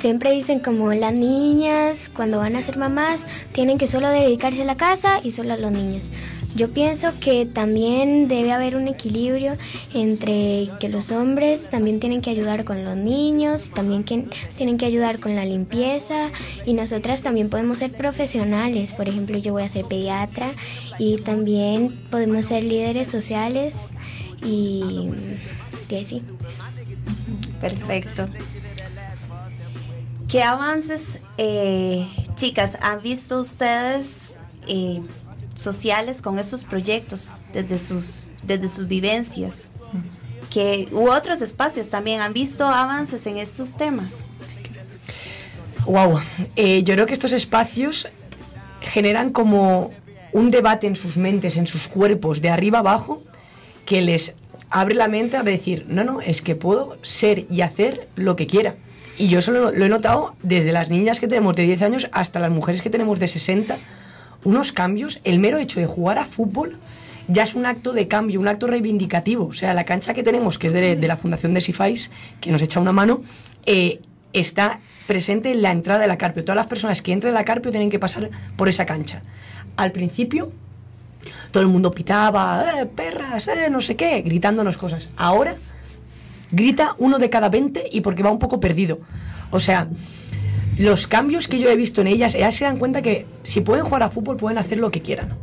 siempre 0.00 0.30
dicen 0.30 0.60
como 0.60 0.92
las 0.92 1.12
niñas 1.12 2.10
cuando 2.14 2.38
van 2.38 2.56
a 2.56 2.62
ser 2.62 2.76
mamás 2.76 3.20
tienen 3.52 3.78
que 3.78 3.88
solo 3.88 4.08
dedicarse 4.08 4.62
a 4.62 4.64
la 4.64 4.76
casa 4.76 5.20
y 5.22 5.32
solo 5.32 5.54
a 5.54 5.56
los 5.56 5.72
niños. 5.72 6.10
Yo 6.56 6.70
pienso 6.70 7.12
que 7.20 7.46
también 7.46 8.26
debe 8.26 8.52
haber 8.52 8.74
un 8.74 8.88
equilibrio 8.88 9.56
entre 9.94 10.68
que 10.80 10.88
los 10.88 11.12
hombres 11.12 11.68
también 11.70 12.00
tienen 12.00 12.20
que 12.20 12.30
ayudar 12.30 12.64
con 12.64 12.84
los 12.84 12.96
niños, 12.96 13.70
también 13.74 14.02
que 14.02 14.26
tienen 14.56 14.78
que 14.78 14.86
ayudar 14.86 15.20
con 15.20 15.36
la 15.36 15.44
limpieza 15.44 16.30
y 16.64 16.72
nosotras 16.72 17.22
también 17.22 17.48
podemos 17.48 17.78
ser 17.78 17.92
profesionales. 17.92 18.92
Por 18.92 19.08
ejemplo, 19.08 19.38
yo 19.38 19.52
voy 19.52 19.62
a 19.62 19.68
ser 19.68 19.84
pediatra 19.84 20.50
y 20.98 21.18
también 21.18 21.94
podemos 22.10 22.46
ser 22.46 22.64
líderes 22.64 23.08
sociales 23.08 23.74
y, 24.42 25.10
y 25.88 25.96
así. 25.96 26.22
Perfecto. 27.60 28.26
¿Qué 30.28 30.42
avances, 30.42 31.00
eh, 31.38 32.06
chicas, 32.36 32.72
han 32.80 33.00
visto 33.02 33.40
ustedes 33.40 34.06
eh, 34.66 35.00
sociales 35.58 36.22
con 36.22 36.38
estos 36.38 36.64
proyectos 36.64 37.26
desde 37.52 37.78
sus, 37.78 38.30
desde 38.42 38.68
sus 38.68 38.88
vivencias? 38.88 39.70
Que, 40.50 40.88
u 40.92 41.10
otros 41.10 41.42
espacios 41.42 41.88
también 41.88 42.20
han 42.20 42.32
visto 42.32 42.66
avances 42.66 43.26
en 43.26 43.36
estos 43.36 43.76
temas. 43.76 44.12
Wow, 45.84 46.20
Eh, 46.56 46.82
yo 46.82 46.94
creo 46.94 47.06
que 47.06 47.14
estos 47.14 47.32
espacios 47.32 48.08
generan 48.80 49.32
como 49.32 49.90
un 50.32 50.50
debate 50.50 50.86
en 50.86 50.96
sus 50.96 51.16
mentes, 51.16 51.56
en 51.56 51.66
sus 51.66 51.88
cuerpos, 51.88 52.40
de 52.40 52.50
arriba 52.50 52.80
abajo, 52.80 53.22
que 53.86 54.02
les 54.02 54.34
abre 54.70 54.94
la 54.94 55.08
mente 55.08 55.36
a 55.36 55.42
decir, 55.42 55.86
no, 55.88 56.04
no, 56.04 56.20
es 56.20 56.42
que 56.42 56.54
puedo 56.54 56.98
ser 57.02 57.46
y 57.50 57.62
hacer 57.62 58.08
lo 58.16 58.36
que 58.36 58.46
quiera. 58.46 58.74
Y 59.16 59.28
yo 59.28 59.38
eso 59.38 59.50
lo, 59.50 59.72
lo 59.72 59.84
he 59.84 59.88
notado 59.88 60.34
desde 60.42 60.72
las 60.72 60.90
niñas 60.90 61.20
que 61.20 61.26
tenemos 61.26 61.56
de 61.56 61.64
10 61.64 61.82
años 61.82 62.08
hasta 62.12 62.38
las 62.38 62.50
mujeres 62.50 62.82
que 62.82 62.90
tenemos 62.90 63.18
de 63.18 63.28
60, 63.28 63.78
unos 64.44 64.72
cambios, 64.72 65.20
el 65.24 65.38
mero 65.38 65.58
hecho 65.58 65.80
de 65.80 65.86
jugar 65.86 66.18
a 66.18 66.24
fútbol 66.24 66.78
ya 67.28 67.42
es 67.42 67.54
un 67.54 67.66
acto 67.66 67.92
de 67.92 68.08
cambio, 68.08 68.40
un 68.40 68.48
acto 68.48 68.66
reivindicativo. 68.66 69.46
O 69.46 69.52
sea, 69.52 69.74
la 69.74 69.84
cancha 69.84 70.14
que 70.14 70.22
tenemos, 70.22 70.58
que 70.58 70.68
es 70.68 70.72
de, 70.72 70.96
la 70.96 71.16
Fundación 71.16 71.54
de 71.54 71.60
Sifais, 71.60 72.10
que 72.40 72.50
nos 72.50 72.62
echa 72.62 72.80
una 72.80 72.92
mano, 72.92 73.22
eh, 73.66 74.00
está 74.32 74.80
presente 75.06 75.52
en 75.52 75.62
la 75.62 75.70
entrada 75.70 76.00
de 76.00 76.06
la 76.06 76.16
Carpio. 76.16 76.42
Todas 76.42 76.56
las 76.56 76.66
personas 76.66 77.02
que 77.02 77.12
entran 77.12 77.30
en 77.30 77.34
la 77.34 77.44
Carpio 77.44 77.70
tienen 77.70 77.90
que 77.90 77.98
pasar 77.98 78.30
por 78.56 78.68
esa 78.68 78.86
cancha. 78.86 79.22
Al 79.76 79.92
principio, 79.92 80.52
todo 81.50 81.62
el 81.62 81.68
mundo 81.68 81.90
pitaba, 81.90 82.80
eh, 82.80 82.86
perras, 82.86 83.46
eh, 83.48 83.68
no 83.70 83.80
sé 83.80 83.94
qué, 83.94 84.22
gritándonos 84.22 84.78
cosas. 84.78 85.10
Ahora, 85.16 85.56
grita 86.50 86.94
uno 86.98 87.18
de 87.18 87.28
cada 87.28 87.50
20 87.50 87.88
y 87.92 88.00
porque 88.00 88.22
va 88.22 88.30
un 88.30 88.38
poco 88.38 88.58
perdido. 88.58 89.00
O 89.50 89.60
sea, 89.60 89.88
los 90.78 91.06
cambios 91.06 91.48
que 91.48 91.58
yo 91.58 91.68
he 91.68 91.76
visto 91.76 92.00
en 92.00 92.06
ellas, 92.06 92.34
ellas 92.34 92.54
se 92.54 92.64
dan 92.64 92.78
cuenta 92.78 93.02
que 93.02 93.26
si 93.42 93.60
pueden 93.60 93.84
jugar 93.84 94.04
a 94.04 94.10
fútbol 94.10 94.36
pueden 94.36 94.58
hacer 94.58 94.78
lo 94.78 94.90
que 94.90 95.02
quieran. 95.02 95.36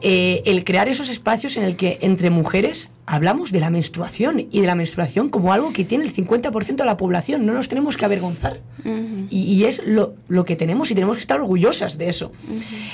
Eh, 0.00 0.42
el 0.44 0.62
crear 0.62 0.88
esos 0.88 1.08
espacios 1.08 1.56
en 1.56 1.64
el 1.64 1.74
que 1.74 1.98
entre 2.02 2.30
mujeres 2.30 2.88
hablamos 3.04 3.50
de 3.50 3.58
la 3.58 3.68
menstruación 3.68 4.46
y 4.52 4.60
de 4.60 4.66
la 4.66 4.76
menstruación 4.76 5.28
como 5.28 5.52
algo 5.52 5.72
que 5.72 5.84
tiene 5.84 6.04
el 6.04 6.14
50% 6.14 6.76
de 6.76 6.84
la 6.84 6.96
población, 6.96 7.46
no 7.46 7.54
nos 7.54 7.68
tenemos 7.68 7.96
que 7.96 8.04
avergonzar. 8.04 8.60
y, 8.84 9.38
y 9.54 9.64
es 9.64 9.82
lo, 9.84 10.14
lo 10.28 10.44
que 10.44 10.54
tenemos 10.54 10.90
y 10.90 10.94
tenemos 10.94 11.16
que 11.16 11.22
estar 11.22 11.40
orgullosas 11.40 11.98
de 11.98 12.10
eso. 12.10 12.30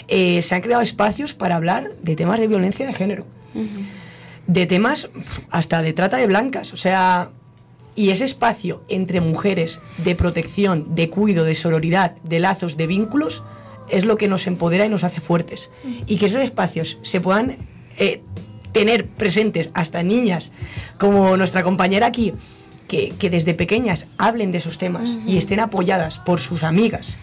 Eh, 0.09 0.41
se 0.41 0.55
han 0.55 0.63
creado 0.63 0.83
espacios 0.83 1.35
para 1.35 1.57
hablar 1.57 1.91
de 2.03 2.17
temas 2.17 2.41
de 2.41 2.47
violencia 2.47 2.87
de 2.87 2.95
género, 2.95 3.27
de 4.47 4.67
temas 4.67 5.11
hasta 5.51 5.83
de 5.83 5.93
trata 5.93 6.17
de 6.17 6.27
blancas, 6.27 6.73
o 6.73 6.77
sea, 6.77 7.31
y 7.97 8.11
ese 8.11 8.25
espacio 8.25 8.83
entre 8.89 9.21
mujeres 9.21 9.81
de 9.99 10.15
protección, 10.15 10.95
de 10.95 11.11
cuido, 11.11 11.45
de 11.45 11.55
sororidad, 11.55 12.17
de 12.23 12.41
lazos, 12.41 12.77
de 12.77 12.87
vínculos, 12.87 13.43
es 13.89 14.05
lo 14.05 14.17
que 14.17 14.29
nos 14.29 14.47
empodera 14.47 14.87
y 14.87 14.89
nos 14.89 15.05
hace 15.05 15.21
fuertes. 15.21 15.71
Y 16.07 16.17
que 16.19 16.27
esos 16.27 16.43
espacios 16.43 16.99
se 17.03 17.21
puedan 17.21 17.57
eh, 17.99 18.23
tener 18.73 19.07
presentes 19.07 19.71
hasta 19.75 20.03
niñas, 20.03 20.51
como 20.99 21.37
nuestra 21.37 21.63
compañera 21.63 22.07
aquí, 22.07 22.33
que, 22.89 23.11
que 23.19 23.31
desde 23.31 23.55
pequeñas 23.55 24.07
hablen 24.19 24.53
de 24.53 24.59
esos 24.59 24.79
temas 24.79 25.09
y 25.27 25.39
estén 25.39 25.61
apoyadas 25.61 26.19
por 26.19 26.41
sus 26.41 26.63
amigas, 26.63 27.17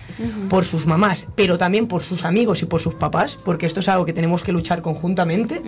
por 0.49 0.65
sus 0.65 0.85
mamás, 0.85 1.27
pero 1.35 1.57
también 1.57 1.87
por 1.87 2.03
sus 2.03 2.23
amigos 2.23 2.61
y 2.61 2.65
por 2.65 2.81
sus 2.81 2.95
papás, 2.95 3.37
porque 3.43 3.65
esto 3.65 3.81
es 3.81 3.87
algo 3.87 4.05
que 4.05 4.13
tenemos 4.13 4.43
que 4.43 4.51
luchar 4.51 4.81
conjuntamente. 4.81 5.61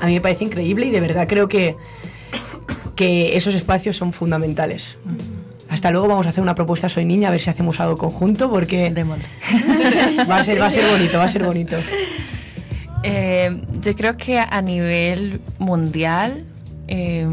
A 0.00 0.06
mí 0.06 0.14
me 0.14 0.20
parece 0.20 0.44
increíble 0.44 0.86
y 0.86 0.90
de 0.90 1.00
verdad 1.00 1.28
creo 1.28 1.48
que, 1.48 1.76
que 2.96 3.36
esos 3.36 3.54
espacios 3.54 3.96
son 3.96 4.12
fundamentales. 4.12 4.96
Hasta 5.68 5.90
luego 5.90 6.08
vamos 6.08 6.26
a 6.26 6.30
hacer 6.30 6.42
una 6.42 6.54
propuesta 6.54 6.88
Soy 6.88 7.04
Niña, 7.04 7.28
a 7.28 7.30
ver 7.30 7.40
si 7.40 7.50
hacemos 7.50 7.80
algo 7.80 7.96
conjunto, 7.96 8.50
porque 8.50 8.90
va 10.30 10.36
a 10.36 10.44
ser, 10.44 10.60
va 10.60 10.66
a 10.66 10.70
ser 10.70 10.90
bonito, 10.90 11.18
va 11.18 11.24
a 11.24 11.32
ser 11.32 11.44
bonito. 11.44 11.76
Eh, 13.02 13.60
yo 13.80 13.94
creo 13.94 14.16
que 14.16 14.38
a 14.38 14.62
nivel 14.62 15.40
mundial 15.58 16.44
eh, 16.86 17.26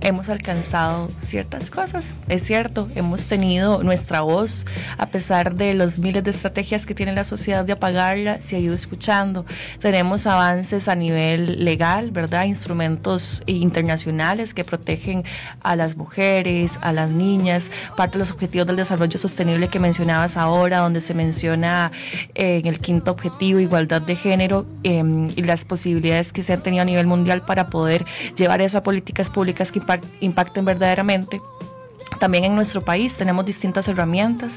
hemos 0.00 0.28
alcanzado 0.28 1.08
ciertas 1.26 1.70
cosas. 1.70 2.04
Es 2.28 2.44
cierto, 2.44 2.88
hemos 2.94 3.26
tenido 3.26 3.82
nuestra 3.82 4.20
voz, 4.20 4.64
a 4.98 5.06
pesar 5.06 5.54
de 5.54 5.74
los 5.74 5.98
miles 5.98 6.24
de 6.24 6.30
estrategias 6.30 6.86
que 6.86 6.94
tiene 6.94 7.12
la 7.12 7.24
sociedad 7.24 7.64
de 7.64 7.72
apagarla, 7.72 8.38
se 8.40 8.56
ha 8.56 8.58
ido 8.58 8.74
escuchando. 8.74 9.44
Tenemos 9.80 10.26
avances 10.26 10.88
a 10.88 10.94
nivel 10.94 11.64
legal, 11.64 12.10
¿verdad? 12.10 12.44
Instrumentos 12.44 13.42
internacionales 13.46 14.54
que 14.54 14.64
protegen 14.64 15.24
a 15.62 15.76
las 15.76 15.96
mujeres, 15.96 16.72
a 16.80 16.92
las 16.92 17.10
niñas, 17.10 17.70
parte 17.96 18.14
de 18.14 18.20
los 18.20 18.30
objetivos 18.30 18.66
del 18.66 18.76
desarrollo 18.76 19.18
sostenible 19.18 19.68
que 19.68 19.78
mencionabas 19.78 20.36
ahora, 20.36 20.78
donde 20.78 21.00
se 21.00 21.14
menciona 21.14 21.92
eh, 22.34 22.58
en 22.58 22.66
el 22.66 22.78
quinto 22.78 23.10
objetivo 23.10 23.60
igualdad 23.60 24.02
de 24.02 24.16
género 24.16 24.66
eh, 24.82 25.02
y 25.36 25.42
las 25.42 25.64
posibilidades 25.64 26.32
que 26.32 26.42
se 26.42 26.52
han 26.52 26.62
tenido 26.62 26.82
a 26.82 26.84
nivel 26.84 27.06
mundial 27.06 27.42
para 27.42 27.68
poder 27.68 28.04
llevar 28.36 28.60
eso 28.60 28.78
a 28.78 28.82
políticas 28.94 29.28
públicas 29.28 29.72
que 29.72 29.80
impact- 29.80 30.06
impacten 30.20 30.64
verdaderamente. 30.64 31.40
También 32.20 32.44
en 32.44 32.54
nuestro 32.54 32.80
país 32.82 33.14
tenemos 33.14 33.44
distintas 33.44 33.88
herramientas. 33.88 34.52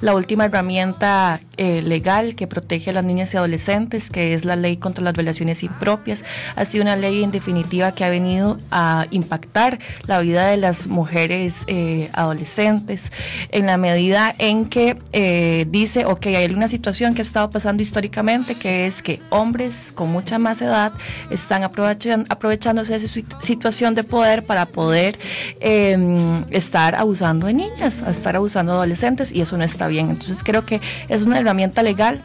La 0.00 0.14
última 0.14 0.44
herramienta 0.46 1.40
eh, 1.56 1.82
legal 1.82 2.34
que 2.34 2.46
protege 2.46 2.90
a 2.90 2.92
las 2.94 3.04
niñas 3.04 3.32
y 3.34 3.36
adolescentes, 3.36 4.10
que 4.10 4.34
es 4.34 4.44
la 4.44 4.56
ley 4.56 4.76
contra 4.76 5.04
las 5.04 5.14
violaciones 5.14 5.62
impropias, 5.62 6.20
ha 6.56 6.64
sido 6.64 6.82
una 6.82 6.96
ley 6.96 7.22
en 7.22 7.30
definitiva 7.30 7.92
que 7.92 8.04
ha 8.04 8.10
venido 8.10 8.58
a 8.70 9.06
impactar 9.10 9.78
la 10.06 10.20
vida 10.20 10.46
de 10.46 10.56
las 10.56 10.86
mujeres 10.86 11.54
eh, 11.66 12.10
adolescentes 12.12 13.12
en 13.50 13.66
la 13.66 13.76
medida 13.76 14.34
en 14.38 14.66
que 14.66 14.96
eh, 15.12 15.66
dice, 15.68 16.04
ok, 16.06 16.26
hay 16.26 16.46
una 16.52 16.68
situación 16.68 17.14
que 17.14 17.22
ha 17.22 17.24
estado 17.24 17.50
pasando 17.50 17.82
históricamente, 17.82 18.54
que 18.56 18.86
es 18.86 19.02
que 19.02 19.20
hombres 19.30 19.92
con 19.94 20.10
mucha 20.10 20.38
más 20.38 20.60
edad 20.62 20.92
están 21.30 21.62
aprovechan- 21.62 22.26
aprovechándose 22.28 22.98
de 22.98 23.08
su 23.08 23.20
sit- 23.20 23.40
situación 23.40 23.94
de 23.94 24.04
poder 24.04 24.44
para 24.44 24.66
poder 24.66 25.18
eh, 25.60 26.42
estar 26.50 26.94
abusando 27.02 27.46
de 27.46 27.54
niñas, 27.54 28.02
a 28.02 28.10
estar 28.10 28.36
abusando 28.36 28.72
de 28.72 28.78
adolescentes 28.78 29.32
y 29.32 29.40
eso 29.40 29.56
no 29.56 29.64
está 29.64 29.88
bien. 29.88 30.10
Entonces 30.10 30.42
creo 30.42 30.64
que 30.64 30.80
es 31.08 31.22
una 31.24 31.38
herramienta 31.38 31.82
legal 31.82 32.22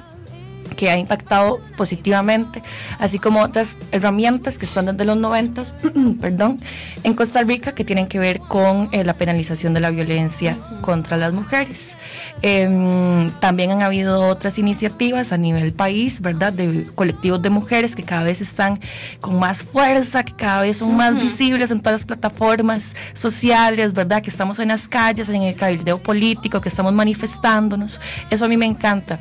que 0.78 0.90
ha 0.90 0.98
impactado 0.98 1.60
positivamente, 1.76 2.64
así 3.00 3.20
como 3.20 3.42
otras 3.42 3.68
herramientas 3.92 4.58
que 4.58 4.66
están 4.66 4.86
desde 4.86 5.04
los 5.04 5.18
90, 5.18 5.66
perdón, 6.22 6.60
en 7.04 7.14
Costa 7.14 7.44
Rica 7.44 7.74
que 7.74 7.84
tienen 7.84 8.08
que 8.08 8.20
ver 8.20 8.40
con 8.40 8.88
eh, 8.94 9.04
la 9.04 9.16
penalización 9.16 9.74
de 9.74 9.82
la 9.82 9.90
violencia 9.90 10.58
contra 10.82 11.18
las 11.18 11.34
mujeres. 11.34 11.98
Em, 12.44 13.32
también 13.40 13.72
han 13.72 13.82
habido 13.82 14.28
otras 14.28 14.60
iniciativas 14.60 15.32
a 15.32 15.38
nivel 15.38 15.74
país, 15.74 16.22
¿verdad? 16.22 16.54
De 16.54 16.86
colectivos 16.94 17.42
de 17.42 17.50
mujeres 17.50 17.96
que 17.96 18.04
cada 18.04 18.24
vez 18.24 18.40
están 18.42 18.80
con 19.20 19.40
más 19.40 19.64
fuerza, 19.64 20.24
que 20.24 20.34
cada 20.34 20.62
vez 20.62 20.78
son 20.78 20.96
más 20.96 21.16
visibles 21.16 21.72
en 21.72 21.82
todas 21.82 22.02
las 22.02 22.06
plataformas 22.06 22.94
sociales, 23.16 23.94
¿verdad? 23.94 24.22
Que 24.22 24.30
estamos 24.30 24.60
en 24.60 24.68
las 24.68 24.88
calles, 24.88 25.28
en 25.30 25.42
el 25.42 25.56
cabildeo 25.56 25.98
político, 25.98 26.62
que 26.62 26.70
estamos 26.70 26.94
manifestándonos. 26.94 28.00
Eso 28.30 28.46
a 28.46 28.48
mí 28.48 28.56
me 28.56 28.68
encanta. 28.68 29.20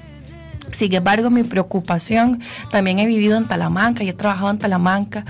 Sin 0.72 0.92
embargo, 0.94 1.30
mi 1.30 1.42
preocupación, 1.42 2.42
también 2.70 2.98
he 2.98 3.06
vivido 3.06 3.36
en 3.36 3.46
Talamanca 3.46 4.04
y 4.04 4.08
he 4.08 4.12
trabajado 4.12 4.50
en 4.50 4.58
Talamanca 4.58 5.24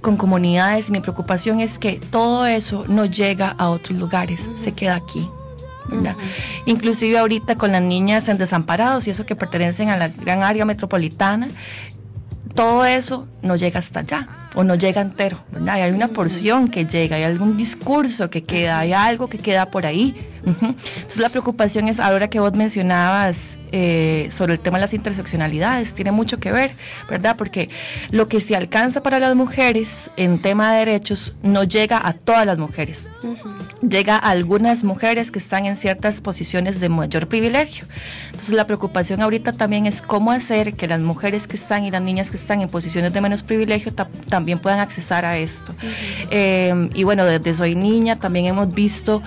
con 0.00 0.16
comunidades 0.16 0.88
y 0.88 0.92
mi 0.92 1.00
preocupación 1.00 1.60
es 1.60 1.78
que 1.78 2.00
todo 2.10 2.46
eso 2.46 2.84
no 2.88 3.04
llega 3.04 3.54
a 3.58 3.70
otros 3.70 3.98
lugares, 3.98 4.40
se 4.62 4.72
queda 4.72 4.96
aquí. 4.96 5.28
Inclusive 6.64 7.18
ahorita 7.18 7.56
con 7.56 7.72
las 7.72 7.82
niñas 7.82 8.28
en 8.28 8.38
desamparados 8.38 9.06
y 9.06 9.10
eso 9.10 9.26
que 9.26 9.36
pertenecen 9.36 9.90
a 9.90 9.96
la 9.96 10.08
gran 10.08 10.42
área 10.42 10.64
metropolitana, 10.64 11.48
todo 12.54 12.84
eso 12.84 13.26
no 13.42 13.56
llega 13.56 13.80
hasta 13.80 14.00
allá 14.00 14.41
o 14.54 14.64
no 14.64 14.74
llega 14.74 15.00
entero, 15.00 15.38
Hay 15.68 15.90
una 15.92 16.08
porción 16.08 16.68
que 16.68 16.84
llega, 16.84 17.16
hay 17.16 17.24
algún 17.24 17.56
discurso 17.56 18.30
que 18.30 18.44
queda, 18.44 18.80
hay 18.80 18.92
algo 18.92 19.28
que 19.28 19.38
queda 19.38 19.66
por 19.66 19.86
ahí. 19.86 20.14
Entonces 20.44 21.16
la 21.16 21.28
preocupación 21.28 21.88
es 21.88 22.00
ahora 22.00 22.28
que 22.28 22.40
vos 22.40 22.52
mencionabas 22.52 23.38
eh, 23.74 24.28
sobre 24.36 24.52
el 24.52 24.60
tema 24.60 24.76
de 24.76 24.82
las 24.82 24.92
interseccionalidades, 24.92 25.94
tiene 25.94 26.12
mucho 26.12 26.36
que 26.36 26.52
ver, 26.52 26.72
¿verdad? 27.08 27.36
Porque 27.38 27.70
lo 28.10 28.28
que 28.28 28.42
se 28.42 28.54
alcanza 28.54 29.02
para 29.02 29.18
las 29.18 29.34
mujeres 29.34 30.10
en 30.18 30.40
tema 30.40 30.72
de 30.72 30.80
derechos 30.80 31.34
no 31.42 31.64
llega 31.64 31.98
a 32.06 32.12
todas 32.12 32.44
las 32.44 32.58
mujeres, 32.58 33.08
llega 33.80 34.16
a 34.16 34.28
algunas 34.28 34.84
mujeres 34.84 35.30
que 35.30 35.38
están 35.38 35.64
en 35.64 35.78
ciertas 35.78 36.20
posiciones 36.20 36.80
de 36.80 36.90
mayor 36.90 37.28
privilegio. 37.28 37.86
Entonces 38.26 38.54
la 38.54 38.66
preocupación 38.66 39.22
ahorita 39.22 39.52
también 39.52 39.86
es 39.86 40.02
cómo 40.02 40.32
hacer 40.32 40.74
que 40.74 40.86
las 40.86 41.00
mujeres 41.00 41.46
que 41.46 41.56
están 41.56 41.84
y 41.84 41.90
las 41.90 42.02
niñas 42.02 42.30
que 42.30 42.36
están 42.36 42.60
en 42.60 42.68
posiciones 42.68 43.14
de 43.14 43.22
menos 43.22 43.42
privilegio 43.42 43.94
también 43.94 44.41
puedan 44.60 44.80
accesar 44.80 45.24
a 45.24 45.38
esto. 45.38 45.74
Eh, 46.30 46.90
y 46.94 47.04
bueno, 47.04 47.24
desde 47.24 47.54
Soy 47.54 47.74
Niña 47.74 48.18
también 48.18 48.46
hemos 48.46 48.72
visto 48.72 49.22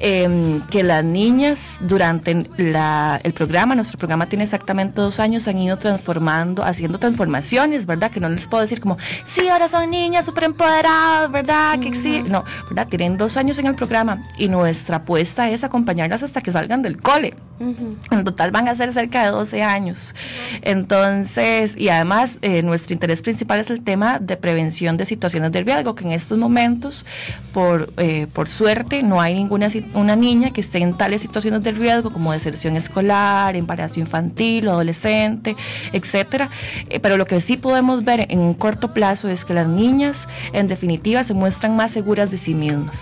eh, 0.00 0.60
que 0.70 0.82
las 0.82 1.04
niñas 1.04 1.76
durante 1.80 2.48
la, 2.56 3.20
el 3.22 3.32
programa, 3.32 3.74
nuestro 3.74 3.98
programa 3.98 4.26
tiene 4.26 4.44
exactamente 4.44 5.00
dos 5.00 5.20
años, 5.20 5.48
han 5.48 5.58
ido 5.58 5.78
transformando, 5.78 6.64
haciendo 6.64 6.98
transformaciones, 6.98 7.86
¿verdad? 7.86 8.10
Que 8.10 8.20
no 8.20 8.28
les 8.28 8.46
puedo 8.46 8.62
decir 8.62 8.80
como, 8.80 8.98
sí, 9.26 9.48
ahora 9.48 9.68
son 9.68 9.90
niñas 9.90 10.26
súper 10.26 10.44
empoderadas, 10.44 11.30
¿verdad? 11.30 11.78
Que 11.78 11.94
sí, 11.94 12.22
no, 12.26 12.44
¿verdad? 12.68 12.88
Tienen 12.88 13.16
dos 13.16 13.36
años 13.36 13.58
en 13.58 13.66
el 13.66 13.74
programa 13.74 14.22
y 14.38 14.48
nuestra 14.48 14.96
apuesta 14.96 15.50
es 15.50 15.64
acompañarlas 15.64 16.22
hasta 16.22 16.40
que 16.40 16.52
salgan 16.52 16.82
del 16.82 17.00
cole. 17.00 17.34
En 17.58 18.24
total 18.24 18.50
van 18.50 18.68
a 18.68 18.74
ser 18.74 18.92
cerca 18.92 19.24
de 19.24 19.30
12 19.30 19.62
años. 19.62 20.14
Entonces, 20.62 21.74
y 21.76 21.88
además, 21.88 22.38
eh, 22.42 22.62
nuestro 22.62 22.92
interés 22.92 23.22
principal 23.22 23.60
es 23.60 23.70
el 23.70 23.82
tema 23.82 24.18
de 24.18 24.36
prevención 24.36 24.96
de 24.96 25.06
situaciones 25.06 25.52
de 25.52 25.62
riesgo, 25.62 25.94
que 25.94 26.04
en 26.04 26.12
estos 26.12 26.36
momentos, 26.36 27.06
por, 27.52 27.92
eh, 27.96 28.26
por 28.32 28.48
suerte, 28.48 29.02
no 29.02 29.20
hay 29.20 29.34
ninguna 29.34 29.70
una 29.94 30.16
niña 30.16 30.52
que 30.52 30.60
esté 30.60 30.78
en 30.78 30.96
tales 30.96 31.22
situaciones 31.22 31.62
de 31.62 31.72
riesgo 31.72 32.12
como 32.12 32.32
deserción 32.32 32.76
escolar, 32.76 33.56
embarazo 33.56 34.00
infantil, 34.00 34.68
adolescente, 34.68 35.56
etcétera. 35.92 36.50
Eh, 36.88 37.00
pero 37.00 37.16
lo 37.16 37.26
que 37.26 37.40
sí 37.40 37.56
podemos 37.56 38.04
ver 38.04 38.26
en 38.30 38.38
un 38.38 38.54
corto 38.54 38.92
plazo 38.92 39.28
es 39.28 39.44
que 39.44 39.54
las 39.54 39.68
niñas, 39.68 40.26
en 40.52 40.68
definitiva, 40.68 41.24
se 41.24 41.34
muestran 41.34 41.76
más 41.76 41.92
seguras 41.92 42.30
de 42.30 42.38
sí 42.38 42.54
mismas, 42.54 42.96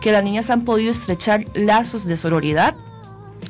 que 0.00 0.12
las 0.12 0.24
niñas 0.24 0.50
han 0.50 0.64
podido 0.64 0.90
estrechar 0.90 1.44
lazos 1.54 2.04
de 2.04 2.16
sororidad 2.16 2.74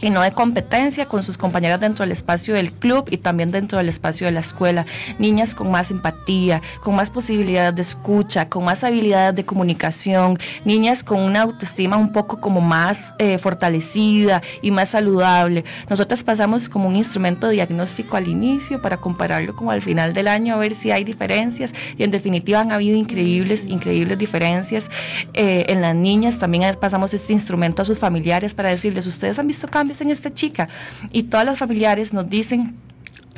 y 0.01 0.11
no 0.11 0.22
de 0.22 0.32
competencia 0.32 1.07
con 1.07 1.22
sus 1.22 1.36
compañeras 1.36 1.80
dentro 1.80 2.05
del 2.05 2.12
espacio 2.12 2.55
del 2.55 2.72
club 2.72 3.07
y 3.11 3.18
también 3.18 3.51
dentro 3.51 3.78
del 3.78 3.89
espacio 3.89 4.26
de 4.26 4.32
la 4.32 4.41
escuela. 4.41 4.86
Niñas 5.18 5.55
con 5.55 5.70
más 5.70 5.91
empatía, 5.91 6.62
con 6.82 6.95
más 6.95 7.11
posibilidades 7.11 7.74
de 7.74 7.82
escucha, 7.82 8.49
con 8.49 8.64
más 8.64 8.84
habilidades 8.84 9.34
de 9.34 9.45
comunicación, 9.45 10.39
niñas 10.64 11.03
con 11.03 11.20
una 11.20 11.43
autoestima 11.43 11.97
un 11.97 12.12
poco 12.12 12.41
como 12.41 12.61
más 12.61 13.14
eh, 13.18 13.39
fortalecida 13.39 14.43
y 14.62 14.70
más 14.70 14.91
saludable. 14.91 15.64
Nosotras 15.89 16.22
pasamos 16.22 16.68
como 16.68 16.89
un 16.89 16.97
instrumento 16.97 17.49
diagnóstico 17.49 18.16
al 18.16 18.28
inicio 18.28 18.80
para 18.80 18.99
compararlo 18.99 19.55
como 19.55 19.70
al 19.70 19.82
final 19.82 20.12
del 20.12 20.28
año 20.28 20.55
a 20.55 20.59
ver 20.59 20.74
si 20.74 20.91
hay 20.91 21.05
diferencias 21.05 21.72
y 21.97 22.03
en 22.03 22.11
definitiva 22.11 22.61
han 22.61 22.72
habido 22.72 22.97
increíbles, 22.97 23.66
increíbles 23.66 24.18
diferencias 24.18 24.84
eh, 25.34 25.66
en 25.68 25.82
las 25.82 25.95
niñas. 25.95 26.39
También 26.39 26.76
pasamos 26.80 27.14
este 27.14 27.32
instrumento 27.32 27.82
a 27.82 27.84
sus 27.84 27.99
familiares 27.99 28.55
para 28.55 28.70
decirles, 28.70 29.07
ustedes 29.07 29.39
han 29.39 29.47
visto 29.47 29.68
cambios 29.79 30.01
en 30.01 30.11
esta 30.11 30.35
chica. 30.35 30.68
Y 31.12 31.24
todas 31.24 31.47
las 31.47 31.59
familiares 31.59 32.12
nos 32.12 32.29
dicen, 32.29 32.74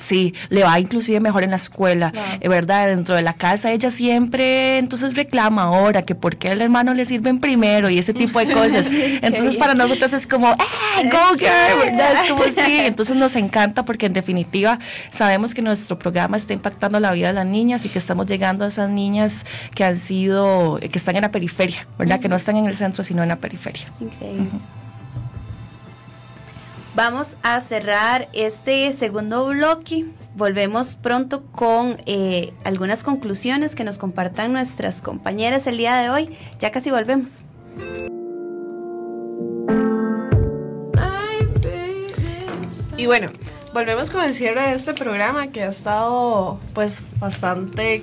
Sí, 0.01 0.35
le 0.49 0.63
va 0.65 0.81
inclusive 0.81 1.21
mejor 1.21 1.45
en 1.45 1.51
la 1.51 1.57
escuela, 1.57 2.13
eh, 2.41 2.49
¿verdad? 2.49 2.89
Dentro 2.89 3.15
de 3.15 3.23
la 3.23 3.35
casa 3.35 3.71
ella 3.71 3.91
siempre 3.91 4.79
entonces 4.79 5.15
reclama 5.15 5.65
ahora 5.65 6.03
que 6.03 6.15
por 6.15 6.37
qué 6.37 6.49
el 6.49 6.63
hermano 6.63 6.95
le 6.95 7.05
sirven 7.05 7.39
primero 7.39 7.91
y 7.91 7.99
ese 7.99 8.15
tipo 8.15 8.39
de 8.39 8.47
cosas. 8.53 8.87
Entonces 8.89 9.57
para 9.59 9.75
nosotros 9.75 10.13
es 10.15 10.27
como, 10.27 10.53
¡eh, 10.53 11.11
go 11.11 11.37
girl! 11.39 11.85
¿verdad? 11.85 12.25
Es 12.25 12.31
como 12.31 12.45
sí. 12.45 12.81
Entonces 12.81 13.15
nos 13.15 13.37
encanta 13.37 13.85
porque 13.85 14.07
en 14.07 14.15
definitiva 14.15 14.79
sabemos 15.13 15.53
que 15.53 15.61
nuestro 15.61 15.99
programa 15.99 16.39
está 16.39 16.55
impactando 16.55 16.99
la 16.99 17.13
vida 17.13 17.29
de 17.29 17.35
las 17.35 17.47
niñas 17.47 17.85
y 17.85 17.91
que 17.91 17.99
estamos 17.99 18.27
llegando 18.27 18.65
a 18.65 18.69
esas 18.69 18.89
niñas 18.89 19.45
que 19.75 19.85
han 19.85 20.01
sido, 20.01 20.81
que 20.81 20.99
están 20.99 21.17
en 21.17 21.23
la 21.23 21.31
periferia, 21.31 21.87
¿verdad? 21.99 22.21
Que 22.21 22.29
no 22.29 22.37
están 22.37 22.57
en 22.57 22.65
el 22.65 22.77
centro 22.77 23.05
sino 23.05 23.23
en 23.23 23.29
la 23.29 23.37
periferia. 23.37 23.87
Increíble. 24.01 24.49
Vamos 26.95 27.29
a 27.45 27.61
cerrar 27.61 28.29
este 28.33 28.93
segundo 28.93 29.47
bloque. 29.47 30.07
Volvemos 30.35 30.97
pronto 30.97 31.45
con 31.47 31.99
eh, 32.07 32.53
algunas 32.65 33.05
conclusiones 33.05 33.77
que 33.77 33.85
nos 33.85 33.97
compartan 33.97 34.53
nuestras 34.53 35.01
compañeras 35.01 35.69
el 35.69 35.77
día 35.77 35.97
de 35.97 36.11
hoy. 36.11 36.37
Ya 36.59 36.73
casi 36.73 36.91
volvemos. 36.91 37.45
Y 42.97 43.07
bueno, 43.07 43.31
volvemos 43.73 44.11
con 44.11 44.25
el 44.25 44.35
cierre 44.35 44.63
de 44.63 44.75
este 44.75 44.93
programa 44.93 45.49
que 45.53 45.63
ha 45.63 45.69
estado 45.69 46.59
pues 46.75 47.09
bastante 47.21 48.03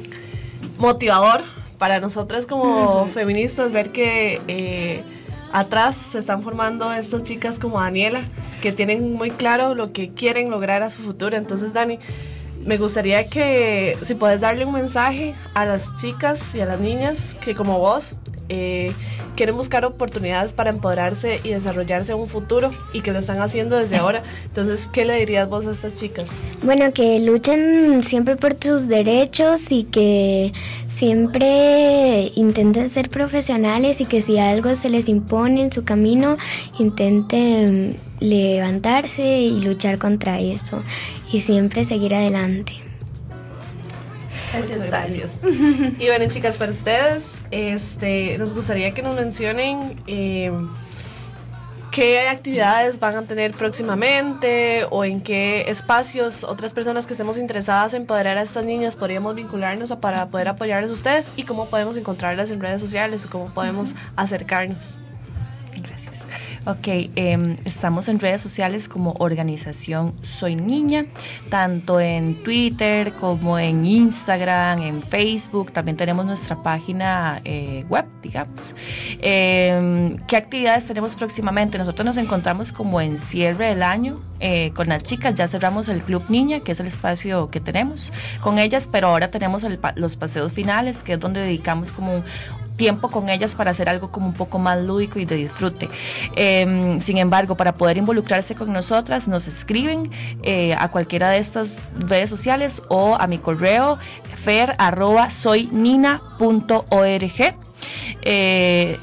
motivador 0.77 1.43
para 1.77 1.99
nosotras 1.99 2.45
como 2.45 3.07
feministas 3.07 3.71
ver 3.71 3.91
que 3.91 4.41
eh, 4.47 5.03
atrás 5.51 5.95
se 6.11 6.19
están 6.19 6.43
formando 6.43 6.91
estas 6.91 7.23
chicas 7.23 7.59
como 7.59 7.79
Daniela, 7.79 8.21
que 8.61 8.71
tienen 8.71 9.13
muy 9.13 9.31
claro 9.31 9.75
lo 9.75 9.91
que 9.91 10.09
quieren 10.13 10.49
lograr 10.49 10.83
a 10.83 10.89
su 10.89 11.01
futuro. 11.01 11.35
Entonces, 11.37 11.73
Dani, 11.73 11.99
me 12.65 12.77
gustaría 12.77 13.27
que 13.29 13.97
si 14.05 14.15
puedes 14.15 14.41
darle 14.41 14.65
un 14.65 14.73
mensaje 14.73 15.35
a 15.53 15.65
las 15.65 15.83
chicas 16.01 16.39
y 16.53 16.59
a 16.59 16.65
las 16.65 16.79
niñas 16.79 17.35
que 17.41 17.55
como 17.55 17.79
vos 17.79 18.15
eh, 18.49 18.93
quieren 19.35 19.55
buscar 19.55 19.85
oportunidades 19.85 20.53
para 20.53 20.69
empoderarse 20.69 21.39
y 21.43 21.49
desarrollarse 21.49 22.11
en 22.13 22.19
un 22.19 22.27
futuro 22.27 22.71
y 22.93 23.01
que 23.01 23.11
lo 23.11 23.19
están 23.19 23.41
haciendo 23.41 23.77
desde 23.77 23.95
ahora. 23.97 24.23
Entonces, 24.45 24.87
¿qué 24.91 25.05
le 25.05 25.15
dirías 25.15 25.49
vos 25.49 25.67
a 25.67 25.71
estas 25.71 25.95
chicas? 25.95 26.29
Bueno, 26.63 26.91
que 26.93 27.19
luchen 27.19 28.03
siempre 28.03 28.35
por 28.35 28.57
sus 28.59 28.87
derechos 28.87 29.71
y 29.71 29.83
que 29.83 30.53
siempre 30.89 32.31
intenten 32.35 32.89
ser 32.89 33.09
profesionales 33.09 34.01
y 34.01 34.05
que 34.05 34.21
si 34.21 34.39
algo 34.39 34.75
se 34.75 34.89
les 34.89 35.07
impone 35.07 35.61
en 35.61 35.71
su 35.71 35.83
camino, 35.83 36.37
intenten 36.79 37.97
levantarse 38.19 39.39
y 39.39 39.61
luchar 39.61 39.99
contra 39.99 40.39
eso 40.39 40.81
y 41.31 41.41
siempre 41.41 41.85
seguir 41.85 42.15
adelante. 42.15 42.86
Gracias. 44.87 45.31
y 45.43 46.07
bueno, 46.07 46.31
chicas, 46.31 46.57
para 46.57 46.71
ustedes, 46.71 47.23
este, 47.51 48.37
nos 48.37 48.53
gustaría 48.53 48.93
que 48.93 49.01
nos 49.01 49.15
mencionen 49.15 50.01
eh, 50.07 50.51
qué 51.91 52.27
actividades 52.27 52.99
van 52.99 53.15
a 53.15 53.21
tener 53.23 53.53
próximamente 53.53 54.85
o 54.89 55.03
en 55.03 55.21
qué 55.21 55.69
espacios 55.69 56.43
otras 56.43 56.73
personas 56.73 57.07
que 57.07 57.13
estemos 57.13 57.37
interesadas 57.37 57.93
en 57.93 58.03
empoderar 58.03 58.37
a 58.37 58.43
estas 58.43 58.65
niñas 58.65 58.95
podríamos 58.95 59.35
vincularnos 59.35 59.91
para 59.97 60.27
poder 60.27 60.47
apoyarles 60.47 60.91
a 60.91 60.93
ustedes 60.93 61.27
y 61.35 61.43
cómo 61.43 61.67
podemos 61.67 61.97
encontrarlas 61.97 62.51
en 62.51 62.59
redes 62.59 62.81
sociales 62.81 63.25
o 63.25 63.29
cómo 63.29 63.53
podemos 63.53 63.95
acercarnos. 64.15 65.06
Ok, 66.67 66.87
em, 67.15 67.55
estamos 67.63 68.09
en 68.09 68.19
redes 68.19 68.41
sociales 68.41 68.89
como 68.89 69.15
organización 69.19 70.13
Soy 70.21 70.57
Niña, 70.57 71.05
tanto 71.49 72.01
en 72.01 72.43
Twitter 72.43 73.13
como 73.13 73.57
en 73.57 73.85
Instagram, 73.85 74.81
en 74.81 75.01
Facebook, 75.01 75.71
también 75.71 75.95
tenemos 75.95 76.25
nuestra 76.25 76.61
página 76.61 77.39
eh, 77.45 77.85
web, 77.87 78.03
digamos. 78.21 78.75
Em, 79.21 80.17
¿Qué 80.27 80.35
actividades 80.35 80.85
tenemos 80.85 81.15
próximamente? 81.15 81.77
Nosotros 81.77 82.05
nos 82.05 82.17
encontramos 82.17 82.73
como 82.73 82.99
en 82.99 83.17
cierre 83.17 83.67
del 83.67 83.81
año 83.81 84.19
eh, 84.39 84.71
con 84.75 84.89
las 84.89 85.01
chicas, 85.03 85.33
ya 85.33 85.47
cerramos 85.47 85.87
el 85.89 86.03
Club 86.03 86.25
Niña, 86.29 86.59
que 86.59 86.73
es 86.73 86.79
el 86.79 86.87
espacio 86.87 87.49
que 87.49 87.59
tenemos 87.59 88.13
con 88.41 88.59
ellas, 88.59 88.87
pero 88.91 89.07
ahora 89.07 89.31
tenemos 89.31 89.63
los 89.95 90.15
paseos 90.15 90.51
finales, 90.53 91.01
que 91.01 91.13
es 91.13 91.19
donde 91.19 91.39
dedicamos 91.39 91.91
como 91.91 92.23
tiempo 92.77 93.09
con 93.09 93.29
ellas 93.29 93.55
para 93.55 93.71
hacer 93.71 93.89
algo 93.89 94.11
como 94.11 94.27
un 94.27 94.33
poco 94.33 94.59
más 94.59 94.81
lúdico 94.83 95.19
y 95.19 95.25
de 95.25 95.35
disfrute. 95.35 95.89
Em, 96.35 97.01
sin 97.01 97.17
embargo, 97.17 97.55
para 97.55 97.75
poder 97.75 97.97
involucrarse 97.97 98.55
con 98.55 98.71
nosotras, 98.71 99.27
nos 99.27 99.47
escriben 99.47 100.09
eh, 100.43 100.75
a 100.77 100.89
cualquiera 100.89 101.29
de 101.29 101.39
estas 101.39 101.69
redes 101.97 102.29
sociales 102.29 102.81
o 102.87 103.17
a 103.19 103.27
mi 103.27 103.39
correo 103.39 103.97
fer 104.43 104.75
arroba 104.77 105.31
soy 105.31 105.69
eh, 108.21 108.99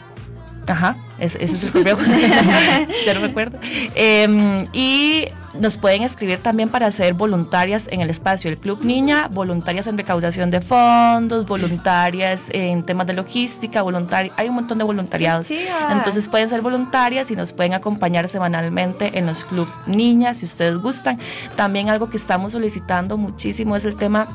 ajá, 0.66 0.97
ese, 1.18 1.45
es 1.45 1.51
el 1.51 1.70
correo, 1.70 1.99
ya 3.07 3.14
no 3.14 3.20
me 3.20 3.27
acuerdo. 3.27 3.59
Em, 3.95 4.66
y 4.72 5.27
nos 5.59 5.77
pueden 5.77 6.03
escribir 6.03 6.39
también 6.39 6.69
para 6.69 6.91
ser 6.91 7.15
voluntarias 7.15 7.89
en 7.91 8.01
el 8.01 8.11
espacio 8.11 8.51
del 8.51 8.59
Club 8.59 8.85
Niña, 8.85 9.29
voluntarias 9.29 9.87
en 9.87 9.97
recaudación 9.97 10.51
de 10.51 10.61
fondos, 10.61 11.47
voluntarias 11.47 12.41
en 12.51 12.85
temas 12.85 13.07
de 13.07 13.13
logística, 13.13 13.83
voluntarias, 13.83 14.35
hay 14.37 14.49
un 14.49 14.57
montón 14.57 14.79
de 14.79 14.85
voluntariados. 14.85 15.51
Entonces 15.51 16.29
pueden 16.29 16.49
ser 16.49 16.61
voluntarias 16.61 17.31
y 17.31 17.37
nos 17.37 17.53
pueden 17.53 17.75
acompañar 17.75 18.29
semanalmente 18.29 19.19
en 19.19 19.27
los 19.27 19.45
Club 19.45 19.69
Niña 19.87 20.35
si 20.35 20.47
ustedes 20.47 20.77
gustan. 20.79 21.19
También 21.57 21.91
algo 21.91 22.11
que 22.11 22.17
estamos 22.17 22.53
solicitando 22.53 23.17
muchísimo 23.17 23.77
es 23.77 23.85
el 23.85 23.97
tema 23.97 24.29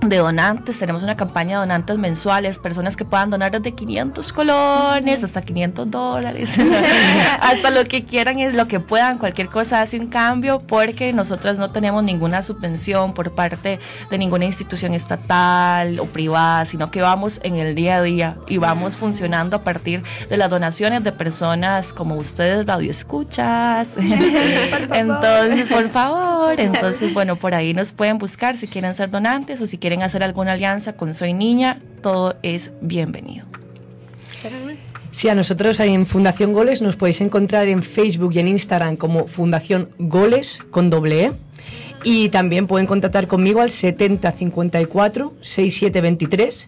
de 0.00 0.18
donantes, 0.18 0.78
tenemos 0.78 1.02
una 1.02 1.16
campaña 1.16 1.56
de 1.56 1.60
donantes 1.60 1.98
mensuales, 1.98 2.58
personas 2.58 2.96
que 2.96 3.04
puedan 3.04 3.30
donar 3.30 3.50
desde 3.50 3.72
500 3.72 4.32
colones 4.32 5.24
hasta 5.24 5.42
500 5.42 5.90
dólares, 5.90 6.50
hasta 7.40 7.70
lo 7.70 7.84
que 7.86 8.04
quieran 8.04 8.38
es 8.38 8.54
lo 8.54 8.68
que 8.68 8.78
puedan, 8.78 9.18
cualquier 9.18 9.48
cosa 9.48 9.80
hace 9.80 9.98
un 9.98 10.08
cambio 10.08 10.60
porque 10.60 11.12
nosotras 11.12 11.58
no 11.58 11.70
tenemos 11.70 12.04
ninguna 12.04 12.42
subvención 12.42 13.14
por 13.14 13.34
parte 13.34 13.80
de 14.10 14.18
ninguna 14.18 14.44
institución 14.44 14.94
estatal 14.94 15.98
o 15.98 16.06
privada, 16.06 16.64
sino 16.66 16.90
que 16.90 17.00
vamos 17.00 17.40
en 17.42 17.56
el 17.56 17.74
día 17.74 17.96
a 17.96 18.02
día 18.02 18.36
y 18.46 18.58
vamos 18.58 18.96
funcionando 18.96 19.56
a 19.56 19.64
partir 19.64 20.02
de 20.28 20.36
las 20.36 20.50
donaciones 20.50 21.02
de 21.04 21.12
personas 21.12 21.92
como 21.92 22.16
ustedes, 22.16 22.66
radio 22.66 22.90
escuchas. 22.90 23.88
entonces, 23.96 25.68
por 25.68 25.88
favor, 25.90 26.60
entonces, 26.60 27.12
bueno, 27.12 27.36
por 27.36 27.54
ahí 27.54 27.74
nos 27.74 27.92
pueden 27.92 28.18
buscar 28.18 28.56
si 28.56 28.68
quieren 28.68 28.94
ser 28.94 29.10
donantes 29.10 29.60
o 29.60 29.66
si 29.66 29.78
quieren 29.78 29.85
quieren 29.86 30.02
hacer 30.02 30.24
alguna 30.24 30.50
alianza 30.50 30.94
con 30.94 31.14
Soy 31.14 31.32
Niña, 31.32 31.78
todo 32.02 32.34
es 32.42 32.72
bienvenido. 32.80 33.46
Sí, 35.12 35.28
a 35.28 35.36
nosotros 35.36 35.78
en 35.78 36.06
Fundación 36.06 36.52
Goles 36.52 36.82
nos 36.82 36.96
podéis 36.96 37.20
encontrar 37.20 37.68
en 37.68 37.84
Facebook 37.84 38.32
y 38.34 38.40
en 38.40 38.48
Instagram 38.48 38.96
como 38.96 39.28
Fundación 39.28 39.90
Goles 40.00 40.58
con 40.72 40.90
doble 40.90 41.26
E. 41.26 41.32
Y 42.02 42.30
también 42.30 42.66
pueden 42.66 42.88
contactar 42.88 43.28
conmigo 43.28 43.60
al 43.60 43.70
7054 43.70 45.34
6723. 45.40 46.66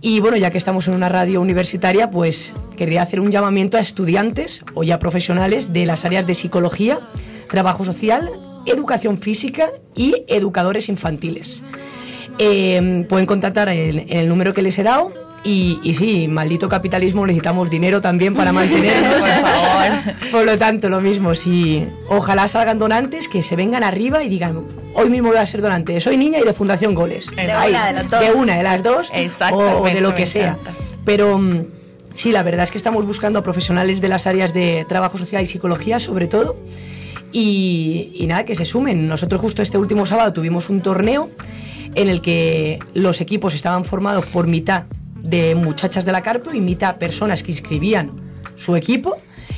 Y 0.00 0.20
bueno, 0.20 0.38
ya 0.38 0.50
que 0.50 0.56
estamos 0.56 0.88
en 0.88 0.94
una 0.94 1.10
radio 1.10 1.42
universitaria, 1.42 2.10
pues 2.10 2.50
quería 2.78 3.02
hacer 3.02 3.20
un 3.20 3.30
llamamiento 3.30 3.76
a 3.76 3.80
estudiantes 3.80 4.64
o 4.72 4.84
ya 4.84 4.98
profesionales 4.98 5.74
de 5.74 5.84
las 5.84 6.06
áreas 6.06 6.26
de 6.26 6.34
psicología, 6.34 7.00
trabajo 7.50 7.84
social, 7.84 8.30
educación 8.64 9.18
física 9.18 9.68
y 9.94 10.24
educadores 10.28 10.88
infantiles. 10.88 11.62
Eh, 12.38 13.06
pueden 13.08 13.26
contactar 13.26 13.68
en, 13.68 14.06
el 14.08 14.28
número 14.28 14.54
que 14.54 14.62
les 14.62 14.78
he 14.78 14.82
dado. 14.82 15.12
Y, 15.44 15.78
y, 15.82 15.94
sí, 15.94 16.26
maldito 16.26 16.70
capitalismo, 16.70 17.26
necesitamos 17.26 17.68
dinero 17.68 18.00
también 18.00 18.34
para 18.34 18.50
mantenernos, 18.50 19.14
por 19.20 19.28
favor. 19.28 20.30
Por 20.32 20.44
lo 20.46 20.58
tanto, 20.58 20.88
lo 20.88 21.02
mismo, 21.02 21.34
si 21.34 21.86
ojalá 22.08 22.48
salgan 22.48 22.78
donantes, 22.78 23.28
que 23.28 23.42
se 23.42 23.54
vengan 23.54 23.84
arriba 23.84 24.24
y 24.24 24.30
digan, 24.30 24.62
hoy 24.94 25.10
mismo 25.10 25.28
voy 25.28 25.36
a 25.36 25.46
ser 25.46 25.60
donante, 25.60 26.00
soy 26.00 26.16
niña 26.16 26.38
y 26.40 26.44
de 26.44 26.54
Fundación 26.54 26.94
Goles. 26.94 27.26
De, 27.36 27.44
una, 27.44 27.86
de 27.86 27.92
las 27.92 28.10
dos. 28.10 28.20
De 28.20 28.32
una 28.32 28.56
de 28.56 28.62
las 28.62 28.82
dos, 28.82 29.12
o 29.52 29.84
de 29.84 30.00
lo 30.00 30.14
que 30.14 30.26
sea. 30.26 30.56
Pero 31.04 31.36
mm, 31.36 31.66
sí, 32.14 32.32
la 32.32 32.42
verdad 32.42 32.64
es 32.64 32.70
que 32.70 32.78
estamos 32.78 33.06
buscando 33.06 33.38
a 33.38 33.42
profesionales 33.42 34.00
de 34.00 34.08
las 34.08 34.26
áreas 34.26 34.54
de 34.54 34.86
trabajo 34.88 35.18
social 35.18 35.42
y 35.42 35.46
psicología, 35.46 36.00
sobre 36.00 36.26
todo. 36.26 36.56
Y, 37.32 38.12
y 38.14 38.26
nada, 38.28 38.44
que 38.46 38.54
se 38.54 38.64
sumen. 38.64 39.08
Nosotros 39.08 39.42
justo 39.42 39.60
este 39.60 39.76
último 39.76 40.06
sábado 40.06 40.32
tuvimos 40.32 40.70
un 40.70 40.80
torneo 40.80 41.28
en 41.94 42.08
el 42.08 42.20
que 42.20 42.78
los 42.94 43.20
equipos 43.20 43.54
estaban 43.54 43.84
formados 43.84 44.26
por 44.26 44.46
mitad 44.46 44.84
de 45.16 45.54
muchachas 45.54 46.04
de 46.04 46.12
la 46.12 46.22
Carpo 46.22 46.52
y 46.52 46.60
mitad 46.60 46.96
personas 46.96 47.42
que 47.42 47.52
inscribían 47.52 48.10
su 48.56 48.76
equipo. 48.76 49.16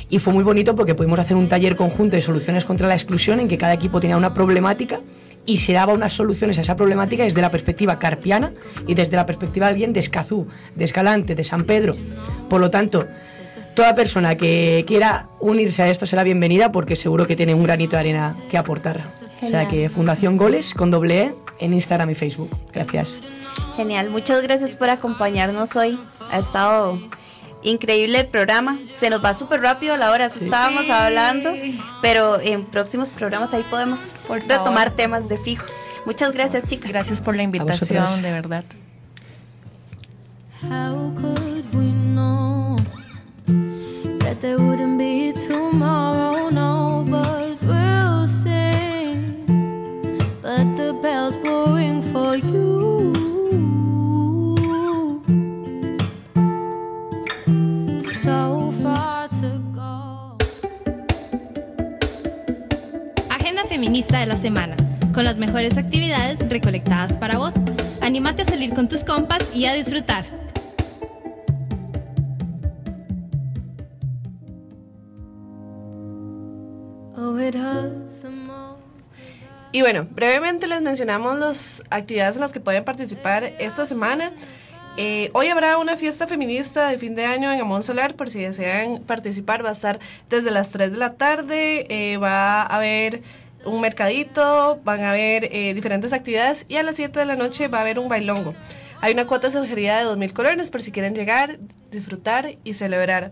Y 0.09 0.19
fue 0.19 0.33
muy 0.33 0.43
bonito 0.43 0.75
porque 0.75 0.95
pudimos 0.95 1.19
hacer 1.19 1.35
un 1.35 1.49
taller 1.49 1.75
conjunto 1.75 2.15
de 2.15 2.21
soluciones 2.21 2.63
contra 2.63 2.87
la 2.87 2.95
exclusión 2.95 3.39
en 3.39 3.47
que 3.47 3.57
cada 3.57 3.73
equipo 3.73 3.99
tenía 3.99 4.15
una 4.15 4.33
problemática 4.33 5.01
y 5.45 5.57
se 5.57 5.73
daba 5.73 5.93
unas 5.93 6.13
soluciones 6.13 6.57
a 6.57 6.61
esa 6.61 6.75
problemática 6.75 7.23
desde 7.23 7.41
la 7.41 7.51
perspectiva 7.51 7.99
carpiana 7.99 8.51
y 8.85 8.93
desde 8.93 9.15
la 9.15 9.25
perspectiva 9.25 9.71
bien 9.71 9.93
de 9.93 9.99
Escazú, 9.99 10.47
de 10.75 10.85
Escalante, 10.85 11.35
de 11.35 11.43
San 11.43 11.65
Pedro. 11.65 11.95
Por 12.49 12.61
lo 12.61 12.69
tanto, 12.69 13.07
toda 13.75 13.95
persona 13.95 14.35
que 14.35 14.85
quiera 14.87 15.27
unirse 15.39 15.81
a 15.81 15.89
esto 15.89 16.05
será 16.05 16.23
bienvenida 16.23 16.71
porque 16.71 16.95
seguro 16.95 17.27
que 17.27 17.35
tiene 17.35 17.53
un 17.53 17.63
granito 17.63 17.95
de 17.95 18.01
arena 18.01 18.35
que 18.49 18.57
aportar. 18.57 19.07
O 19.41 19.49
sea 19.49 19.67
que 19.67 19.89
Fundación 19.89 20.37
Goles 20.37 20.73
con 20.73 20.91
doble 20.91 21.21
E 21.21 21.35
en 21.59 21.73
Instagram 21.73 22.09
y 22.09 22.15
Facebook. 22.15 22.49
Gracias. 22.73 23.21
Genial, 23.75 24.09
muchas 24.09 24.41
gracias 24.41 24.71
por 24.71 24.89
acompañarnos 24.89 25.75
hoy. 25.75 25.99
Ha 26.31 26.39
estado 26.39 26.99
increíble 27.63 28.19
el 28.21 28.27
programa. 28.27 28.77
Se 28.99 29.09
nos 29.09 29.23
va 29.23 29.33
súper 29.33 29.61
rápido 29.61 29.97
la 29.97 30.11
hora, 30.11 30.25
estábamos 30.25 30.89
hablando, 30.89 31.53
pero 32.01 32.39
en 32.39 32.65
próximos 32.65 33.09
programas 33.09 33.53
ahí 33.53 33.65
podemos 33.69 33.99
retomar 34.47 34.91
temas 34.91 35.29
de 35.29 35.37
fijo. 35.37 35.65
Muchas 36.05 36.31
gracias, 36.33 36.67
chicas. 36.69 36.91
Gracias 36.91 37.19
por 37.19 37.35
la 37.35 37.43
invitación, 37.43 38.21
de 38.21 38.31
verdad. 38.31 38.63
Agenda 44.39 46.26
feminista 63.87 64.19
de 64.19 64.25
la 64.25 64.35
semana, 64.35 64.75
con 65.13 65.23
las 65.23 65.37
mejores 65.37 65.77
actividades 65.77 66.39
recolectadas 66.49 67.13
para 67.13 67.37
vos. 67.37 67.53
Anímate 68.01 68.41
a 68.41 68.45
salir 68.45 68.73
con 68.73 68.89
tus 68.89 69.05
compas 69.05 69.39
y 69.53 69.63
a 69.63 69.73
disfrutar. 69.75 70.25
Y 79.71 79.81
bueno, 79.81 80.05
brevemente 80.11 80.67
les 80.67 80.81
mencionamos 80.81 81.39
las 81.39 81.81
actividades 81.89 82.35
en 82.35 82.41
las 82.41 82.51
que 82.51 82.59
pueden 82.59 82.83
participar 82.83 83.45
esta 83.57 83.85
semana. 83.85 84.33
Eh, 84.97 85.31
hoy 85.33 85.47
habrá 85.47 85.77
una 85.77 85.95
fiesta 85.95 86.27
feminista 86.27 86.89
de 86.89 86.97
fin 86.97 87.15
de 87.15 87.23
año 87.23 87.53
en 87.53 87.61
Amón 87.61 87.83
Solar, 87.83 88.15
por 88.15 88.31
si 88.31 88.41
desean 88.41 89.03
participar, 89.03 89.63
va 89.63 89.69
a 89.69 89.73
estar 89.73 89.99
desde 90.29 90.51
las 90.51 90.71
3 90.71 90.91
de 90.91 90.97
la 90.97 91.13
tarde, 91.13 91.85
eh, 91.87 92.17
va 92.17 92.63
a 92.63 92.75
haber 92.75 93.21
un 93.65 93.81
mercadito, 93.81 94.77
van 94.83 95.03
a 95.03 95.11
haber 95.11 95.45
eh, 95.45 95.73
diferentes 95.73 96.13
actividades 96.13 96.65
y 96.67 96.75
a 96.77 96.83
las 96.83 96.95
7 96.95 97.19
de 97.19 97.25
la 97.25 97.35
noche 97.35 97.67
va 97.67 97.79
a 97.79 97.81
haber 97.81 97.99
un 97.99 98.09
bailongo. 98.09 98.53
Hay 99.01 99.13
una 99.13 99.27
cuota 99.27 99.51
sugerida 99.51 99.99
de 99.99 100.05
2.000 100.05 100.33
colones 100.33 100.69
por 100.69 100.81
si 100.81 100.91
quieren 100.91 101.15
llegar, 101.15 101.59
disfrutar 101.91 102.55
y 102.63 102.73
celebrar 102.73 103.31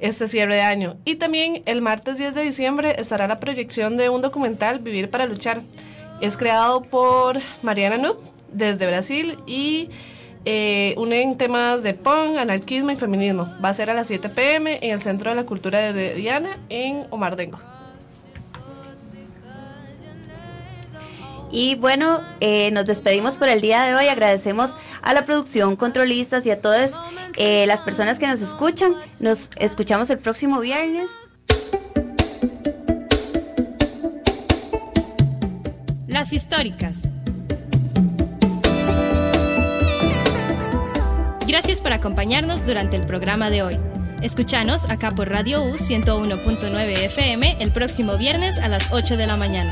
este 0.00 0.26
cierre 0.26 0.56
de 0.56 0.62
año. 0.62 0.96
Y 1.04 1.16
también 1.16 1.62
el 1.66 1.80
martes 1.80 2.18
10 2.18 2.34
de 2.34 2.42
diciembre 2.42 2.96
estará 2.98 3.26
la 3.26 3.38
proyección 3.38 3.96
de 3.96 4.08
un 4.08 4.22
documental 4.22 4.78
Vivir 4.78 5.10
para 5.10 5.26
Luchar. 5.26 5.62
Es 6.20 6.36
creado 6.36 6.82
por 6.82 7.40
Mariana 7.62 7.98
Noob 7.98 8.18
desde 8.52 8.86
Brasil 8.86 9.38
y 9.46 9.90
eh, 10.44 10.94
unen 10.96 11.38
temas 11.38 11.82
de 11.82 11.94
punk, 11.94 12.36
anarquismo 12.38 12.90
y 12.90 12.96
feminismo. 12.96 13.48
Va 13.64 13.68
a 13.68 13.74
ser 13.74 13.90
a 13.90 13.94
las 13.94 14.08
7 14.08 14.28
pm 14.28 14.78
en 14.82 14.90
el 14.90 15.02
Centro 15.02 15.30
de 15.30 15.36
la 15.36 15.44
Cultura 15.44 15.92
de 15.92 16.14
Diana 16.14 16.58
en 16.68 17.06
Omardengo. 17.10 17.58
Y 21.52 21.74
bueno, 21.74 22.22
eh, 22.40 22.70
nos 22.70 22.86
despedimos 22.86 23.34
por 23.34 23.48
el 23.48 23.60
día 23.60 23.84
de 23.84 23.94
hoy. 23.94 24.08
Agradecemos 24.08 24.70
a 25.02 25.12
la 25.12 25.26
producción, 25.26 25.76
controlistas 25.76 26.46
y 26.46 26.50
a 26.50 26.60
todas 26.60 26.90
eh, 27.36 27.66
las 27.66 27.82
personas 27.82 28.18
que 28.18 28.26
nos 28.26 28.40
escuchan. 28.40 28.96
Nos 29.20 29.50
escuchamos 29.56 30.08
el 30.08 30.18
próximo 30.18 30.60
viernes. 30.60 31.10
Las 36.06 36.32
históricas. 36.32 37.12
Gracias 41.46 41.82
por 41.82 41.92
acompañarnos 41.92 42.64
durante 42.64 42.96
el 42.96 43.04
programa 43.04 43.50
de 43.50 43.62
hoy. 43.62 43.78
Escuchanos 44.22 44.88
acá 44.88 45.10
por 45.10 45.28
Radio 45.28 45.62
U 45.64 45.74
101.9 45.74 46.96
FM 47.06 47.56
el 47.60 47.72
próximo 47.72 48.16
viernes 48.16 48.58
a 48.58 48.68
las 48.68 48.90
8 48.90 49.18
de 49.18 49.26
la 49.26 49.36
mañana. 49.36 49.70